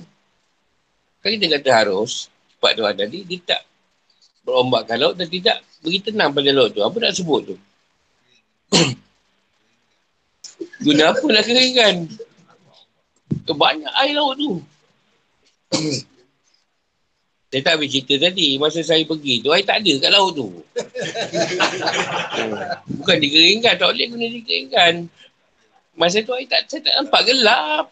Kan 1.20 1.36
kita 1.36 1.60
kata 1.60 1.70
harus, 1.84 2.32
sebab 2.56 2.72
tu 2.72 2.84
tadi, 2.88 3.20
dia 3.28 3.40
tak 3.44 3.62
berombakkan 4.48 4.96
laut 4.96 5.20
dan 5.20 5.28
tidak 5.28 5.60
beri 5.84 6.00
tenang 6.00 6.32
pada 6.32 6.56
laut 6.56 6.72
tu. 6.72 6.80
Apa 6.80 6.96
nak 7.04 7.12
sebut 7.12 7.52
tu? 7.52 7.56
Guna 10.88 11.12
apa 11.12 11.26
nak 11.28 11.44
keringkan? 11.44 12.08
Banyak 13.44 13.92
air 14.08 14.16
laut 14.16 14.40
tu. 14.40 14.64
saya 17.52 17.60
tak 17.60 17.76
habis 17.76 17.92
cerita 17.92 18.32
tadi. 18.32 18.56
Masa 18.56 18.80
saya 18.88 19.04
pergi 19.04 19.44
tu, 19.44 19.52
air 19.52 19.68
tak 19.68 19.84
ada 19.84 19.94
kat 20.00 20.12
laut 20.16 20.32
tu. 20.32 20.48
Bukan 23.04 23.18
dikeringkan. 23.20 23.76
Tak 23.76 23.88
boleh 23.92 24.08
guna 24.08 24.26
dikeringkan. 24.32 25.12
Masa 26.00 26.24
tu 26.24 26.32
air 26.32 26.48
tak, 26.48 26.72
saya 26.72 26.80
tak 26.88 26.96
nampak 27.04 27.28
gelap. 27.28 27.92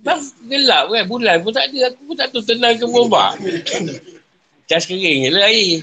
Dah 0.00 0.16
gelap 0.48 0.84
kan. 0.90 1.04
Bulan 1.04 1.36
pun 1.44 1.52
tak 1.52 1.68
ada. 1.68 1.92
Aku 1.92 2.00
pun 2.08 2.14
tak 2.16 2.32
tahu 2.32 2.42
tenang 2.42 2.78
ke 2.78 2.86
bombak. 2.88 3.36
Cas 4.70 4.86
kering 4.86 5.34
lah 5.34 5.50
air. 5.50 5.82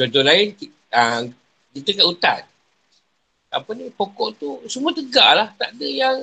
Contoh 0.00 0.24
lain, 0.24 0.56
uh, 0.96 1.28
kita 1.76 1.92
kat 1.92 2.06
hutan. 2.08 2.40
Apa 3.52 3.70
ni, 3.76 3.92
pokok 3.92 4.32
tu 4.38 4.48
semua 4.64 4.96
tegak 4.96 5.30
lah. 5.36 5.48
Tak 5.60 5.76
ada 5.76 5.86
yang, 5.86 6.16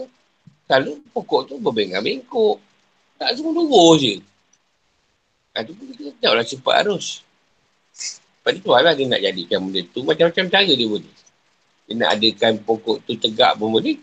kalau 0.66 0.98
pokok 1.14 1.52
tu 1.52 1.62
berbengkak-bengkok. 1.62 2.58
Tak 3.22 3.38
semua 3.38 3.54
lurus 3.54 4.02
je. 4.02 4.16
Ha, 5.54 5.62
tu 5.62 5.78
pun 5.78 5.86
kita 5.94 6.10
tak 6.18 6.34
lah 6.34 6.46
cepat 6.48 6.74
arus. 6.86 7.22
Lepas 8.48 8.64
tu 8.64 8.72
lah 8.72 8.96
dia 8.96 9.12
nak 9.12 9.20
jadikan 9.20 9.60
benda 9.60 9.84
tu. 9.92 10.00
Macam-macam 10.08 10.46
cara 10.48 10.72
dia 10.72 10.88
boleh. 10.88 11.16
Dia 11.84 11.94
nak 12.00 12.10
adakan 12.16 12.52
pokok 12.64 13.04
tu 13.04 13.20
tegak 13.20 13.60
pun 13.60 13.76
boleh. 13.76 14.00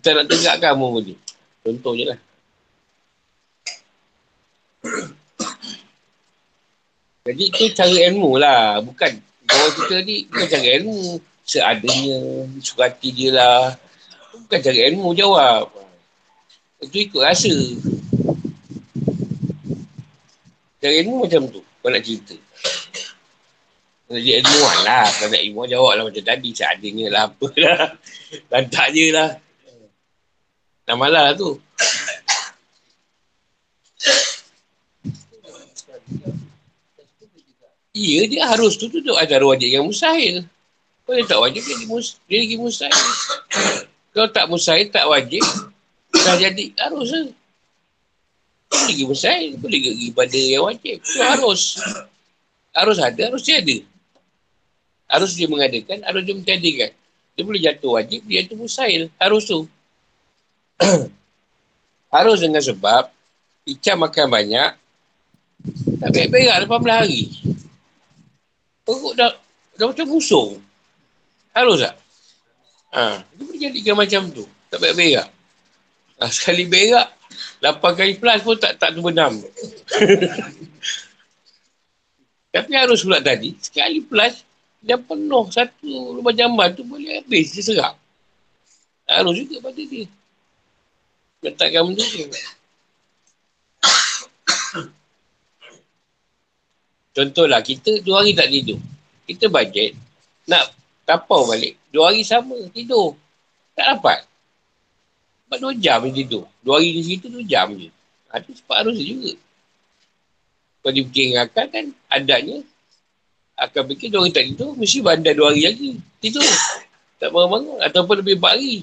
Kita 0.00 0.16
nak 0.16 0.24
tegakkan 0.24 0.72
pun 0.80 0.88
boleh. 0.96 1.18
Contoh 1.60 1.92
je 1.92 2.04
lah. 2.08 2.18
Jadi 7.28 7.44
itu 7.44 7.64
cara 7.76 7.96
ilmu 8.08 8.40
lah. 8.40 8.80
Bukan 8.80 9.20
kalau 9.44 9.68
kita 9.76 10.00
ni 10.00 10.24
bukan 10.32 10.48
cara 10.48 10.68
ilmu. 10.80 11.20
Seadanya, 11.44 12.48
surati 12.64 13.12
dia 13.12 13.36
lah. 13.36 13.76
Bukan 14.32 14.64
cara 14.64 14.80
ilmu 14.88 15.12
jawab. 15.12 15.68
Itu 16.80 17.04
ikut 17.04 17.20
rasa. 17.20 17.52
Cara 20.80 20.94
ilmu 21.04 21.28
macam 21.28 21.52
tu. 21.52 21.60
Kau 21.60 21.92
nak 21.92 22.00
cerita. 22.00 22.32
Jadi 24.14 24.30
ilmuwan 24.38 24.78
lah. 24.86 25.06
Kalau 25.10 25.30
nak 25.34 25.42
ilmuwan 25.42 25.66
jawab 25.66 25.92
lah 25.98 26.02
macam 26.06 26.22
tadi. 26.22 26.50
Seadanya 26.54 27.06
lah 27.10 27.22
apa 27.26 27.46
lah. 27.58 27.78
Lantak 28.54 28.86
je 28.94 29.04
lah. 29.10 29.30
Dah 30.86 30.94
malah 30.94 31.32
lah 31.32 31.34
tu. 31.34 31.58
Ya, 37.94 38.26
dia 38.26 38.42
harus 38.50 38.74
tu 38.74 38.90
duduk 38.90 39.14
antara 39.14 39.46
wajib 39.46 39.70
yang 39.70 39.86
mustahil. 39.86 40.42
Kalau 41.06 41.14
dia 41.14 41.30
tak 41.30 41.40
wajib, 41.40 41.62
dia, 41.62 42.38
lagi 42.42 42.56
mustahil. 42.58 43.06
Kalau 44.10 44.28
tak 44.34 44.46
mustahil, 44.50 44.86
tak 44.90 45.06
wajib, 45.06 45.44
dah 46.10 46.34
jadi 46.34 46.74
harus 46.74 47.08
lah. 47.14 47.30
Dia 48.74 48.82
lagi 48.90 49.04
mustahil, 49.06 49.50
boleh 49.62 49.78
pergi 49.78 50.08
pada 50.10 50.40
yang 50.42 50.64
wajib. 50.66 50.96
Itu 51.06 51.20
harus. 51.22 51.78
Harus 52.74 52.98
ada, 52.98 53.20
harus 53.30 53.42
dia 53.46 53.62
ada. 53.62 53.76
Harus 55.04 55.36
dia 55.36 55.46
mengadakan, 55.46 56.00
harus 56.02 56.22
dia 56.24 56.34
mencadikan. 56.34 56.90
Dia 57.34 57.42
boleh 57.42 57.60
jatuh 57.60 57.98
wajib, 57.98 58.20
dia 58.24 58.46
tu 58.46 58.54
mustahil. 58.54 59.10
Harus 59.18 59.44
tu. 59.46 59.66
harus 62.14 62.38
dengan 62.40 62.62
sebab, 62.62 63.10
ikan 63.66 63.96
makan 63.98 64.26
banyak, 64.30 64.70
tak 65.98 66.10
baik-baik 66.12 66.68
18 66.68 67.00
hari. 67.00 67.22
Perut 68.84 69.14
dah, 69.16 69.32
dah 69.80 69.86
macam 69.88 70.06
busung. 70.06 70.60
Harus 71.56 71.80
tak? 71.80 71.94
Ha, 72.94 73.24
dia 73.24 73.42
boleh 73.42 73.58
jadikan 73.58 73.96
macam 73.98 74.22
tu. 74.30 74.44
Tak 74.70 74.78
baik 74.78 74.94
berak. 74.94 75.28
Ha, 76.20 76.30
sekali 76.30 76.68
berak, 76.68 77.08
8 77.58 77.98
kali 77.98 78.14
plus 78.20 78.40
pun 78.44 78.56
tak 78.60 78.76
tak 78.78 78.94
terbenam. 78.94 79.40
Tapi 82.54 82.70
harus 82.78 83.02
pula 83.02 83.18
tadi, 83.18 83.58
sekali 83.58 83.98
plus, 83.98 84.43
dia 84.84 85.00
penuh 85.00 85.48
satu 85.48 86.20
rumah 86.20 86.36
jamban 86.36 86.68
tu 86.76 86.84
boleh 86.84 87.24
habis, 87.24 87.56
dia 87.56 87.64
serap. 87.64 87.96
Harus 89.08 89.40
juga 89.40 89.64
pada 89.64 89.80
dia. 89.80 90.04
Letakkan 91.40 91.88
benda 91.88 92.04
tu. 92.04 92.24
Contohlah, 97.14 97.60
kita 97.64 98.04
dua 98.04 98.20
hari 98.20 98.36
tak 98.36 98.50
tidur. 98.52 98.80
Kita 99.24 99.48
bajet, 99.48 99.96
nak 100.44 100.68
tapau 101.08 101.48
balik. 101.48 101.80
Dua 101.88 102.12
hari 102.12 102.26
sama, 102.26 102.58
tidur. 102.74 103.16
Tak 103.72 103.96
dapat. 103.96 104.26
Sebab 105.46 105.58
dua 105.62 105.72
jam 105.78 106.04
je 106.10 106.24
tidur. 106.24 106.44
Dua 106.60 106.82
hari 106.82 106.92
di 106.92 107.02
situ, 107.06 107.30
dua 107.30 107.44
jam 107.46 107.72
je. 107.72 107.88
Ha, 108.28 108.42
tu 108.42 108.52
sebab 108.52 108.84
harus 108.84 108.98
juga. 108.98 109.32
Kalau 110.82 110.92
dipikirkan 110.92 111.66
kan, 111.70 111.86
adanya, 112.10 112.60
akan 113.54 113.82
fikir 113.94 114.10
dua 114.10 114.26
hari 114.26 114.34
tak 114.34 114.50
tidur, 114.50 114.74
mesti 114.74 114.98
bandar 114.98 115.32
dua 115.38 115.54
hari 115.54 115.62
lagi. 115.70 115.90
Tidur. 116.18 116.42
Tak 117.22 117.30
bangun-bangun. 117.30 117.78
Ataupun 117.86 118.16
lebih 118.18 118.34
empat 118.42 118.52
hari. 118.58 118.82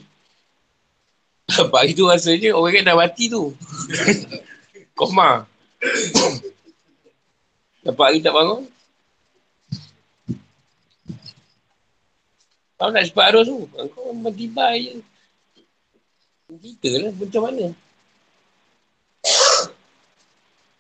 Empat 1.52 1.80
hari 1.84 1.92
tu 1.92 2.08
rasanya 2.08 2.50
orang 2.56 2.72
kan 2.80 2.88
dah 2.88 2.96
mati 2.96 3.28
tu. 3.28 3.52
Koma. 4.96 5.44
Dapat 7.84 8.06
hari 8.08 8.20
tak 8.24 8.32
bangun? 8.32 8.64
Kau 12.80 12.90
nak 12.90 13.06
cepat 13.06 13.26
arus 13.36 13.46
tu. 13.46 13.58
Kau 13.70 14.16
mati 14.16 14.48
baik 14.48 14.98
je. 14.98 15.02
Kita 16.52 16.90
lah 16.98 17.12
macam 17.14 17.42
mana. 17.46 17.66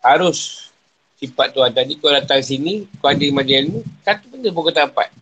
Arus. 0.01 0.70
Sifat 1.22 1.53
Tuhan 1.53 1.69
tadi 1.69 2.02
kau 2.02 2.10
datang 2.10 2.41
sini, 2.41 2.89
kau 2.98 3.14
ada 3.14 3.22
majlis 3.30 3.61
ilmu, 3.61 3.80
satu 4.02 4.26
benda 4.34 4.49
pun 4.49 4.65
kau 4.65 4.73
tak 4.73 4.89
dapat. 4.89 5.14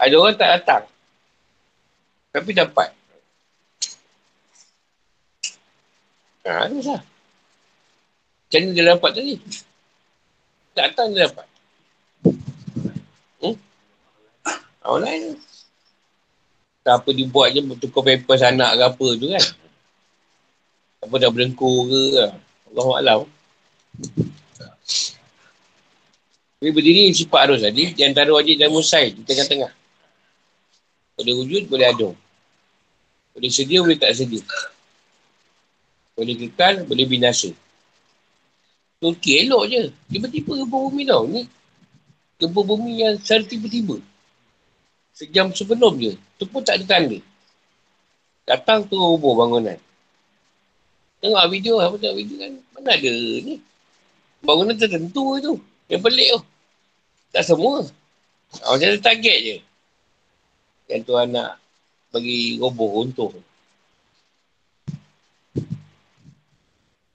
Ada 0.00 0.14
orang 0.16 0.36
tak 0.40 0.50
datang. 0.56 0.84
Tapi 2.32 2.50
dapat. 2.56 2.88
Ha, 6.48 6.64
harus 6.64 6.88
lah. 6.88 7.04
Macam 7.04 8.60
mana 8.64 8.72
dia 8.72 8.84
dapat 8.88 9.10
tadi? 9.12 9.34
Datang 10.72 11.08
dia 11.12 11.28
dapat. 11.28 11.46
Hmm? 13.44 13.56
Online 14.88 15.22
tu. 15.28 15.36
Tak 16.82 17.04
apa 17.04 17.08
dibuat 17.14 17.54
je 17.54 17.62
bertukar 17.62 18.02
pampers 18.02 18.42
anak 18.42 18.74
ke 18.74 18.82
apa 18.96 19.06
tu 19.20 19.26
kan. 19.28 19.44
Apa 21.04 21.14
dah 21.20 21.30
berengkur 21.30 21.86
ke. 21.86 22.02
Allah 22.72 22.88
Alam. 22.98 23.41
Tapi 26.62 26.70
berdiri 26.70 27.10
sifat 27.10 27.50
arus 27.50 27.66
tadi. 27.66 27.90
Di 27.90 28.02
antara 28.06 28.30
wajib 28.30 28.54
dan 28.54 28.70
musai 28.70 29.10
di 29.10 29.26
tengah-tengah. 29.26 29.72
Boleh 31.18 31.34
wujud, 31.42 31.66
boleh 31.66 31.86
adung. 31.90 32.16
Boleh 33.34 33.50
sedia, 33.50 33.82
boleh 33.82 33.98
tak 33.98 34.14
sedia. 34.14 34.40
Boleh 36.14 36.38
kekal, 36.38 36.86
boleh 36.86 37.04
binasa. 37.08 37.50
Okey, 39.02 39.42
elok 39.42 39.66
je. 39.66 39.90
Tiba-tiba 40.14 40.62
gempa 40.62 40.76
bumi 40.78 41.02
tau. 41.02 41.26
Ni 41.26 41.42
gempa 42.38 42.60
bumi 42.62 43.02
yang 43.02 43.18
secara 43.18 43.42
tiba-tiba. 43.42 43.98
Sejam 45.10 45.50
sebelum 45.50 45.98
je. 45.98 46.14
Tu 46.38 46.46
pun 46.46 46.62
tak 46.62 46.78
ada 46.78 46.86
tanda. 46.86 47.18
Datang 48.46 48.86
tu 48.86 48.94
roboh 48.94 49.34
bangunan. 49.34 49.74
Tengok 51.18 51.46
video, 51.50 51.82
apa 51.82 51.98
tengok 51.98 52.16
video 52.22 52.36
kan. 52.38 52.52
Mana 52.78 52.90
ada 52.94 53.10
ni. 53.42 53.58
Bangunan 54.42 54.74
tertentu 54.74 55.38
tu. 55.38 55.54
Yang 55.86 56.02
pelik 56.02 56.28
tu. 56.34 56.40
Tak 57.32 57.46
semua. 57.46 57.86
Macam 58.52 58.76
ada 58.76 58.98
target 58.98 59.38
je. 59.40 59.56
Yang 60.90 61.00
tu 61.08 61.14
anak 61.16 61.56
bagi 62.12 62.58
roboh 62.60 63.00
untung. 63.00 63.32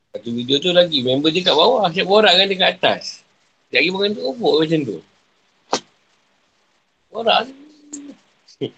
Satu 0.10 0.34
video 0.34 0.58
tu 0.58 0.74
lagi, 0.74 1.06
member 1.06 1.30
dia 1.30 1.46
kat 1.46 1.54
bawah, 1.54 1.86
siap 1.94 2.10
borak 2.10 2.34
kan 2.34 2.50
dia 2.50 2.58
kat 2.58 2.72
atas. 2.82 3.22
Dia 3.70 3.86
lagi 3.86 3.94
mengentuk 3.94 4.26
roboh 4.26 4.66
macam 4.66 4.82
tu. 4.82 4.98
Borak 7.14 7.46
ni. 7.46 7.54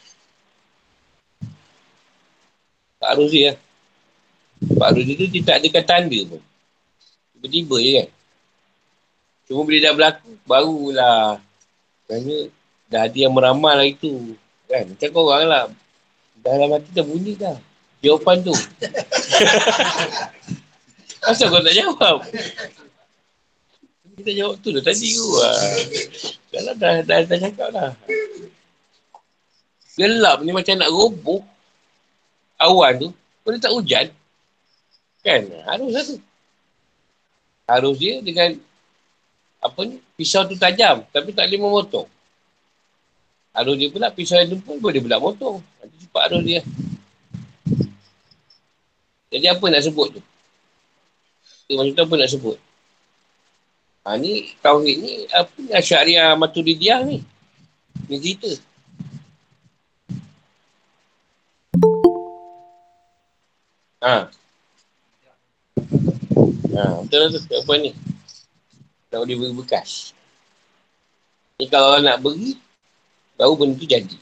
Pak 2.99 3.15
Ruzi 3.15 3.47
lah. 3.47 3.55
Pak 4.59 4.89
Ruzi 4.91 5.15
tu 5.15 5.31
dia 5.31 5.39
tak 5.47 5.63
ada 5.63 5.79
tanda 5.87 6.19
pun. 6.27 6.43
Tiba-tiba 7.39 7.75
je 7.79 7.91
kan. 7.95 8.07
Cuma 9.49 9.65
bila 9.65 9.81
dah 9.81 9.93
berlaku, 9.97 10.29
barulah. 10.45 11.41
Kerana 12.05 12.35
dah 12.85 13.01
ada 13.09 13.17
yang 13.17 13.33
meramal 13.33 13.81
lah 13.81 13.89
itu. 13.89 14.37
Kan? 14.69 14.93
Macam 14.93 15.09
korang 15.09 15.49
lah. 15.49 15.65
Dalam 16.45 16.69
hati 16.77 16.89
dah 16.93 17.01
bunyi 17.01 17.33
dah. 17.33 17.57
Jawapan 18.05 18.45
tu. 18.45 18.53
Asal 21.27 21.49
kau 21.49 21.65
tak 21.65 21.73
jawab? 21.73 22.21
Kita 24.21 24.31
jawab 24.37 24.55
tu 24.61 24.69
dah 24.69 24.83
tadi 24.85 25.17
tu. 25.17 25.27
Kalau 26.53 26.73
dah, 26.77 27.01
dah, 27.01 27.01
dah, 27.01 27.19
dah 27.25 27.37
cakap 27.41 27.69
lah. 27.73 27.89
Gelap 29.97 30.45
ni 30.45 30.53
macam 30.53 30.77
nak 30.77 30.93
roboh. 30.93 31.41
Awan 32.61 33.01
tu. 33.01 33.09
Kau 33.41 33.57
tak 33.57 33.73
hujan. 33.73 34.13
Kan? 35.25 35.41
Harus 35.65 35.89
lah 35.89 36.03
tu. 36.05 36.17
Harus 37.65 37.95
dia 37.97 38.21
dengan 38.21 38.68
apa 39.59 39.79
ni, 39.83 39.99
pisau 40.15 40.47
tu 40.47 40.55
tajam 40.55 41.03
tapi 41.11 41.35
tak 41.35 41.51
boleh 41.51 41.59
memotong. 41.59 42.07
Arus 43.59 43.75
dia 43.75 43.91
pula, 43.91 44.07
pisau 44.13 44.39
yang 44.39 44.55
tu 44.55 44.57
pun 44.63 44.79
boleh 44.79 45.03
pula 45.03 45.19
motong. 45.19 45.59
Nanti 45.81 45.95
cepat 46.07 46.21
arus 46.31 46.43
dia. 46.47 46.61
Jadi 49.29 49.45
apa 49.45 49.65
nak 49.69 49.83
sebut 49.83 50.07
tu? 50.15 50.21
Tu 51.69 51.73
macam 51.77 52.03
apa 52.07 52.15
nak 52.17 52.31
sebut? 52.31 52.57
Ha, 54.07 54.17
ni, 54.17 54.57
Tauhid 54.63 54.97
ni, 54.97 55.13
apa 55.29 55.53
ni, 55.59 55.69
Asyariah 55.75 56.33
Maturidiyah 56.33 57.03
ni. 57.05 57.21
Ni 58.09 58.17
cerita. 58.17 58.49
Ha. 64.01 64.31
Ha, 66.73 66.83
betul 67.05 67.19
lah 67.19 67.29
tu. 67.29 67.39
Apa 67.53 67.73
ni? 67.77 67.91
Tak 69.09 69.25
boleh 69.25 69.35
beri 69.41 69.53
bekas. 69.57 70.13
Ni 71.57 71.65
kalau 71.65 71.97
nak 71.97 72.21
beri, 72.21 72.53
baru 73.33 73.57
benda 73.57 73.81
tu 73.81 73.89
jadi. 73.89 74.17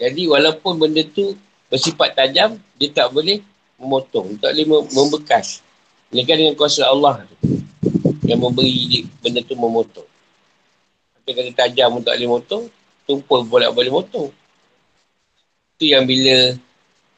Jadi 0.00 0.22
walaupun 0.26 0.80
benda 0.80 1.04
tu 1.04 1.36
bersifat 1.68 2.16
tajam, 2.16 2.56
dia 2.80 2.88
tak 2.88 3.12
boleh 3.12 3.44
memotong. 3.76 4.40
Tak 4.40 4.56
boleh 4.56 4.88
membekas. 4.90 5.60
Melainkan 6.08 6.40
dengan 6.40 6.56
kuasa 6.56 6.88
Allah 6.88 7.28
yang 8.24 8.40
memberi 8.40 9.04
benda 9.20 9.44
tu 9.44 9.52
memotong. 9.60 10.08
Tapi 11.20 11.30
kalau 11.36 11.52
tajam 11.52 11.88
pun 12.00 12.02
tak 12.02 12.16
boleh 12.16 12.30
motong, 12.32 12.64
tumpul 13.04 13.44
boleh 13.44 13.68
boleh 13.68 13.92
motong. 13.92 14.32
Itu 15.76 15.84
yang 15.92 16.08
bila 16.08 16.56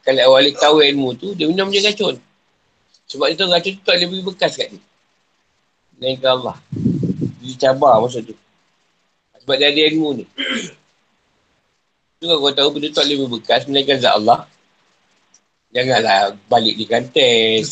kalau 0.02 0.34
awal 0.34 0.50
tahu 0.58 0.82
ilmu 0.82 1.14
tu, 1.18 1.38
dia 1.38 1.46
minum 1.46 1.70
je 1.70 1.82
racun. 1.86 2.18
Sebab 3.06 3.30
itu 3.30 3.46
racun 3.46 3.72
tu 3.78 3.82
tak 3.86 3.94
boleh 3.98 4.08
beri 4.10 4.22
bekas 4.26 4.58
kat 4.58 4.74
dia. 4.74 4.82
Melainkan 5.96 6.30
Allah. 6.40 6.56
Dia 7.40 7.54
cabar 7.68 8.00
masa 8.04 8.20
tu. 8.20 8.36
Sebab 9.40 9.54
dia 9.56 9.72
ada 9.72 9.80
ilmu 9.92 10.20
ni. 10.20 10.24
Tu 12.18 12.24
kalau 12.24 12.40
kau 12.42 12.52
tahu 12.52 12.68
benda 12.76 12.88
tu 12.90 13.00
boleh 13.00 13.16
berbekas, 13.24 13.68
melainkan 13.68 14.00
zat 14.00 14.16
Allah. 14.16 14.44
Janganlah 15.70 16.34
balik 16.48 16.74
di 16.76 16.84
kantes. 16.88 17.68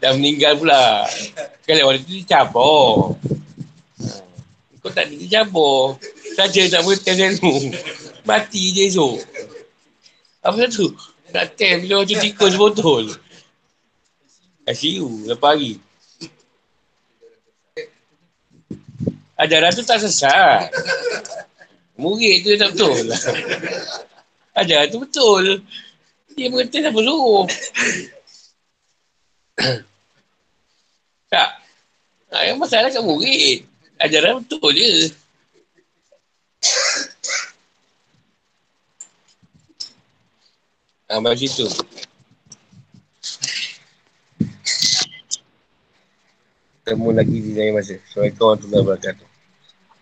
Dah 0.00 0.16
meninggal 0.16 0.56
pula. 0.56 1.04
Kalau 1.66 1.92
orang 1.92 2.02
tu 2.06 2.14
dicabar. 2.14 3.14
Kau 4.80 4.90
tak 4.94 5.12
dicabar. 5.12 6.00
Saja 6.38 6.62
tak 6.72 6.82
test 7.04 7.20
ilmu. 7.20 7.74
Mati 8.24 8.72
je 8.72 8.88
esok. 8.88 9.18
Apa 10.40 10.70
tu? 10.72 10.88
Nak 11.34 11.58
test 11.58 11.84
bila 11.84 12.00
macam 12.00 12.16
tikus 12.16 12.54
botol. 12.56 13.04
ICU, 14.64 15.28
lepas 15.28 15.58
hari. 15.58 15.76
Ajaran 19.40 19.72
tu 19.72 19.80
tak 19.80 20.04
sesat. 20.04 20.68
Murid 21.96 22.44
tu 22.44 22.52
tak 22.60 22.76
betul. 22.76 23.08
Ajaran 24.52 24.88
tu 24.92 25.00
betul. 25.00 25.64
Dia 26.36 26.52
mengerti 26.52 26.84
apa 26.84 27.00
suruh. 27.00 27.48
tak. 31.32 31.50
Nah, 32.30 32.42
yang 32.44 32.60
masalah 32.60 32.92
kat 32.92 33.00
murid. 33.00 33.64
Ajaran 33.96 34.44
betul 34.44 34.76
je. 34.76 35.08
Ha, 41.08 41.16
macam 41.18 41.40
situ. 41.40 41.66
Ketemu 46.84 47.08
lagi 47.16 47.38
di 47.40 47.50
lain 47.56 47.72
masa. 47.74 47.96
Assalamualaikum 47.98 48.44
warahmatullahi 48.46 48.84
wabarakatuh. 48.84 49.29